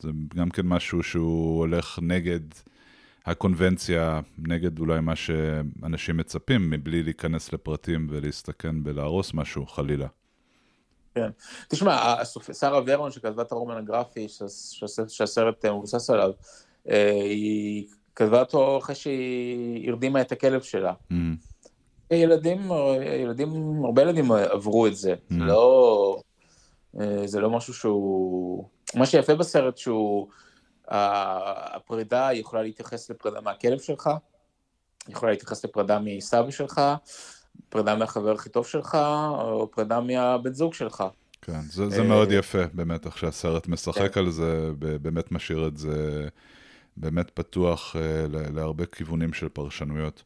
זה 0.00 0.10
גם 0.34 0.50
כן 0.50 0.66
משהו 0.66 1.02
שהוא 1.02 1.58
הולך 1.58 1.98
נגד 2.02 2.40
הקונבנציה, 3.26 4.20
נגד 4.38 4.78
אולי 4.78 5.00
מה 5.00 5.16
שאנשים 5.16 6.16
מצפים, 6.16 6.70
מבלי 6.70 7.02
להיכנס 7.02 7.52
לפרטים 7.52 8.06
ולהסתכן 8.10 8.82
בלהרוס 8.82 9.34
משהו, 9.34 9.66
חלילה. 9.66 10.06
כן. 11.14 11.30
תשמע, 11.68 12.14
שרה 12.52 12.80
ורון 12.86 13.10
שכתבה 13.10 13.42
את 13.42 13.52
הרומן 13.52 13.76
הגרפי 13.76 14.26
שהסרט 15.08 15.64
מבוסס 15.64 16.10
עליו, 16.10 16.30
אה, 16.90 17.10
היא 17.10 17.86
כתבה 18.14 18.40
אותו 18.40 18.78
אחרי 18.78 18.94
שהיא 18.94 19.90
הרדימה 19.90 20.20
את 20.20 20.32
הכלב 20.32 20.62
שלה. 20.62 20.92
Mm-hmm. 20.92 21.47
ילדים, 22.10 22.70
ילדים, 23.22 23.48
הרבה 23.84 24.02
ילדים 24.02 24.32
עברו 24.32 24.86
את 24.86 24.96
זה, 24.96 25.14
mm. 25.14 25.34
לא, 25.34 26.20
אה, 27.00 27.26
זה 27.26 27.40
לא 27.40 27.50
משהו 27.50 27.74
שהוא, 27.74 28.68
מה 28.94 29.06
שיפה 29.06 29.34
בסרט 29.34 29.76
שהוא, 29.76 30.28
הפרידה 30.88 32.28
יכולה 32.32 32.62
להתייחס 32.62 33.10
לפרידה 33.10 33.40
מהכלב 33.40 33.78
שלך, 33.78 34.10
יכולה 35.08 35.32
להתייחס 35.32 35.64
לפרידה 35.64 35.98
מסבא 35.98 36.50
שלך, 36.50 36.80
פרידה 37.68 37.96
מהחבר 37.96 38.32
הכי 38.32 38.48
טוב 38.48 38.66
שלך, 38.66 38.98
או 39.38 39.70
פרידה 39.70 40.00
מהבן 40.00 40.52
זוג 40.52 40.74
שלך. 40.74 41.04
כן, 41.42 41.60
זה, 41.60 41.90
זה 41.90 42.02
מאוד 42.02 42.32
יפה, 42.32 42.66
באמת, 42.72 43.06
איך 43.06 43.18
שהסרט 43.18 43.68
משחק 43.68 44.14
כן. 44.14 44.20
על 44.20 44.30
זה, 44.30 44.70
באמת 44.78 45.32
משאיר 45.32 45.66
את 45.68 45.76
זה 45.76 46.28
באמת 46.96 47.30
פתוח 47.30 47.96
אה, 47.96 48.26
להרבה 48.54 48.86
כיוונים 48.86 49.32
של 49.32 49.48
פרשנויות. 49.48 50.22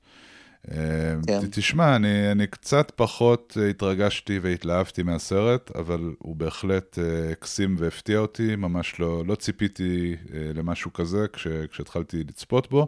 כן. 0.66 1.40
תשמע, 1.50 1.96
אני, 1.96 2.32
אני 2.32 2.46
קצת 2.46 2.92
פחות 2.96 3.58
אה, 3.60 3.68
התרגשתי 3.68 4.38
והתלהבתי 4.38 5.02
מהסרט, 5.02 5.70
אבל 5.76 6.14
הוא 6.18 6.36
בהחלט 6.36 6.98
אה, 6.98 7.32
הקסים 7.32 7.76
והפתיע 7.78 8.18
אותי, 8.18 8.56
ממש 8.56 9.00
לא, 9.00 9.22
לא 9.26 9.34
ציפיתי 9.34 10.16
אה, 10.34 10.50
למשהו 10.54 10.92
כזה 10.92 11.26
כש, 11.32 11.46
כשהתחלתי 11.70 12.24
לצפות 12.28 12.70
בו. 12.70 12.86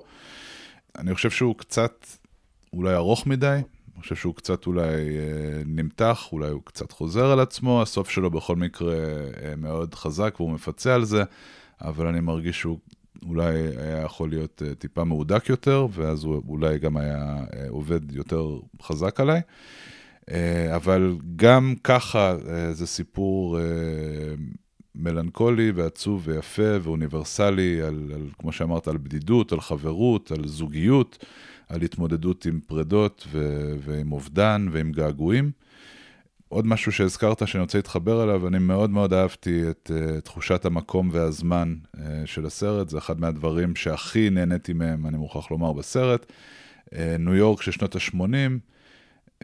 אני 0.99 1.15
חושב 1.15 1.31
שהוא 1.31 1.55
קצת 1.59 2.07
אולי 2.73 2.95
ארוך 2.95 3.27
מדי, 3.27 3.47
אני 3.95 4.03
חושב 4.03 4.17
שהוא 4.17 4.35
קצת 4.35 4.67
אולי 4.67 4.93
נמתח, 5.67 6.29
אולי 6.33 6.49
הוא 6.51 6.63
קצת 6.65 6.93
חוזר 6.93 7.27
על 7.27 7.41
עצמו, 7.41 7.83
הסוף 7.83 8.11
שלו 8.11 8.31
בכל 8.31 8.57
מקרה 8.57 8.97
מאוד 9.57 9.95
חזק 9.95 10.35
והוא 10.39 10.51
מפצה 10.51 10.95
על 10.95 11.05
זה, 11.05 11.23
אבל 11.81 12.07
אני 12.07 12.21
מרגיש 12.21 12.61
שהוא 12.61 12.79
אולי 13.29 13.55
היה 13.77 14.03
יכול 14.03 14.29
להיות 14.29 14.63
אה, 14.67 14.75
טיפה 14.75 15.05
מהודק 15.05 15.49
יותר, 15.49 15.87
ואז 15.93 16.25
הוא 16.25 16.43
אולי 16.49 16.79
גם 16.79 16.97
היה 16.97 17.45
אה, 17.55 17.67
עובד 17.69 18.13
יותר 18.13 18.59
חזק 18.83 19.21
עליי. 19.21 19.41
אה, 20.31 20.77
אבל 20.77 21.17
גם 21.37 21.75
ככה 21.85 22.37
זה 22.73 22.87
סיפור 22.87 23.59
מלנכולי 24.95 25.71
ועצוב 25.71 26.23
ויפה 26.25 26.77
ואוניברסלי, 26.83 27.83
על, 27.83 28.11
על, 28.15 28.27
כמו 28.39 28.53
שאמרת, 28.53 28.89
על 28.89 28.97
בדידות, 28.97 29.53
על 29.53 29.61
חברות, 29.61 30.33
על 30.33 30.49
זוגיות, 30.49 31.25
על 31.69 31.83
התמודדות 31.83 32.47
עם 32.47 32.61
פרדות 32.67 33.27
ו, 33.33 33.69
ועם 33.85 34.13
אובדן 34.13 34.67
ועם 34.73 34.93
געגועים. 34.93 35.51
עוד 36.55 36.67
משהו 36.67 36.93
שהזכרת 36.93 37.49
שאני 37.49 37.63
רוצה 37.63 37.79
להתחבר 37.79 38.25
אליו, 38.25 38.49
אני 38.49 38.59
מאוד 38.59 38.91
מאוד 38.91 39.13
אהבתי 39.13 39.71
את 39.71 39.91
uh, 39.95 40.21
תחושת 40.21 40.65
המקום 40.65 41.09
והזמן 41.13 41.75
uh, 41.97 41.99
של 42.25 42.47
הסרט, 42.47 42.89
זה 42.89 42.99
אחד 42.99 43.21
מהדברים 43.21 43.77
שהכי 43.77 44.31
נהניתי 44.31 44.73
מהם, 44.73 45.07
אני 45.07 45.17
מוכרח 45.17 45.51
לומר, 45.51 45.73
בסרט. 45.73 46.27
Uh, 46.87 46.97
ניו 47.19 47.35
יורק 47.35 47.63
של 47.63 47.71
שנות 47.71 47.97
ה-80, 47.97 48.15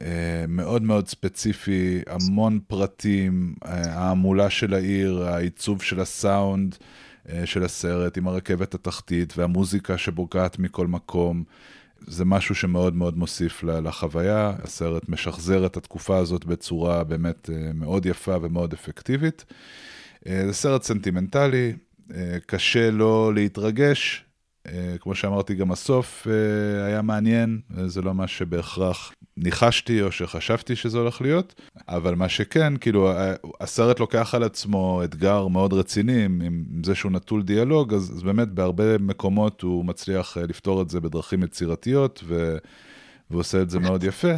uh, 0.01 0.03
מאוד 0.49 0.83
מאוד 0.83 1.09
ספציפי, 1.09 2.01
המון 2.07 2.61
פרטים, 2.67 3.55
uh, 3.65 3.69
ההמולה 3.69 4.51
של 4.51 4.75
העיר, 4.75 5.23
העיצוב 5.23 5.83
של 5.83 6.01
הסאונד 6.01 6.77
uh, 7.27 7.31
של 7.45 7.65
הסרט 7.65 8.19
עם 8.19 8.29
הרכבת 8.29 8.75
התחתית 8.75 9.39
והמוזיקה 9.39 9.99
שבוקעת 9.99 10.59
מכל 10.59 10.87
מקום. 10.87 11.45
זה 12.07 12.25
משהו 12.25 12.55
שמאוד 12.55 12.97
מאוד 12.97 13.19
מוסיף 13.19 13.63
לחוויה, 13.63 14.53
הסרט 14.63 15.09
משחזר 15.09 15.67
את 15.67 15.77
התקופה 15.77 16.19
הזאת 16.19 16.45
בצורה 16.45 17.05
באמת 17.05 17.51
אה, 17.51 17.73
מאוד 17.75 18.07
יפה 18.07 18.37
ומאוד 18.43 18.73
אפקטיבית. 18.73 19.45
אה, 20.27 20.43
זה 20.47 20.53
סרט 20.53 20.83
סנטימנטלי, 20.83 21.73
אה, 22.15 22.39
קשה 22.47 22.91
לא 22.91 23.35
להתרגש, 23.35 24.25
כמו 25.01 25.15
שאמרתי, 25.15 25.55
גם 25.55 25.73
הסוף 25.73 26.27
היה 26.87 27.03
מעניין, 27.03 27.61
זה 27.87 28.03
לא 28.03 28.15
מה 28.15 28.27
שבהכרח 28.27 29.13
ניחשתי 29.37 30.03
או 30.03 30.13
שחשבתי 30.13 30.77
שזה 30.77 30.99
הולך 30.99 31.21
להיות, 31.21 31.61
אבל 31.89 32.15
מה 32.15 32.29
שכן, 32.29 32.77
כאילו, 32.77 33.13
הסרט 33.61 34.01
לוקח 34.01 34.35
על 34.35 34.43
עצמו 34.43 35.01
אתגר 35.05 35.47
מאוד 35.47 35.73
רציני 35.73 36.25
עם, 36.25 36.65
זה 36.85 36.95
שהוא 36.95 37.13
נטול 37.13 37.43
דיאלוג, 37.43 37.95
אז, 37.95 38.13
אז 38.17 38.23
באמת 38.23 38.49
בהרבה 38.49 38.99
מקומות 38.99 39.63
הוא 39.63 39.85
מצליח 39.85 40.39
אה, 40.39 40.43
לפתור 40.43 40.83
את 40.83 40.91
זה 40.91 41.01
בדרכים 41.01 41.43
יצירתיות, 41.43 42.25
ו... 42.27 42.57
ועושה 43.31 43.63
את 43.63 43.71
זה 43.71 43.79
מאוד 43.79 44.05
יפה. 44.05 44.33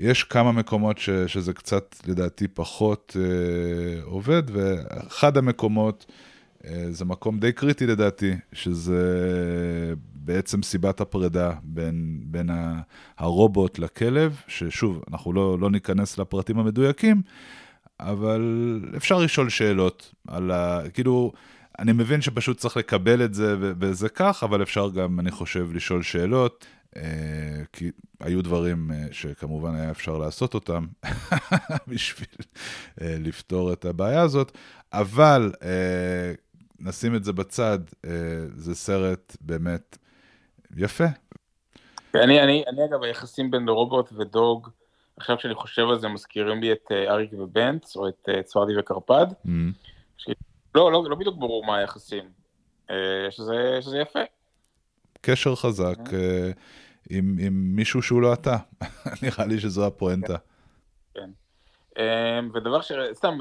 יש 0.00 0.24
כמה 0.24 0.52
מקומות 0.52 0.98
ש, 0.98 1.10
שזה 1.10 1.52
קצת, 1.52 1.96
לדעתי, 2.06 2.48
פחות 2.48 3.16
אה, 3.20 4.02
עובד, 4.02 4.42
ואחד 4.52 5.36
המקומות, 5.36 6.06
אה, 6.08 6.33
זה 6.90 7.04
מקום 7.04 7.38
די 7.38 7.52
קריטי 7.52 7.86
לדעתי, 7.86 8.32
שזה 8.52 9.02
בעצם 10.14 10.62
סיבת 10.62 11.00
הפרידה 11.00 11.52
בין, 11.62 12.20
בין 12.24 12.50
הרובוט 13.18 13.78
לכלב, 13.78 14.40
ששוב, 14.48 15.02
אנחנו 15.12 15.32
לא, 15.32 15.58
לא 15.58 15.70
ניכנס 15.70 16.18
לפרטים 16.18 16.58
המדויקים, 16.58 17.22
אבל 18.00 18.80
אפשר 18.96 19.18
לשאול 19.18 19.48
שאלות 19.48 20.14
על 20.28 20.50
ה... 20.50 20.80
כאילו, 20.94 21.32
אני 21.78 21.92
מבין 21.92 22.20
שפשוט 22.20 22.58
צריך 22.58 22.76
לקבל 22.76 23.24
את 23.24 23.34
זה 23.34 23.56
וזה 23.58 24.08
כך, 24.08 24.42
אבל 24.42 24.62
אפשר 24.62 24.90
גם, 24.90 25.20
אני 25.20 25.30
חושב, 25.30 25.68
לשאול 25.72 26.02
שאלות, 26.02 26.66
כי 27.72 27.90
היו 28.20 28.42
דברים 28.42 28.90
שכמובן 29.12 29.74
היה 29.74 29.90
אפשר 29.90 30.18
לעשות 30.18 30.54
אותם 30.54 30.86
בשביל 31.88 32.28
לפתור 32.98 33.72
את 33.72 33.84
הבעיה 33.84 34.20
הזאת, 34.20 34.52
אבל 34.92 35.52
נשים 36.84 37.14
את 37.14 37.24
זה 37.24 37.32
בצד, 37.32 37.78
זה 38.54 38.74
סרט 38.74 39.36
באמת 39.40 39.98
יפה. 40.76 41.04
אני, 42.14 42.40
אני, 42.42 42.64
אני 42.68 42.84
אגב, 42.84 43.02
היחסים 43.02 43.50
בין 43.50 43.68
רובוט 43.68 44.12
ודוג, 44.12 44.68
עכשיו 45.16 45.36
כשאני 45.38 45.54
חושב 45.54 45.82
על 45.88 45.98
זה, 45.98 46.08
מזכירים 46.08 46.60
לי 46.60 46.72
את 46.72 46.92
אריק 46.92 47.30
ובנץ, 47.32 47.96
או 47.96 48.08
את 48.08 48.28
צואדי 48.44 48.78
וקרפד. 48.78 49.26
Mm-hmm. 49.30 50.30
לא, 50.74 50.92
לא, 50.92 51.04
לא 51.08 51.16
בדיוק 51.16 51.36
ברור 51.38 51.66
מה 51.66 51.76
היחסים, 51.76 52.24
שזה, 53.30 53.78
שזה 53.80 53.98
יפה. 53.98 54.20
קשר 55.20 55.54
חזק 55.54 55.98
mm-hmm. 55.98 57.10
עם, 57.10 57.36
עם 57.40 57.76
מישהו 57.76 58.02
שהוא 58.02 58.22
לא 58.22 58.32
אתה, 58.32 58.56
נראה 59.22 59.46
לי 59.46 59.60
שזו 59.60 59.86
הפואנטה. 59.86 60.36
כן. 61.14 61.30
כן. 61.94 62.44
ודבר 62.54 62.80
ש... 62.80 62.92
סתם, 63.12 63.38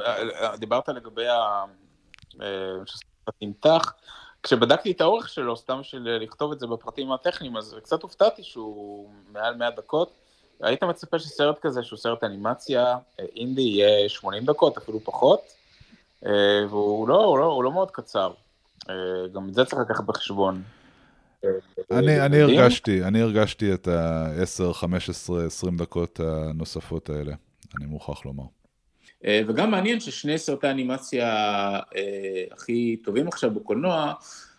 דיברת 0.58 0.90
לגבי 0.90 1.28
ה... 1.28 1.64
נמתח, 3.42 3.94
כשבדקתי 4.44 4.92
את 4.92 5.02
האורך 5.02 5.30
שלו, 5.30 5.58
סתם 5.58 5.80
של 5.84 6.18
לכתוב 6.22 6.52
את 6.52 6.60
זה 6.60 6.68
בפרטים 6.68 7.12
הטכניים, 7.12 7.58
אז 7.58 7.76
קצת 7.84 8.04
הופתעתי 8.04 8.44
שהוא 8.44 9.10
מעל 9.34 9.56
100 9.56 9.72
דקות. 9.72 10.12
היית 10.62 10.84
מצפה 10.84 11.20
שסרט 11.20 11.60
כזה, 11.60 11.84
שהוא 11.84 12.00
סרט 12.00 12.24
אנימציה, 12.24 12.98
אינדי, 13.36 13.62
יהיה 13.62 14.10
80 14.10 14.46
דקות, 14.46 14.78
אפילו 14.78 15.00
פחות, 15.00 15.42
והוא 16.70 17.08
לא, 17.08 17.26
הוא 17.26 17.38
לא, 17.38 17.46
הוא 17.46 17.64
לא 17.64 17.72
מאוד 17.72 17.92
קצר. 17.92 18.34
גם 19.34 19.50
את 19.50 19.54
זה 19.54 19.66
צריך 19.66 19.82
לקחת 19.82 20.04
בחשבון. 20.04 20.64
אני, 21.92 22.26
אני 22.26 22.42
הרגשתי, 22.42 23.04
אני 23.04 23.22
הרגשתי 23.22 23.74
את 23.74 23.88
ה-10, 23.88 24.74
15, 24.74 25.46
20 25.46 25.78
דקות 25.78 26.20
הנוספות 26.20 27.10
האלה, 27.10 27.34
אני 27.78 27.86
מוכרח 27.86 28.26
לומר. 28.26 28.44
אה, 29.26 29.42
וגם 29.48 29.72
מעניין 29.72 30.00
ששני 30.00 30.38
סרטי 30.38 30.68
האנימציה 30.68 31.28
אה, 31.96 32.44
הכי 32.52 32.98
טובים 33.04 33.28
עכשיו 33.28 33.52
בקולנוע, 33.52 34.14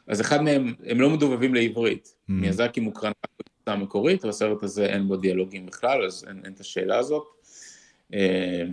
אז 0.06 0.20
אחד 0.20 0.42
מהם, 0.42 0.74
הם 0.86 1.00
לא 1.00 1.10
מדובבים 1.10 1.54
לעברית. 1.54 2.08
Mm-hmm. 2.08 2.32
מיאזקי 2.32 2.80
מוקרן 2.80 3.12
בקבוצה 3.24 3.72
המקורית, 3.72 4.24
והסרט 4.24 4.62
הזה 4.62 4.86
אין 4.86 5.08
בו 5.08 5.16
דיאלוגים 5.16 5.66
בכלל, 5.66 6.04
אז 6.04 6.24
אין, 6.28 6.40
אין 6.44 6.52
את 6.52 6.60
השאלה 6.60 6.98
הזאת. 6.98 7.24
אה, 8.14 8.64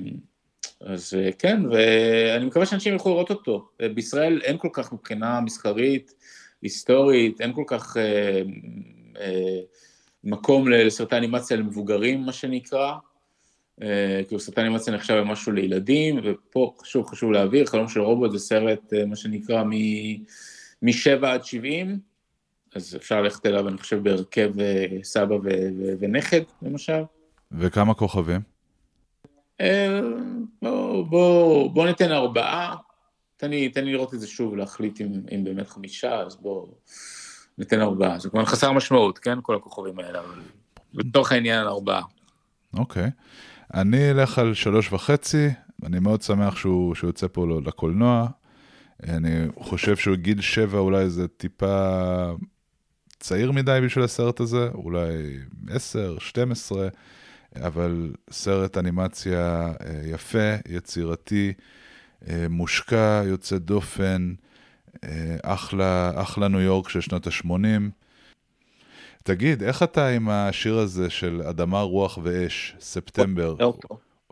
אז 0.82 1.14
כן, 1.40 1.66
ואני 1.72 2.46
מקווה 2.46 2.66
שאנשים 2.66 2.94
ילכו 2.94 3.10
לראות 3.10 3.30
אותו. 3.30 3.70
בישראל 3.94 4.42
אין 4.44 4.58
כל 4.58 4.70
כך 4.74 4.94
מבחינה 4.94 5.42
מסחרית, 5.42 6.14
היסטורית, 6.62 7.42
אין 7.42 7.54
כל 7.54 7.64
כך 7.68 7.98
אה, 7.98 8.42
אה, 9.20 9.60
מקום 10.24 10.68
לסרטי 10.68 11.18
אנימציה 11.18 11.58
למבוגרים, 11.58 12.22
מה 12.22 12.34
שנקרא. 12.34 12.94
אה, 13.82 14.22
כאילו 14.28 14.40
סרטן 14.40 14.62
אנימציה 14.62 14.94
נחשב 14.94 15.14
למשהו 15.14 15.52
לילדים, 15.52 16.20
ופה 16.24 16.74
חשוב, 16.82 17.08
חשוב 17.08 17.32
להעביר, 17.32 17.66
חלום 17.66 17.88
של 17.88 18.02
רובוט 18.02 18.32
זה 18.32 18.40
סרט, 18.40 18.94
אה, 18.94 19.06
מה 19.06 19.16
שנקרא, 19.16 19.64
מ-7 19.64 21.26
עד 21.26 21.46
70, 21.46 22.00
אז 22.76 22.96
אפשר 22.96 23.22
ללכת 23.22 23.46
אליו, 23.46 23.68
אני 23.68 23.78
חושב, 23.78 24.04
בהרכב 24.04 24.60
אה, 24.60 24.86
סבא 25.04 25.36
ונכד, 26.00 26.42
למשל. 26.62 27.02
וכמה 27.52 27.94
כוכבים? 27.94 28.42
בוא, 30.62 31.06
בוא, 31.06 31.72
בוא 31.72 31.86
ניתן 31.86 32.12
ארבעה, 32.12 32.76
תן 33.38 33.50
לי, 33.50 33.70
תן 33.70 33.86
לי 33.86 33.94
לראות 33.94 34.14
את 34.14 34.20
זה 34.20 34.28
שוב, 34.28 34.56
להחליט 34.56 35.02
אם, 35.02 35.08
אם 35.36 35.44
באמת 35.44 35.70
חמישה, 35.70 36.22
אז 36.22 36.36
בוא 36.36 36.68
ניתן 37.58 37.82
ארבעה. 37.82 38.20
זה 38.20 38.30
כמובן 38.30 38.46
חסר 38.46 38.72
משמעות, 38.72 39.20
כן? 39.20 39.40
כל 39.42 39.56
הכוכבים 39.56 40.00
האלה, 40.00 40.20
אבל 40.20 40.42
בתוך 40.94 41.32
העניין 41.32 41.68
ארבעה. 41.68 42.02
אוקיי. 42.74 43.04
Okay. 43.04 43.10
אני 43.74 44.12
אלך 44.12 44.40
על 44.40 44.54
שלוש 44.54 44.94
וחצי, 44.94 45.50
אני 45.86 46.00
מאוד 46.00 46.22
שמח 46.22 46.56
שהוא, 46.56 46.96
שהוא 46.96 47.08
יוצא 47.08 47.28
פה 47.32 47.48
לקולנוע. 47.66 48.28
אני 49.04 49.48
חושב 49.60 49.96
שהוא 49.96 50.16
גיל 50.16 50.42
שבע 50.42 50.80
אולי 50.80 51.10
זה 51.10 51.28
טיפה 51.28 52.32
צעיר 53.20 53.52
מדי 53.52 53.80
בשביל 53.84 54.04
הסרט 54.04 54.40
הזה, 54.40 54.70
אולי 54.74 55.38
עשר, 55.70 56.18
שתים 56.20 56.52
עשרה, 56.52 56.88
אבל 57.56 58.14
סרט 58.32 58.78
אנימציה 58.78 59.74
אה, 59.86 60.02
יפה, 60.06 60.56
יצירתי, 60.68 61.54
אה, 62.28 62.46
מושקע, 62.50 63.24
יוצא 63.26 63.58
דופן, 63.58 64.34
אה, 65.04 65.36
אחלה, 65.44 66.12
אחלה 66.22 66.48
ניו 66.48 66.60
יורק 66.60 66.90
של 66.90 67.02
שנות 67.02 67.28
ה-80. 67.28 68.01
תגיד, 69.24 69.64
איך 69.64 69.84
אתה 69.84 70.08
עם 70.08 70.30
השיר 70.30 70.78
הזה 70.78 71.10
של 71.10 71.42
אדמה, 71.50 71.82
רוח 71.82 72.20
ואש, 72.24 72.76
ספטמבר? 72.80 73.56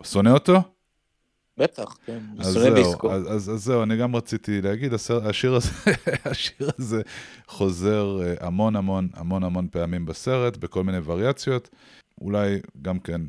שונא 0.03 0.29
אותו? 0.29 0.61
בטח, 1.57 1.97
כן, 2.05 2.19
שונא 2.53 2.75
דיסקו. 2.75 3.11
אז, 3.11 3.27
אז, 3.27 3.49
אז 3.49 3.63
זהו, 3.63 3.83
אני 3.83 3.97
גם 3.97 4.15
רציתי 4.15 4.61
להגיד, 4.61 4.93
השיר 5.23 5.53
הזה, 5.55 5.71
השיר 6.25 6.69
הזה 6.79 7.01
חוזר 7.47 8.19
אה, 8.21 8.47
המון 8.47 8.75
המון 8.75 9.09
המון 9.13 9.43
המון 9.43 9.67
פעמים 9.71 10.05
בסרט, 10.05 10.57
בכל 10.57 10.83
מיני 10.83 10.97
וריאציות. 11.03 11.69
אולי 12.21 12.59
גם 12.81 12.99
כן, 12.99 13.21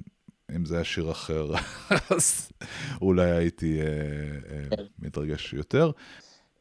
אם 0.57 0.65
זה 0.65 0.75
היה 0.75 0.85
שיר 0.85 1.11
אחר, 1.11 1.51
אז 2.17 2.53
אולי 3.03 3.31
הייתי 3.31 3.81
אה, 3.81 3.87
אה, 3.87 4.77
כן. 4.77 4.83
מתרגש 4.99 5.53
יותר. 5.53 5.91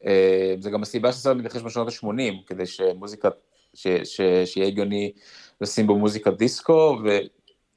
אה, 0.06 0.54
זה 0.60 0.70
גם 0.70 0.82
הסיבה 0.82 1.12
שהסרט 1.12 1.36
מתרחש 1.36 1.62
בשנות 1.62 1.88
ה-80, 1.88 2.46
כדי 2.46 2.66
שמוזיקת 2.66 3.32
ש, 3.74 3.86
ש, 4.04 4.20
שיהיה 4.44 4.66
הגיוני 4.66 5.12
לשים 5.60 5.86
בו 5.86 5.98
מוזיקה 5.98 6.30
דיסקו, 6.30 6.98
ו, 7.04 7.18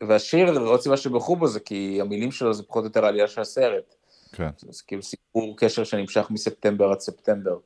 והשיר, 0.07 0.59
עוד 0.59 0.81
סיבה 0.81 0.97
שבחרו 0.97 1.35
בו 1.35 1.47
זה 1.47 1.59
כי 1.59 2.01
המילים 2.01 2.31
שלו 2.31 2.53
זה 2.53 2.63
פחות 2.63 2.83
או 2.83 2.87
יותר 2.87 3.05
העלייה 3.05 3.27
של 3.27 3.41
הסרט. 3.41 3.95
כן. 4.31 4.49
זה 4.57 4.83
כאילו 4.87 5.03
סיפור 5.03 5.57
קשר 5.57 5.83
שנמשך 5.83 6.27
מספטמבר 6.29 6.91
עד 6.91 6.99
ספטמבר. 6.99 7.57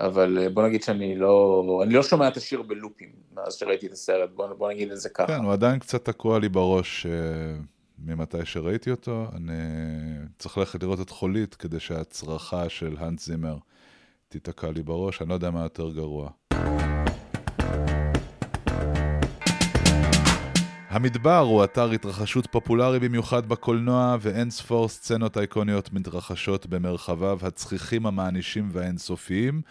אבל 0.00 0.38
אה, 0.38 0.48
בוא 0.48 0.62
נגיד 0.62 0.82
שאני 0.82 1.16
לא, 1.16 1.80
אני 1.82 1.94
לא 1.94 2.02
שומע 2.02 2.28
את 2.28 2.36
השיר 2.36 2.62
בלופים 2.62 3.12
מאז 3.34 3.54
שראיתי 3.54 3.86
את 3.86 3.92
הסרט, 3.92 4.30
בוא, 4.34 4.46
בוא 4.46 4.72
נגיד 4.72 4.92
את 4.92 5.00
זה 5.00 5.08
ככה. 5.08 5.26
כן, 5.26 5.44
הוא 5.44 5.52
עדיין 5.52 5.78
קצת 5.78 6.04
תקוע 6.04 6.38
לי 6.38 6.48
בראש 6.48 7.06
uh, 7.06 7.62
ממתי 7.98 8.36
שראיתי 8.44 8.90
אותו. 8.90 9.26
אני 9.36 9.52
צריך 10.38 10.58
ללכת 10.58 10.82
לראות 10.82 11.00
את 11.00 11.10
חולית 11.10 11.54
כדי 11.54 11.80
שהצרחה 11.80 12.68
של 12.68 12.96
האנט 12.98 13.18
זימר 13.18 13.56
תיתקע 14.28 14.70
לי 14.70 14.82
בראש, 14.82 15.22
אני 15.22 15.28
לא 15.28 15.34
יודע 15.34 15.50
מה 15.50 15.62
יותר 15.62 15.90
גרוע. 15.90 16.30
המדבר 20.94 21.38
הוא 21.38 21.64
אתר 21.64 21.90
התרחשות 21.90 22.46
פופולרי 22.46 22.98
במיוחד 22.98 23.48
בקולנוע, 23.48 24.16
ואין 24.20 24.50
ספור 24.50 24.88
סצנות 24.88 25.38
אייקוניות 25.38 25.92
מתרחשות 25.92 26.66
במרחביו 26.66 27.38
הצחיחים 27.42 28.06
המענישים 28.06 28.68
והאינסופיים. 28.72 29.62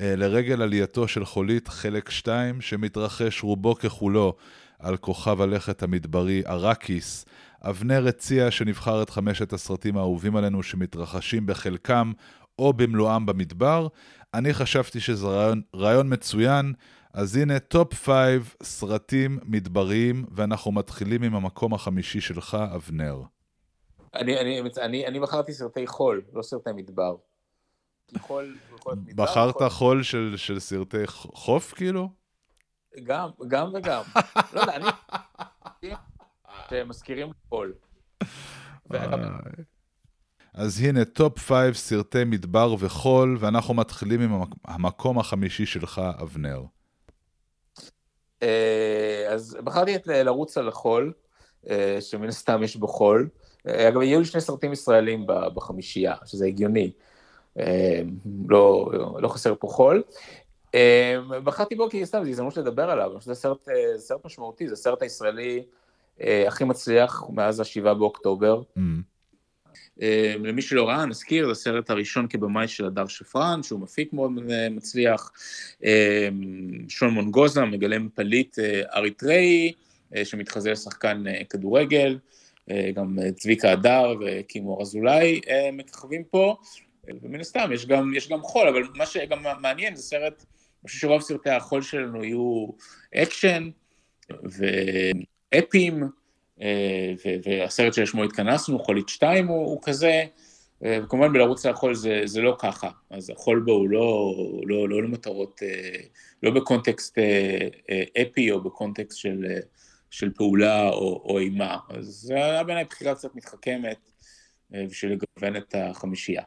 אה, 0.00 0.16
לרגל 0.16 0.62
עלייתו 0.62 1.08
של 1.08 1.24
חולית 1.24 1.68
חלק 1.68 2.10
2, 2.10 2.60
שמתרחש 2.60 3.42
רובו 3.42 3.74
ככולו 3.74 4.34
על 4.78 4.96
כוכב 4.96 5.40
הלכת 5.40 5.82
המדברי 5.82 6.42
ארקיס. 6.46 7.24
אבנר 7.62 8.06
הציע 8.06 8.50
שנבחר 8.50 9.02
את 9.02 9.10
חמשת 9.10 9.52
הסרטים 9.52 9.96
האהובים 9.96 10.36
עלינו 10.36 10.62
שמתרחשים 10.62 11.46
בחלקם 11.46 12.12
או 12.58 12.72
במלואם 12.72 13.26
במדבר. 13.26 13.88
אני 14.34 14.54
חשבתי 14.54 15.00
שזה 15.00 15.26
רעיון, 15.26 15.60
רעיון 15.74 16.12
מצוין. 16.12 16.72
אז 17.12 17.36
הנה, 17.36 17.58
top 17.58 17.94
five 17.94 18.54
סרטים 18.62 19.38
מדבריים, 19.44 20.24
ואנחנו 20.30 20.72
מתחילים 20.72 21.22
עם 21.22 21.34
המקום 21.34 21.74
החמישי 21.74 22.20
שלך, 22.20 22.56
אבנר. 22.74 23.22
אני, 24.14 24.40
אני, 24.40 24.60
אני, 24.80 25.06
אני 25.06 25.20
בחרתי 25.20 25.52
סרטי 25.52 25.86
חול, 25.86 26.22
לא 26.32 26.42
סרטי 26.42 26.70
מדבר. 26.72 27.16
חול, 28.18 28.56
חול 28.80 28.94
מדבר, 28.94 29.24
בחרת 29.24 29.56
חול, 29.56 29.68
חול 29.68 30.02
של, 30.02 30.34
של 30.36 30.60
סרטי 30.60 31.06
חוף, 31.06 31.72
כאילו? 31.72 32.08
גם, 33.04 33.28
גם 33.48 33.66
וגם. 33.74 34.02
לא 34.54 34.60
יודע, 34.60 34.76
אני... 34.76 34.86
שמזכירים 36.70 37.32
חול. 37.48 37.74
אז 40.54 40.80
הנה, 40.80 41.04
top 41.04 41.38
five 41.38 41.74
סרטי 41.74 42.24
מדבר 42.24 42.74
וחול, 42.78 43.36
ואנחנו 43.40 43.74
מתחילים 43.74 44.20
עם 44.20 44.42
המקום 44.64 45.18
החמישי 45.18 45.66
שלך, 45.66 46.00
אבנר. 46.22 46.62
אה, 48.42 49.26
אז 49.28 49.56
בחרתי 49.64 49.96
את 49.96 50.06
לרוץ 50.06 50.58
על 50.58 50.68
החול, 50.68 51.12
אה, 51.70 52.00
שמן 52.00 52.28
הסתם 52.28 52.62
יש 52.62 52.76
בו 52.76 52.88
חול. 52.88 53.28
אה, 53.68 53.88
אגב, 53.88 54.02
יהיו 54.02 54.18
לי 54.18 54.24
שני 54.24 54.40
סרטים 54.40 54.72
ישראלים 54.72 55.26
בחמישייה, 55.26 56.14
שזה 56.24 56.46
הגיוני. 56.46 56.90
לא, 58.48 58.90
לא 59.18 59.28
חסר 59.28 59.54
פה 59.58 59.68
חול. 59.68 60.02
בחרתי 61.44 61.74
בו 61.74 61.90
כי 61.90 62.06
סתם, 62.06 62.24
זו 62.24 62.30
הזדמנות 62.30 62.56
לדבר 62.56 62.90
עליו, 62.90 63.10
זה 63.20 63.34
סרט, 63.34 63.68
סרט 63.96 64.24
משמעותי, 64.24 64.68
זה 64.68 64.72
הסרט 64.72 65.02
הישראלי 65.02 65.64
הכי 66.46 66.64
מצליח 66.64 67.22
מאז 67.30 67.60
השבעה 67.60 67.94
באוקטובר. 67.94 68.62
Mm. 68.76 68.80
למי 70.38 70.62
שלא 70.62 70.88
ראה, 70.88 71.06
נזכיר, 71.06 71.46
זה 71.46 71.52
הסרט 71.52 71.90
הראשון 71.90 72.26
כבמאי 72.28 72.68
של 72.68 72.86
הדר 72.86 73.06
שפרן, 73.06 73.62
שהוא 73.62 73.80
מפיק 73.80 74.12
מאוד 74.12 74.32
מצליח. 74.70 75.32
שון 76.88 77.10
מונגוזה 77.10 77.64
מגלם 77.64 78.08
פליט 78.14 78.58
אריתראי, 78.94 79.72
שמתחזה 80.24 80.70
לשחקן 80.70 81.24
כדורגל. 81.50 82.18
גם 82.94 83.18
צביקה 83.36 83.72
הדר 83.72 84.14
וקימור 84.20 84.82
אזולאי 84.82 85.40
מככבים 85.72 86.24
פה, 86.24 86.56
ומן 87.22 87.40
הסתם 87.40 87.70
יש 87.74 87.86
גם, 87.86 88.12
יש 88.16 88.28
גם 88.28 88.42
חול, 88.42 88.68
אבל 88.68 88.82
מה 88.94 89.06
שגם 89.06 89.42
מעניין 89.60 89.96
זה 89.96 90.02
סרט, 90.02 90.44
אני 90.82 90.88
חושב 90.88 90.98
שרוב 90.98 91.22
סרטי 91.22 91.50
החול 91.50 91.82
שלנו 91.82 92.24
יהיו 92.24 92.66
אקשן 93.14 93.70
ואפיים, 95.52 96.02
והסרט 97.44 97.94
שלשמו 97.94 98.24
התכנסנו, 98.24 98.78
חולית 98.78 99.08
2 99.08 99.46
הוא, 99.46 99.66
הוא 99.66 99.80
כזה, 99.82 100.24
וכמובן 100.82 101.32
בלרוץ 101.32 101.66
על 101.66 101.75
החול 101.75 101.94
זה, 101.94 102.22
זה 102.24 102.40
לא 102.40 102.56
ככה, 102.58 102.90
אז 103.10 103.30
החול 103.30 103.62
בו 103.66 103.72
הוא 103.72 103.88
לא, 103.88 104.34
לא, 104.66 104.88
לא 104.88 105.02
למטרות, 105.02 105.60
לא 106.42 106.50
בקונטקסט 106.50 107.18
אפי 108.22 108.50
או 108.50 108.60
בקונטקסט 108.60 109.18
של 109.18 109.44
של 110.10 110.30
פעולה 110.30 110.88
או, 110.88 111.22
או 111.24 111.38
אימה. 111.38 111.76
אז 111.88 112.06
זה 112.06 112.34
היה 112.34 112.64
בעיניי 112.64 112.84
בחירה 112.84 113.14
קצת 113.14 113.34
מתחכמת 113.34 114.10
אה, 114.74 114.84
בשביל 114.90 115.12
לגוון 115.12 115.56
את 115.56 115.74
החמישייה. 115.78 116.42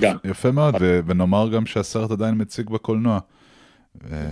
גם. 0.00 0.16
יפה 0.24 0.50
מאוד, 0.50 0.74
ו- 0.80 1.00
ונאמר 1.06 1.48
גם 1.48 1.66
שהסרט 1.66 2.10
עדיין 2.10 2.34
מציג 2.40 2.70
בקולנוע. 2.70 3.18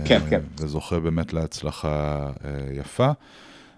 כן, 0.05 0.19
כן. 0.29 0.41
וזוכה 0.59 0.99
באמת 0.99 1.33
להצלחה 1.33 2.27
אה, 2.45 2.73
יפה. 2.73 3.11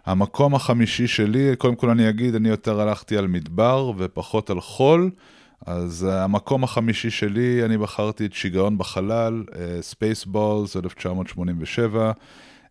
המקום 0.06 0.56
החמישי 0.56 1.08
שלי, 1.08 1.56
קודם 1.58 1.76
כל 1.76 1.89
אני 1.89 2.10
אגיד, 2.10 2.36
אני 2.36 2.49
יותר 2.49 2.82
הלכתי 2.82 3.18
על 3.18 3.28
מדבר 3.28 3.91
ופחות 3.97 4.49
על 4.49 4.62
חול. 4.62 5.12
אז 5.66 6.08
המקום 6.10 6.64
החמישי 6.64 7.10
שלי, 7.10 7.66
אני 7.66 7.78
בחרתי 7.78 8.26
את 8.26 8.34
שיגעון 8.34 8.78
בחלל, 8.78 9.43
ספייסבולס, 9.82 10.78
1987. 10.78 12.12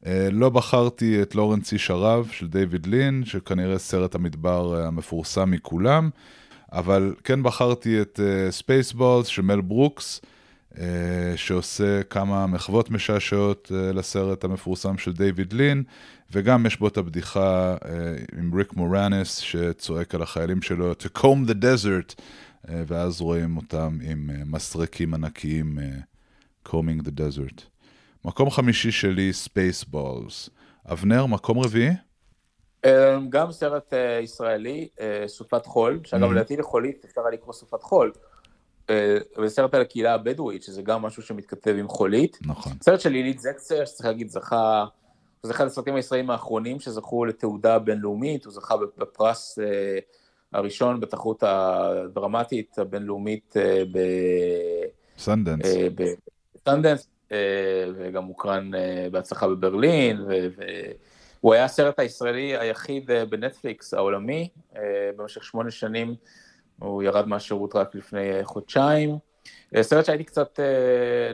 אה, 0.06 0.28
לא 0.32 0.50
בחרתי 0.50 1.22
את 1.22 1.34
לורנס 1.34 1.72
איש 1.72 1.90
הרב 1.90 2.28
של 2.32 2.48
דיוויד 2.48 2.86
לין, 2.86 3.24
שכנראה 3.24 3.78
סרט 3.78 4.14
המדבר 4.14 4.80
אה, 4.80 4.86
המפורסם 4.86 5.50
מכולם, 5.50 6.10
אבל 6.72 7.14
כן 7.24 7.42
בחרתי 7.42 8.00
את 8.00 8.20
Spaceballs 8.50 9.26
של 9.26 9.42
מל 9.42 9.60
ברוקס, 9.60 10.20
שעושה 11.36 12.02
כמה 12.02 12.46
מחוות 12.46 12.90
משעשעות 12.90 13.70
לסרט 13.94 14.44
המפורסם 14.44 14.98
של 14.98 15.12
דיוויד 15.12 15.52
לין, 15.52 15.82
וגם 16.32 16.66
יש 16.66 16.78
בו 16.78 16.88
את 16.88 16.96
הבדיחה 16.96 17.76
אה, 17.80 17.86
עם 18.38 18.54
ריק 18.54 18.72
מורנס, 18.72 19.36
שצועק 19.36 20.14
על 20.14 20.22
החיילים 20.22 20.62
שלו, 20.62 20.92
to 20.92 21.18
comb 21.18 21.50
the 21.50 21.54
desert, 21.54 22.14
אה, 22.14 22.70
ואז 22.86 23.20
רואים 23.20 23.56
אותם 23.56 23.98
עם 24.02 24.30
אה, 24.30 24.44
מסרקים 24.46 25.14
ענקיים, 25.14 25.78
combing 26.68 27.02
the 27.02 27.10
desert. 27.10 27.62
מקום 28.24 28.50
חמישי 28.50 28.92
שלי, 28.92 29.32
Spaceballs. 29.32 30.50
אבנר, 30.92 31.26
מקום 31.26 31.58
רביעי? 31.58 31.90
אמ, 32.84 33.30
גם 33.30 33.52
סרט 33.52 33.94
אה, 33.94 34.20
ישראלי, 34.22 34.88
אה, 35.00 35.24
סופת 35.26 35.66
חול, 35.66 36.00
שאגב 36.04 36.28
אמהמ. 36.28 36.32
לדעתי 36.32 36.56
לחולית 36.56 37.04
אפשר 37.04 37.20
לקרוא 37.32 37.52
סופת 37.52 37.82
חול. 37.82 38.12
אה, 38.90 39.18
זה 39.44 39.48
סרט 39.48 39.74
על 39.74 39.80
הקהילה 39.80 40.14
הבדואית, 40.14 40.62
שזה 40.62 40.82
גם 40.82 41.02
משהו 41.02 41.22
שמתכתב 41.22 41.74
עם 41.78 41.88
חולית. 41.88 42.38
נכון. 42.46 42.72
סרט 42.82 43.00
של 43.00 43.12
עילית 43.12 43.38
זקצר, 43.38 43.84
שצריך 43.84 44.06
להגיד, 44.06 44.28
זכה, 44.28 44.84
זה 45.42 45.52
אחד 45.52 45.66
הסרטים 45.66 45.94
הישראלים 45.94 46.30
האחרונים 46.30 46.80
שזכו 46.80 47.24
לתהודה 47.24 47.78
בינלאומית, 47.78 48.44
הוא 48.44 48.52
זכה 48.52 48.76
בפרס 48.98 49.58
הראשון 50.52 51.00
בתחרות 51.00 51.42
הדרמטית 51.46 52.78
הבינלאומית 52.78 53.54
ב... 53.92 53.98
סנדנס. 55.18 55.66
בסנדנס, 56.54 57.08
וגם 57.94 58.24
הוקרן 58.24 58.70
בהצלחה 59.10 59.48
בברלין, 59.48 60.20
והוא 61.40 61.54
היה 61.54 61.64
הסרט 61.64 61.98
הישראלי 61.98 62.56
היחיד 62.56 63.10
בנטפליקס 63.28 63.94
העולמי, 63.94 64.48
במשך 65.16 65.44
שמונה 65.44 65.70
שנים 65.70 66.14
הוא 66.78 67.02
ירד 67.02 67.28
מהשירות 67.28 67.76
רק 67.76 67.94
לפני 67.94 68.30
חודשיים. 68.42 69.18
סרט 69.80 70.04
שהייתי 70.04 70.24
קצת, 70.24 70.60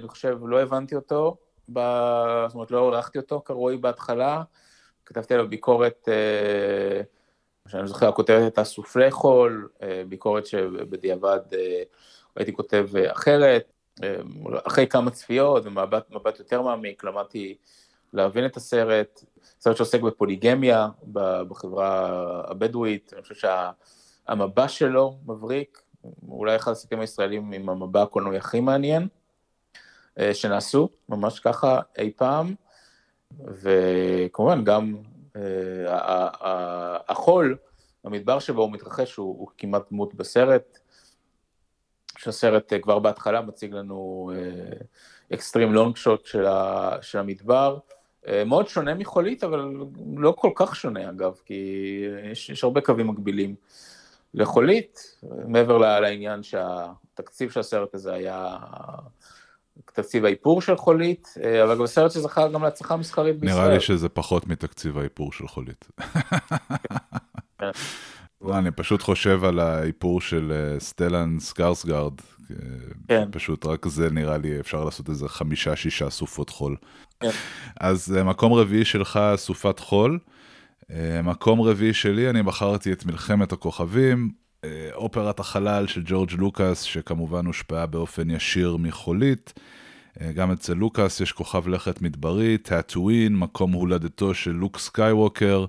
אני 0.00 0.08
חושב, 0.08 0.38
לא 0.42 0.62
הבנתי 0.62 0.94
אותו, 0.94 1.36
זאת 1.68 2.54
אומרת, 2.54 2.70
לא 2.70 2.96
ערכתי 2.96 3.18
אותו 3.18 3.42
כרואי 3.44 3.76
בהתחלה, 3.76 4.42
כתבתי 5.06 5.34
עליו 5.34 5.48
ביקורת, 5.48 6.08
שאני 7.68 7.86
זוכר, 7.88 8.08
הכותרת 8.08 8.42
הייתה 8.42 8.64
סופלי 8.64 9.10
חול, 9.10 9.68
ביקורת 10.08 10.46
שבדיעבד 10.46 11.40
הייתי 12.36 12.52
כותב 12.52 12.88
אחרת. 13.06 13.72
אחרי 14.66 14.86
כמה 14.86 15.10
צפיות 15.10 15.66
ומבט 15.66 16.38
יותר 16.38 16.62
מעמיק, 16.62 17.04
למדתי 17.04 17.56
להבין 18.12 18.46
את 18.46 18.56
הסרט, 18.56 19.24
סרט 19.60 19.76
שעוסק 19.76 20.00
בפוליגמיה 20.00 20.88
בחברה 21.48 22.10
הבדואית, 22.50 23.12
אני 23.14 23.22
חושב 23.22 23.48
שהמבע 24.28 24.68
שלו 24.68 25.18
מבריק, 25.26 25.82
אולי 26.28 26.56
אחד 26.56 26.72
הסרטים 26.72 27.00
הישראלים 27.00 27.52
עם 27.52 27.68
המבע 27.68 28.02
הקולנועי 28.02 28.36
הכי 28.36 28.60
מעניין, 28.60 29.02
אה, 29.02 29.08
שנעשו, 30.32 30.88
ממש 31.08 31.40
ככה 31.40 31.80
אי 31.98 32.12
פעם, 32.16 32.54
וכמובן 33.40 34.64
גם 34.64 34.96
אה, 35.36 36.28
החול, 37.08 37.56
המדבר 38.04 38.38
שבו 38.38 38.62
הוא 38.62 38.72
מתרחש, 38.72 39.16
הוא, 39.16 39.38
הוא 39.38 39.48
כמעט 39.58 39.82
דמות 39.90 40.14
בסרט, 40.14 40.78
שהסרט 42.18 42.72
אה, 42.72 42.78
כבר 42.78 42.98
בהתחלה 42.98 43.40
מציג 43.40 43.74
לנו 43.74 44.32
אקסטרים 45.34 45.72
לונג 45.72 45.96
שוט 45.96 46.26
של 47.00 47.18
המדבר. 47.18 47.78
אה, 48.28 48.44
מאוד 48.44 48.68
שונה 48.68 48.94
מחולית, 48.94 49.44
אבל 49.44 49.74
לא 50.16 50.34
כל 50.36 50.50
כך 50.54 50.76
שונה 50.76 51.10
אגב, 51.10 51.40
כי 51.44 51.54
יש, 52.30 52.50
יש 52.50 52.64
הרבה 52.64 52.80
קווים 52.80 53.06
מקבילים 53.06 53.54
לחולית, 54.34 55.20
מעבר 55.46 55.78
לעניין 55.78 56.42
שהתקציב 56.42 57.50
של 57.50 57.60
הסרט 57.60 57.94
הזה 57.94 58.12
היה 58.12 58.56
תקציב 59.84 60.24
האיפור 60.24 60.62
של 60.62 60.76
חולית, 60.76 61.34
אה, 61.44 61.64
אבל 61.64 61.78
גם 61.78 61.86
סרט 61.86 62.10
שזכה 62.10 62.48
גם 62.48 62.62
להצלחה 62.64 62.96
מסחרית 62.96 63.40
בישראל. 63.40 63.60
נראה 63.60 63.74
לי 63.74 63.80
שזה 63.80 64.08
פחות 64.08 64.46
מתקציב 64.46 64.98
האיפור 64.98 65.32
של 65.32 65.48
חולית. 65.48 65.88
לא, 68.42 68.58
אני 68.58 68.70
פשוט 68.70 69.02
חושב 69.02 69.44
על 69.44 69.58
האיפור 69.58 70.20
של 70.20 70.52
אה, 70.52 70.80
סטלן 70.80 71.36
סקרסגרד, 71.40 72.12
כן. 73.08 73.28
פשוט 73.30 73.66
רק 73.66 73.86
זה 73.86 74.10
נראה 74.10 74.38
לי 74.38 74.60
אפשר 74.60 74.84
לעשות 74.84 75.08
איזה 75.08 75.28
חמישה 75.28 75.76
שישה 75.76 76.10
סופות 76.10 76.50
חול. 76.50 76.76
כן. 77.20 77.30
אז 77.80 78.16
אה, 78.16 78.24
מקום 78.24 78.52
רביעי 78.52 78.84
שלך 78.84 79.20
סופת 79.36 79.78
חול, 79.78 80.18
אה, 80.90 81.22
מקום 81.22 81.60
רביעי 81.60 81.94
שלי 81.94 82.30
אני 82.30 82.42
בחרתי 82.42 82.92
את 82.92 83.06
מלחמת 83.06 83.52
הכוכבים, 83.52 84.30
אופרת 84.94 85.40
החלל 85.40 85.86
של 85.86 86.02
ג'ורג' 86.04 86.32
לוקאס 86.32 86.82
שכמובן 86.82 87.46
הושפעה 87.46 87.86
באופן 87.86 88.30
ישיר 88.30 88.76
מחולית. 88.76 89.52
גם 90.34 90.52
אצל 90.52 90.74
לוקאס 90.74 91.20
יש 91.20 91.32
כוכב 91.32 91.68
לכת 91.68 92.02
מדברי, 92.02 92.58
טאטואין, 92.58 93.36
מקום 93.36 93.72
הולדתו 93.72 94.34
של 94.34 94.50
לוק 94.50 94.78
סקייווקר. 94.78 95.66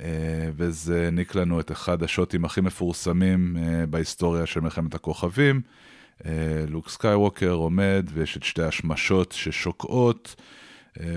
אה, 0.00 0.50
וזה 0.56 1.04
העניק 1.04 1.34
לנו 1.34 1.60
את 1.60 1.72
אחד 1.72 2.02
השוטים 2.02 2.44
הכי 2.44 2.60
מפורסמים 2.60 3.56
אה, 3.56 3.86
בהיסטוריה 3.86 4.46
של 4.46 4.60
מלחמת 4.60 4.94
הכוכבים. 4.94 5.60
אה, 6.26 6.30
לוק 6.68 6.88
סקייווקר 6.88 7.50
עומד 7.50 8.10
ויש 8.12 8.36
את 8.36 8.42
שתי 8.42 8.62
השמשות 8.62 9.32
ששוקעות. 9.32 10.34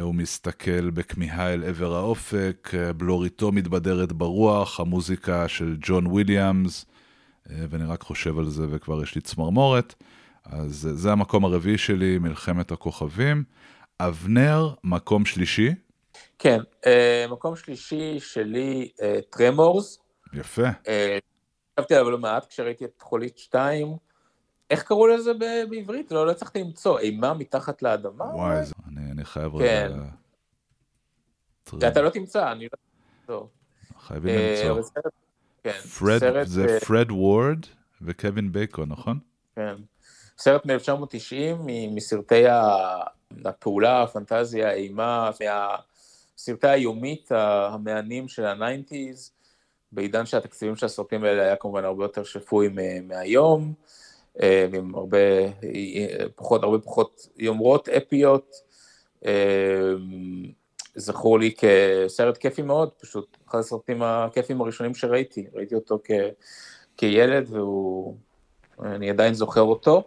הוא 0.02 0.16
מסתכל 0.16 0.90
בכמיהה 0.90 1.54
אל 1.54 1.64
עבר 1.64 1.96
האופק, 1.96 2.72
בלוריתו 2.98 3.52
מתבדרת 3.52 4.12
ברוח, 4.12 4.80
המוזיקה 4.80 5.48
של 5.48 5.78
ג'ון 5.82 6.08
וויליאמס, 6.08 6.86
ואני 7.46 7.84
רק 7.84 8.02
חושב 8.02 8.40
על 8.40 8.50
זה 8.50 8.64
וכבר 8.70 9.04
יש 9.04 9.16
לי 9.16 9.22
צמרמורת. 9.22 9.96
אז 10.46 10.90
זה 10.94 11.12
המקום 11.12 11.46
הרביעי 11.46 11.78
שלי, 11.78 12.18
מלחמת 12.18 12.72
הכוכבים. 12.72 13.44
אבנר, 14.00 14.74
מקום 14.84 15.26
שלישי. 15.26 15.70
כן, 16.40 16.60
אה, 16.86 17.26
מקום 17.30 17.56
שלישי 17.56 18.20
שלי, 18.20 18.92
אה, 19.02 19.20
טרמורס. 19.30 20.00
יפה. 20.34 20.68
אה, 20.88 21.18
חשבתי 21.80 21.96
עליו 21.96 22.12
לא 22.12 22.18
מעט 22.18 22.46
כשראיתי 22.50 22.86
את 22.86 23.02
חולית 23.02 23.38
2. 23.38 23.98
איך 24.70 24.84
קראו 24.84 25.08
לזה 25.08 25.32
בעברית? 25.70 26.12
לא, 26.12 26.26
לא 26.26 26.32
הצלחתי 26.32 26.60
למצוא, 26.64 27.00
אימה 27.00 27.34
מתחת 27.34 27.82
לאדמה? 27.82 28.26
וואי, 28.26 28.66
זה, 28.66 28.74
אני, 28.88 29.12
אני 29.12 29.26
חייב 29.26 29.52
כן. 29.60 29.92
רגע... 31.74 31.88
אתה 31.88 32.02
לא 32.02 32.10
תמצא, 32.10 32.52
אני 32.52 32.68
לא... 33.30 33.40
אמצא. 33.42 33.46
חייבים 34.00 34.36
למצוא. 34.36 34.82
סרט, 34.82 35.14
כן, 35.64 35.80
פרד, 36.00 36.20
סרט, 36.20 36.48
זה 36.48 36.80
פרד 36.88 37.12
וורד 37.12 37.66
וקווין 38.02 38.52
בייקון, 38.52 38.90
נכון? 38.90 39.20
כן. 39.56 39.76
סרט 40.38 40.66
מ-1990 40.66 41.62
מסרטי 41.96 42.44
הפעולה, 43.46 44.04
הפנטזיה, 44.04 44.70
האימה, 44.70 45.30
מה... 45.46 45.76
סרטי 46.38 46.68
היומית 46.68 47.32
המהנים 47.32 48.28
של 48.28 48.46
ה 48.46 48.54
nineties, 48.54 49.32
בעידן 49.92 50.26
שהתקציבים 50.26 50.76
של 50.76 50.86
הסרטים 50.86 51.24
האלה 51.24 51.42
היה 51.42 51.56
כמובן 51.56 51.86
הרבה 51.86 52.04
יותר 52.04 52.24
שפוי 52.24 52.70
מהיום, 53.08 53.74
עם 54.74 54.96
הרבה 54.96 55.18
פחות, 56.36 56.64
הרבה 56.64 56.80
פחות 56.80 57.28
יומרות 57.38 57.90
אפיות. 57.90 58.56
זכור 60.96 61.40
לי 61.40 61.54
כסרט 61.58 62.38
כיפי 62.38 62.62
מאוד, 62.62 62.90
פשוט 63.02 63.38
אחד 63.50 63.60
הסרטים 63.60 64.04
הכיפיים 64.04 64.62
הראשונים 64.62 64.96
שראיתי, 64.96 65.48
ראיתי 65.54 65.76
אותו 65.76 66.00
כ, 66.04 66.12
כילד 66.98 67.48
והוא, 67.50 68.16
אני 68.84 69.10
עדיין 69.10 69.34
זוכר 69.34 69.62
אותו, 69.62 70.04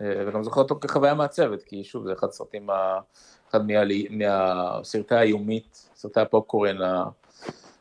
וגם 0.00 0.44
זוכר 0.44 0.60
אותו 0.60 0.80
כחוויה 0.80 1.14
מעצבת, 1.14 1.62
כי 1.62 1.84
שוב 1.84 2.04
זה 2.06 2.12
אחד 2.12 2.28
הסרטים, 2.28 2.66
אחד 3.50 3.66
מה, 3.66 3.82
מהסרטי 4.10 5.14
היומית, 5.14 5.88
סרטי 5.94 6.20
הפופקורן 6.20 6.76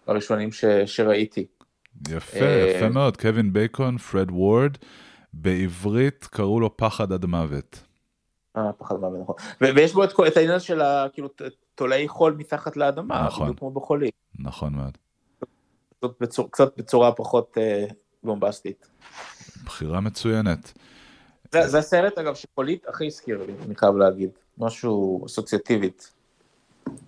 הראשונים 0.07 0.51
ש, 0.51 0.65
שראיתי. 0.65 1.45
יפה, 2.09 2.45
יפה 2.45 2.89
מאוד, 2.89 3.17
קווין 3.17 3.53
בייקון, 3.53 3.97
פרד 3.97 4.31
וורד, 4.31 4.77
בעברית 5.33 6.27
קראו 6.31 6.59
לו 6.59 6.77
פחד 6.77 7.11
עד 7.11 7.25
מוות. 7.25 7.83
אה, 8.57 8.73
פחד 8.73 8.95
מוות, 8.95 9.19
נכון. 9.21 9.35
ויש 9.61 9.93
בו 9.93 10.03
את, 10.03 10.13
את 10.27 10.37
העניין 10.37 10.59
של 10.59 10.81
ה, 10.81 11.05
כאילו, 11.13 11.29
תולעי 11.75 12.07
חול 12.07 12.35
מתחת 12.37 12.77
לאדמה, 12.77 13.25
נכון, 13.25 13.43
בדיוק 13.43 13.59
כמו 13.59 13.71
בחולים. 13.71 14.09
נכון 14.39 14.73
מאוד. 14.73 14.97
בצור, 16.19 16.51
קצת 16.51 16.77
בצורה 16.77 17.11
פחות 17.11 17.57
אה, 17.57 17.85
בומבסטית. 18.23 18.87
בחירה 19.65 19.99
מצוינת. 19.99 20.73
זה, 21.51 21.67
זה 21.67 21.79
הסרט, 21.79 22.17
אגב, 22.17 22.35
שחולית 22.35 22.87
הכי 22.87 23.07
הזכיר 23.07 23.43
לי, 23.47 23.53
אני 23.65 23.75
חייב 23.75 23.95
להגיד. 23.95 24.29
משהו 24.57 25.25
אסוציאטיבית. 25.25 26.13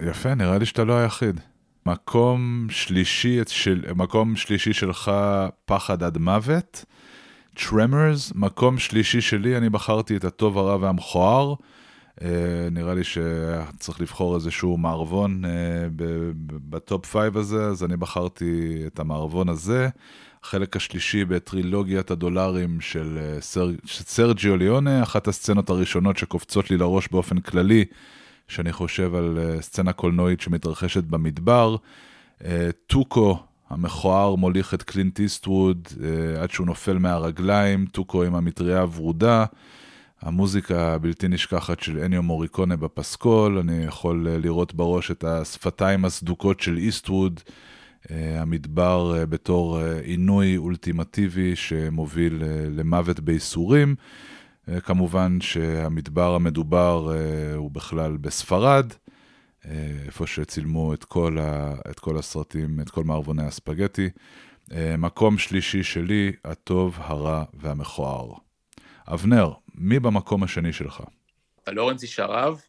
יפה, 0.02 0.36
נראה 0.36 0.58
לי 0.58 0.66
שאתה 0.66 0.84
לא 0.84 0.94
היחיד. 0.94 1.40
מקום 1.86 2.68
שלישי, 2.70 3.40
של, 3.48 3.86
מקום 3.96 4.36
שלישי 4.36 4.74
שלך, 4.74 5.12
פחד 5.66 6.04
עד 6.04 6.18
מוות. 6.18 6.86
Tremors, 7.54 8.32
מקום 8.36 8.80
שלישי 8.80 9.22
שלי, 9.22 9.58
אני 9.58 9.70
בחרתי 9.70 10.16
את 10.16 10.24
הטוב, 10.24 10.58
הרע 10.58 10.78
והמכוער. 10.82 11.54
אה, 12.20 12.24
נראה 12.72 12.94
לי 12.94 13.04
שצריך 13.04 14.02
לבחור 14.02 14.36
איזשהו 14.36 14.78
מערבון 14.78 15.46
אה, 15.46 15.48
ב 16.70 16.79
top 16.79 17.06
five 17.06 17.38
הזה, 17.38 17.66
אז 17.66 17.84
אני 17.84 17.98
בחרתי 17.98 18.84
את 18.88 19.00
המערבון 19.00 19.50
הזה. 19.50 19.90
החלק 20.44 20.76
השלישי 20.76 21.26
בטרילוגיית 21.26 22.12
הדולרים 22.12 22.82
של 22.82 23.20
אה, 23.38 23.42
סר, 23.42 23.72
סרג'יו 23.88 24.58
ליונה, 24.58 25.04
אחת 25.04 25.28
הסצנות 25.28 25.70
הראשונות 25.70 26.18
שקופצות 26.18 26.72
לי 26.72 26.78
לראש 26.78 27.08
באופן 27.08 27.40
כללי, 27.40 27.86
שאני 28.48 28.72
חושב 28.72 29.16
על 29.16 29.38
אה, 29.38 29.62
סצנה 29.62 29.94
קולנועית 29.94 30.42
שמתרחשת 30.42 31.04
במדבר. 31.04 31.76
אה, 32.40 32.46
טוקו, 32.88 33.40
המכוער, 33.70 34.36
מוליך 34.36 34.74
את 34.74 34.84
קלינט 34.84 35.20
איסטווד 35.20 35.88
uh, 35.92 36.40
עד 36.42 36.52
שהוא 36.52 36.68
נופל 36.68 36.98
מהרגליים, 36.98 37.86
טוקו 37.86 38.24
עם 38.24 38.36
המטריה 38.36 38.82
הוורודה. 38.82 39.46
המוזיקה 40.24 40.94
הבלתי 40.94 41.28
נשכחת 41.28 41.80
של 41.80 42.00
אניו 42.00 42.24
מוריקונה 42.24 42.76
בפסקול, 42.76 43.58
אני 43.58 43.84
יכול 43.86 44.28
אה, 44.28 44.38
לראות 44.38 44.74
בראש 44.74 45.12
את 45.12 45.24
השפתיים 45.24 46.06
הסדוקות 46.06 46.60
של 46.60 46.78
איסטווד, 46.78 47.40
אה, 48.12 48.42
המדבר 48.42 49.16
אה, 49.18 49.26
בתור 49.26 49.80
עינוי 50.04 50.58
אולטימטיבי 50.58 51.56
שמוביל 51.56 52.44
למוות 52.70 53.20
בייסורים. 53.20 53.96
כמובן 54.84 55.42
שהמדבר 55.42 56.36
המדובר 56.36 57.14
הוא 57.56 57.72
בכלל 57.72 58.18
בספרד, 58.18 58.94
איפה 60.14 60.28
שצילמו 60.28 60.94
את 60.94 61.04
כל, 61.04 61.38
ה, 61.40 61.74
את 61.92 62.00
כל 62.00 62.18
הסרטים, 62.18 62.80
את 62.82 62.90
כל 62.90 63.04
מערבוני 63.04 63.44
הספגטי. 63.44 64.10
מקום 64.98 65.38
שלישי 65.38 65.84
שלי, 65.84 66.32
הטוב, 66.46 66.98
הרע 67.00 67.44
והמכוער. 67.54 68.34
אבנר, 69.08 69.52
מי 69.76 70.00
במקום 70.00 70.44
השני 70.44 70.74
שלך? 70.74 71.04
לורנס 71.68 72.04
איש 72.04 72.20
הרב, 72.20 72.62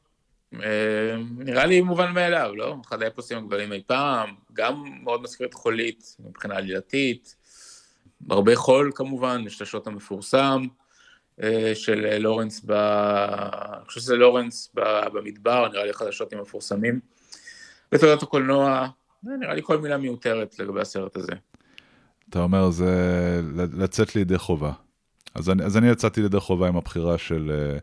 אה, 0.62 1.16
נראה 1.38 1.66
לי 1.66 1.80
מובן 1.80 2.12
מאליו, 2.12 2.52
לא? 2.56 2.76
אחד 2.88 3.02
האפוסים 3.02 3.38
הגדולים 3.38 3.72
אי 3.72 3.82
פעם, 3.86 4.34
גם 4.52 4.84
מאוד 5.02 5.22
מזכיר 5.22 5.46
את 5.46 5.54
חולית 5.54 6.16
מבחינה 6.18 6.56
עלילתית, 6.56 7.36
הרבה 8.30 8.56
חול 8.56 8.92
כמובן, 8.94 9.44
יש 9.46 9.56
את 9.56 9.62
השוט 9.62 9.86
המפורסם 9.86 10.62
אה, 11.42 11.72
של 11.74 12.18
לורנס, 12.18 12.60
ב... 12.66 12.72
אני 12.72 13.86
חושב 13.86 14.00
שזה 14.00 14.16
לורנס 14.16 14.74
במדבר, 15.12 15.68
נראה 15.68 15.84
לי 15.84 15.90
אחד 15.90 16.06
השוטים 16.06 16.38
המפורסמים. 16.38 17.14
בתעודת 17.92 18.22
הקולנוע, 18.22 18.88
נראה 19.22 19.54
לי 19.54 19.62
כל 19.62 19.80
מילה 19.80 19.96
מיותרת 19.96 20.58
לגבי 20.58 20.80
הסרט 20.80 21.16
הזה. 21.16 21.32
אתה 22.30 22.42
אומר 22.42 22.70
זה 22.70 23.40
לצאת 23.72 24.16
לידי 24.16 24.38
חובה. 24.38 24.72
אז 25.34 25.50
אני, 25.50 25.64
אז 25.64 25.76
אני 25.76 25.88
יצאתי 25.88 26.22
לידי 26.22 26.40
חובה 26.40 26.68
עם 26.68 26.76
הבחירה 26.76 27.18
של, 27.18 27.52
אה, 27.54 27.78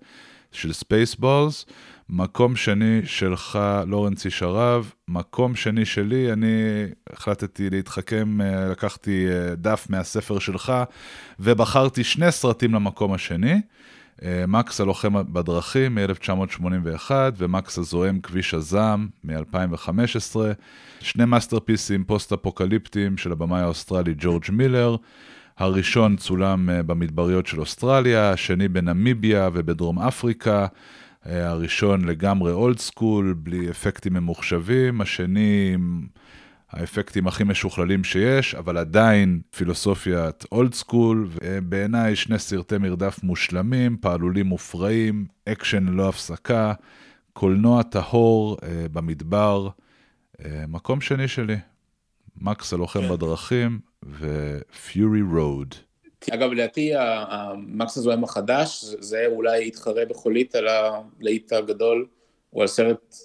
של 0.52 0.74
ספייסבולס. 0.74 1.66
מקום 2.10 2.56
שני 2.56 3.02
שלך, 3.06 3.60
לורנצי 3.88 4.30
שרב. 4.30 4.92
מקום 5.08 5.56
שני 5.56 5.86
שלי, 5.86 6.34
אני 6.34 6.86
החלטתי 7.14 7.70
להתחכם, 7.70 8.42
אה, 8.42 8.70
לקחתי 8.70 9.28
אה, 9.30 9.56
דף 9.56 9.88
מהספר 9.90 10.40
שלך, 10.40 10.74
ובחרתי 11.40 12.04
שני 12.04 12.32
סרטים 12.32 12.74
למקום 12.74 13.14
השני. 13.14 13.62
מקס 14.48 14.82
הלוחם 14.82 15.34
בדרכים 15.34 15.96
מ-1981 15.96 17.12
ומקס 17.38 17.78
הזועם 17.78 18.20
כביש 18.20 18.54
הזעם 18.54 19.08
מ-2015, 19.24 20.36
שני 21.00 21.26
מאסטרפיסים 21.26 22.04
פוסט-אפוקליפטיים 22.04 23.18
של 23.18 23.32
הבמאי 23.32 23.62
האוסטרלי 23.62 24.14
ג'ורג' 24.18 24.44
מילר, 24.52 24.96
הראשון 25.58 26.16
צולם 26.16 26.70
אה, 26.70 26.84
במדבריות 26.84 27.48
של 27.48 27.60
אוסטרליה, 27.60 28.32
השני 28.32 28.68
בנמיביה 28.68 29.50
ובדרום 29.54 30.00
אפריקה, 30.00 30.68
אה, 31.26 31.50
הראשון 31.50 32.06
לגמרי 32.06 32.52
old 32.52 32.80
school, 32.80 33.36
בלי 33.38 33.70
אפקטים 33.70 34.14
ממוחשבים, 34.14 35.02
השני 35.02 35.78
האפקטים 36.72 37.28
הכי 37.28 37.44
משוכללים 37.44 38.04
שיש, 38.04 38.56
אבל 38.56 38.78
עדיין 38.78 39.42
פילוסופיית 39.56 40.46
old 40.52 40.74
school, 40.74 41.30
בעיניי 41.64 42.16
שני 42.16 42.40
סרטי 42.40 42.78
מרדף 42.78 43.24
מושלמים, 43.24 43.98
פעלולים 43.98 44.46
מופרעים, 44.46 45.26
אקשן 45.50 45.86
ללא 45.86 46.10
הפסקה, 46.10 46.74
קולנוע 47.34 47.84
טהור 47.84 48.58
אה, 48.64 48.86
במדבר, 48.92 49.70
מקום 50.68 51.02
שני 51.02 51.28
שלי. 51.28 51.58
מקס 52.42 52.74
הלוחם 52.74 53.02
כן. 53.02 53.10
בדרכים, 53.10 53.80
ו 54.20 54.40
Fury 54.40 55.22
Road. 55.22 55.76
אגב, 56.32 56.52
לדעתי 56.52 56.92
המקס 56.96 57.98
הזועם 57.98 58.24
החדש, 58.24 58.86
זה 59.00 59.26
אולי 59.26 59.68
יתחרה 59.68 60.06
בחולית 60.10 60.56
על 60.56 60.68
הלהיט 60.68 61.54
הגדול, 61.54 62.06
או 62.54 62.62
על 62.62 62.68
סרט 62.68 63.16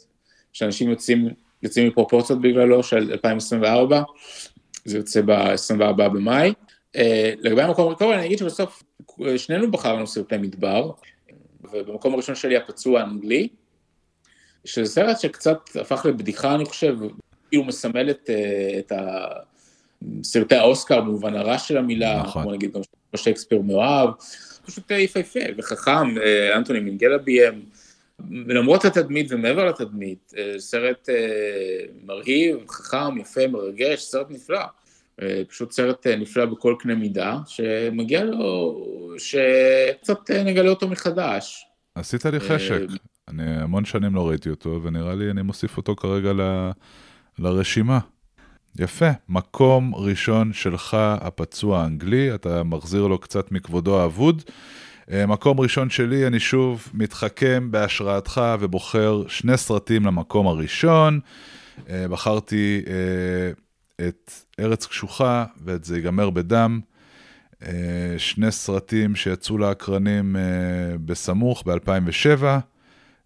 שאנשים 0.53 0.91
יוצאים, 0.91 1.29
יוצאים 1.67 1.89
מפרופורציות 1.89 2.41
בגללו, 2.41 2.83
של 2.83 3.12
2024, 3.12 4.03
זה 4.85 4.97
יוצא 4.97 5.21
ב-24 5.21 5.93
במאי. 5.93 6.53
אה, 6.97 7.33
לגבי 7.41 7.62
המקום, 7.62 7.95
קודם 7.95 8.12
אני 8.12 8.27
אגיד 8.27 8.39
שבסוף 8.39 8.83
שנינו 9.37 9.71
בחרנו 9.71 10.07
סרטי 10.07 10.37
מדבר, 10.37 10.91
ובמקום 11.73 12.14
הראשון 12.14 12.35
שלי 12.35 12.57
הפצוע 12.57 13.01
האנגלי, 13.01 13.49
שזה 14.64 14.93
סרט 14.93 15.21
שקצת 15.21 15.59
הפך 15.81 16.07
לבדיחה 16.07 16.55
אני 16.55 16.64
חושב, 16.64 16.97
כאילו 17.49 17.64
מסמל 17.64 18.11
את, 18.11 18.31
אה, 18.31 18.79
את 18.79 18.93
ה... 18.93 19.27
סרטי 20.23 20.55
האוסקר 20.55 21.01
במובן 21.01 21.35
הרע 21.35 21.59
של 21.59 21.77
המילה, 21.77 22.23
נכון. 22.23 22.43
כמו 22.43 22.53
נגיד 22.53 22.73
גם 22.73 22.81
שייקספיר 23.17 23.61
מאוהב, 23.61 24.11
פשוט 24.67 24.91
יפהפה 24.91 25.41
וחכם, 25.59 26.19
אה, 26.19 26.57
אנטוני 26.57 26.81
מינגלה 26.81 27.19
ביים, 27.19 27.64
ולמרות 28.47 28.85
התדמית 28.85 29.27
ומעבר 29.31 29.64
לתדמית, 29.64 30.33
אה, 30.39 30.55
סרט 30.59 31.09
אה, 31.09 31.14
מרהיב, 32.05 32.57
חכם, 32.69 33.19
יפה, 33.19 33.47
מרגש, 33.47 34.03
סרט 34.03 34.27
נפלא. 34.31 34.62
פשוט 35.49 35.73
סרט 35.73 36.07
נפלא 36.07 36.45
בכל 36.45 36.75
קנה 36.79 36.95
מידה, 36.95 37.39
שמגיע 37.47 38.25
לו, 38.25 38.85
שקצת 39.19 40.31
נגלה 40.31 40.69
אותו 40.71 40.89
מחדש. 40.89 41.67
עשית 41.95 42.25
לי 42.25 42.41
חשק, 42.41 42.81
אני 43.29 43.43
המון 43.62 43.85
שנים 43.85 44.14
לא 44.14 44.29
ראיתי 44.29 44.51
אותו, 44.51 44.81
ונראה 44.83 45.14
לי 45.14 45.31
אני 45.31 45.43
מוסיף 45.43 45.77
אותו 45.77 45.97
כרגע 45.97 46.33
ל... 46.33 46.71
לרשימה. 47.39 47.99
יפה, 48.79 49.11
מקום 49.29 49.95
ראשון 49.95 50.53
שלך, 50.53 50.97
הפצוע 51.01 51.83
האנגלי, 51.83 52.35
אתה 52.35 52.62
מחזיר 52.62 53.07
לו 53.07 53.19
קצת 53.19 53.53
מכבודו 53.53 54.01
האבוד. 54.01 54.43
אה, 55.13 55.27
מקום 55.27 55.61
ראשון 55.61 55.91
שלי, 55.91 56.27
אני 56.27 56.41
שוב 56.41 56.89
מתחכם 56.95 57.69
בהשראתך 57.71 58.41
ובוחר 58.61 59.23
שני 59.29 59.57
סרטים 59.57 60.07
למקום 60.07 60.47
הראשון. 60.47 61.21
אה, 61.91 62.09
בחרתי 62.09 62.83
אה, 62.87 64.09
את 64.09 64.33
ארץ 64.61 64.87
קשוחה 64.87 65.45
ואת 65.65 65.85
זה 65.85 65.97
ייגמר 65.97 66.31
בדם. 66.31 66.81
שני 68.19 68.53
סרטים 68.53 69.17
שיצאו 69.17 69.59
לאקרנים 69.59 70.37
בסמוך 71.05 71.63
ב-2007. 71.67 72.45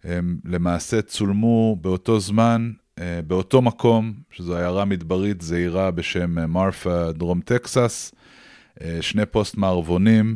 הם 0.03 0.37
למעשה 0.45 1.01
צולמו 1.01 1.77
באותו 1.81 2.19
זמן 2.19 2.71
באותו 3.27 3.61
מקום, 3.61 4.13
שזו 4.31 4.57
עיירה 4.57 4.85
מדברית 4.85 5.41
זעירה 5.41 5.91
בשם 5.91 6.49
מרפה, 6.49 7.11
דרום 7.11 7.41
טקסס, 7.41 8.11
שני 9.01 9.25
פוסט 9.25 9.57
מערבונים 9.57 10.35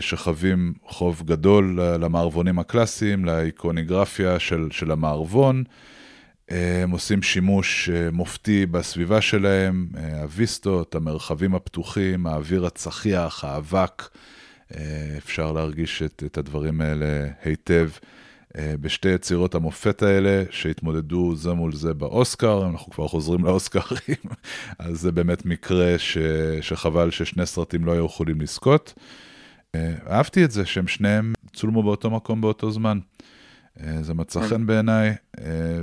שחווים 0.00 0.72
חוב 0.86 1.22
גדול 1.26 1.80
למערבונים 1.80 2.58
הקלאסיים, 2.58 3.24
לאיקוניגרפיה 3.24 4.38
של, 4.38 4.68
של 4.70 4.90
המערבון. 4.90 5.64
הם 6.48 6.90
עושים 6.90 7.22
שימוש 7.22 7.90
מופתי 8.12 8.66
בסביבה 8.66 9.20
שלהם, 9.20 9.88
הוויסטות, 10.20 10.94
המרחבים 10.94 11.54
הפתוחים, 11.54 12.26
האוויר 12.26 12.66
הצחיח, 12.66 13.44
האבק. 13.44 14.08
אפשר 15.18 15.52
להרגיש 15.52 16.02
את, 16.02 16.22
את 16.26 16.38
הדברים 16.38 16.80
האלה 16.80 17.26
היטב 17.44 17.88
בשתי 18.56 19.08
יצירות 19.08 19.54
המופת 19.54 20.02
האלה, 20.02 20.44
שהתמודדו 20.50 21.36
זה 21.36 21.52
מול 21.52 21.72
זה 21.72 21.94
באוסקר, 21.94 22.66
אנחנו 22.70 22.92
כבר 22.92 23.08
חוזרים 23.08 23.44
לאוסקרים, 23.44 24.16
אז 24.78 25.00
זה 25.00 25.12
באמת 25.12 25.46
מקרה 25.46 25.98
ש, 25.98 26.18
שחבל 26.60 27.10
ששני 27.10 27.46
סרטים 27.46 27.84
לא 27.84 27.92
היו 27.92 28.06
יכולים 28.06 28.40
לזכות. 28.40 28.94
אהבתי 30.06 30.44
את 30.44 30.50
זה 30.50 30.66
שהם 30.66 30.86
שניהם 30.86 31.32
צולמו 31.52 31.82
באותו 31.82 32.10
מקום 32.10 32.40
באותו 32.40 32.70
זמן. 32.70 32.98
זה 34.00 34.14
מצא 34.14 34.40
כן. 34.40 34.48
חן 34.48 34.66
בעיניי, 34.66 35.14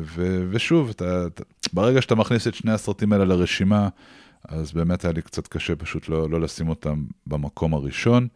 ו- 0.01 0.47
ושוב, 0.51 0.89
אתה, 0.89 1.27
אתה, 1.27 1.43
ברגע 1.73 2.01
שאתה 2.01 2.15
מכניס 2.15 2.47
את 2.47 2.53
שני 2.53 2.71
הסרטים 2.71 3.13
האלה 3.13 3.25
לרשימה, 3.25 3.89
אז 4.47 4.71
באמת 4.71 5.05
היה 5.05 5.13
לי 5.13 5.21
קצת 5.21 5.47
קשה 5.47 5.75
פשוט 5.75 6.09
לא, 6.09 6.29
לא 6.29 6.41
לשים 6.41 6.69
אותם 6.69 7.05
במקום 7.27 7.73
הראשון. 7.73 8.27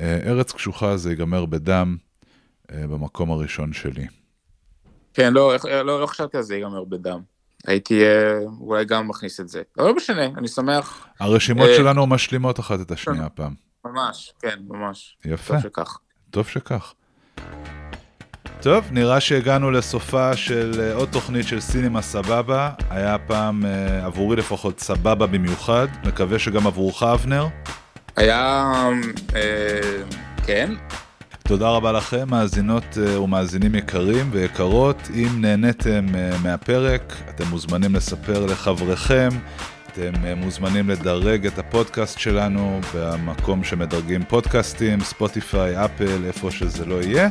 ארץ 0.00 0.52
קשוחה 0.52 0.96
זה 0.96 1.10
ייגמר 1.10 1.46
בדם 1.46 1.96
במקום 2.72 3.30
הראשון 3.30 3.72
שלי. 3.72 4.06
כן, 5.14 5.32
לא, 5.32 5.54
לא, 5.64 6.00
לא 6.00 6.06
חשבתי 6.06 6.36
על 6.36 6.42
זה 6.42 6.54
ייגמר 6.54 6.84
בדם. 6.84 7.20
הייתי 7.66 8.02
אולי 8.60 8.84
גם 8.84 9.08
מכניס 9.08 9.40
את 9.40 9.48
זה. 9.48 9.62
אבל 9.78 9.86
לא 9.86 9.96
משנה, 9.96 10.24
אני 10.24 10.48
שמח. 10.48 11.06
הרשימות 11.20 11.68
שלנו 11.76 12.06
משלימות 12.06 12.60
אחת 12.60 12.80
את 12.80 12.90
השנייה 12.90 13.24
הפעם. 13.24 13.63
ממש, 13.84 14.32
כן, 14.40 14.58
ממש. 14.68 15.16
יפה. 15.24 15.54
טוב 15.54 15.62
שכך. 15.62 15.98
טוב 16.30 16.48
שכך. 16.48 16.94
טוב, 18.60 18.84
נראה 18.90 19.20
שהגענו 19.20 19.70
לסופה 19.70 20.36
של 20.36 20.72
uh, 20.74 20.98
עוד 20.98 21.08
תוכנית 21.12 21.46
של 21.48 21.60
סינימה 21.60 22.02
סבבה. 22.02 22.70
היה 22.90 23.18
פעם, 23.18 23.62
uh, 23.62 24.04
עבורי 24.04 24.36
לפחות, 24.36 24.80
סבבה 24.80 25.26
במיוחד. 25.26 25.86
מקווה 26.04 26.38
שגם 26.38 26.66
עבורך, 26.66 27.02
אבנר. 27.02 27.46
היה, 28.16 28.72
uh, 29.28 29.34
כן. 30.46 30.74
תודה 31.42 31.68
רבה 31.68 31.92
לכם, 31.92 32.30
מאזינות 32.30 32.84
ומאזינים 32.98 33.74
יקרים 33.74 34.30
ויקרות. 34.32 34.96
אם 35.14 35.40
נהניתם 35.40 36.06
מהפרק, 36.42 37.12
אתם 37.28 37.44
מוזמנים 37.50 37.94
לספר 37.94 38.46
לחבריכם. 38.46 39.28
אתם 39.94 40.14
uh, 40.14 40.34
מוזמנים 40.36 40.90
לדרג 40.90 41.46
את 41.46 41.58
הפודקאסט 41.58 42.18
שלנו 42.18 42.80
במקום 42.94 43.64
שמדרגים 43.64 44.24
פודקאסטים, 44.24 45.00
ספוטיפיי, 45.00 45.84
אפל, 45.84 46.24
איפה 46.26 46.50
שזה 46.50 46.86
לא 46.86 47.02
יהיה. 47.02 47.28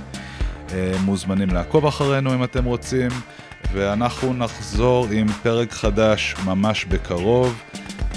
אה, 0.72 0.94
מוזמנים 1.06 1.50
לעקוב 1.50 1.86
אחרינו 1.86 2.34
אם 2.34 2.44
אתם 2.44 2.66
רוצים, 2.66 3.08
ואנחנו 3.74 4.34
נחזור 4.34 5.08
עם 5.12 5.28
פרק 5.28 5.72
חדש 5.72 6.36
ממש 6.46 6.86
בקרוב. 6.86 7.64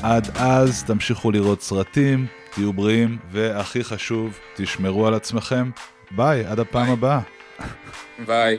עד 0.03 0.29
אז 0.35 0.85
תמשיכו 0.85 1.31
לראות 1.31 1.63
סרטים, 1.63 2.27
תהיו 2.51 2.73
בריאים, 2.73 3.19
והכי 3.31 3.85
חשוב, 3.85 4.39
תשמרו 4.57 5.07
על 5.07 5.15
עצמכם. 5.15 5.71
ביי, 6.11 6.47
עד 6.47 6.61
הפעם 6.61 6.91
הבאה. 6.91 7.21
ביי. 8.27 8.59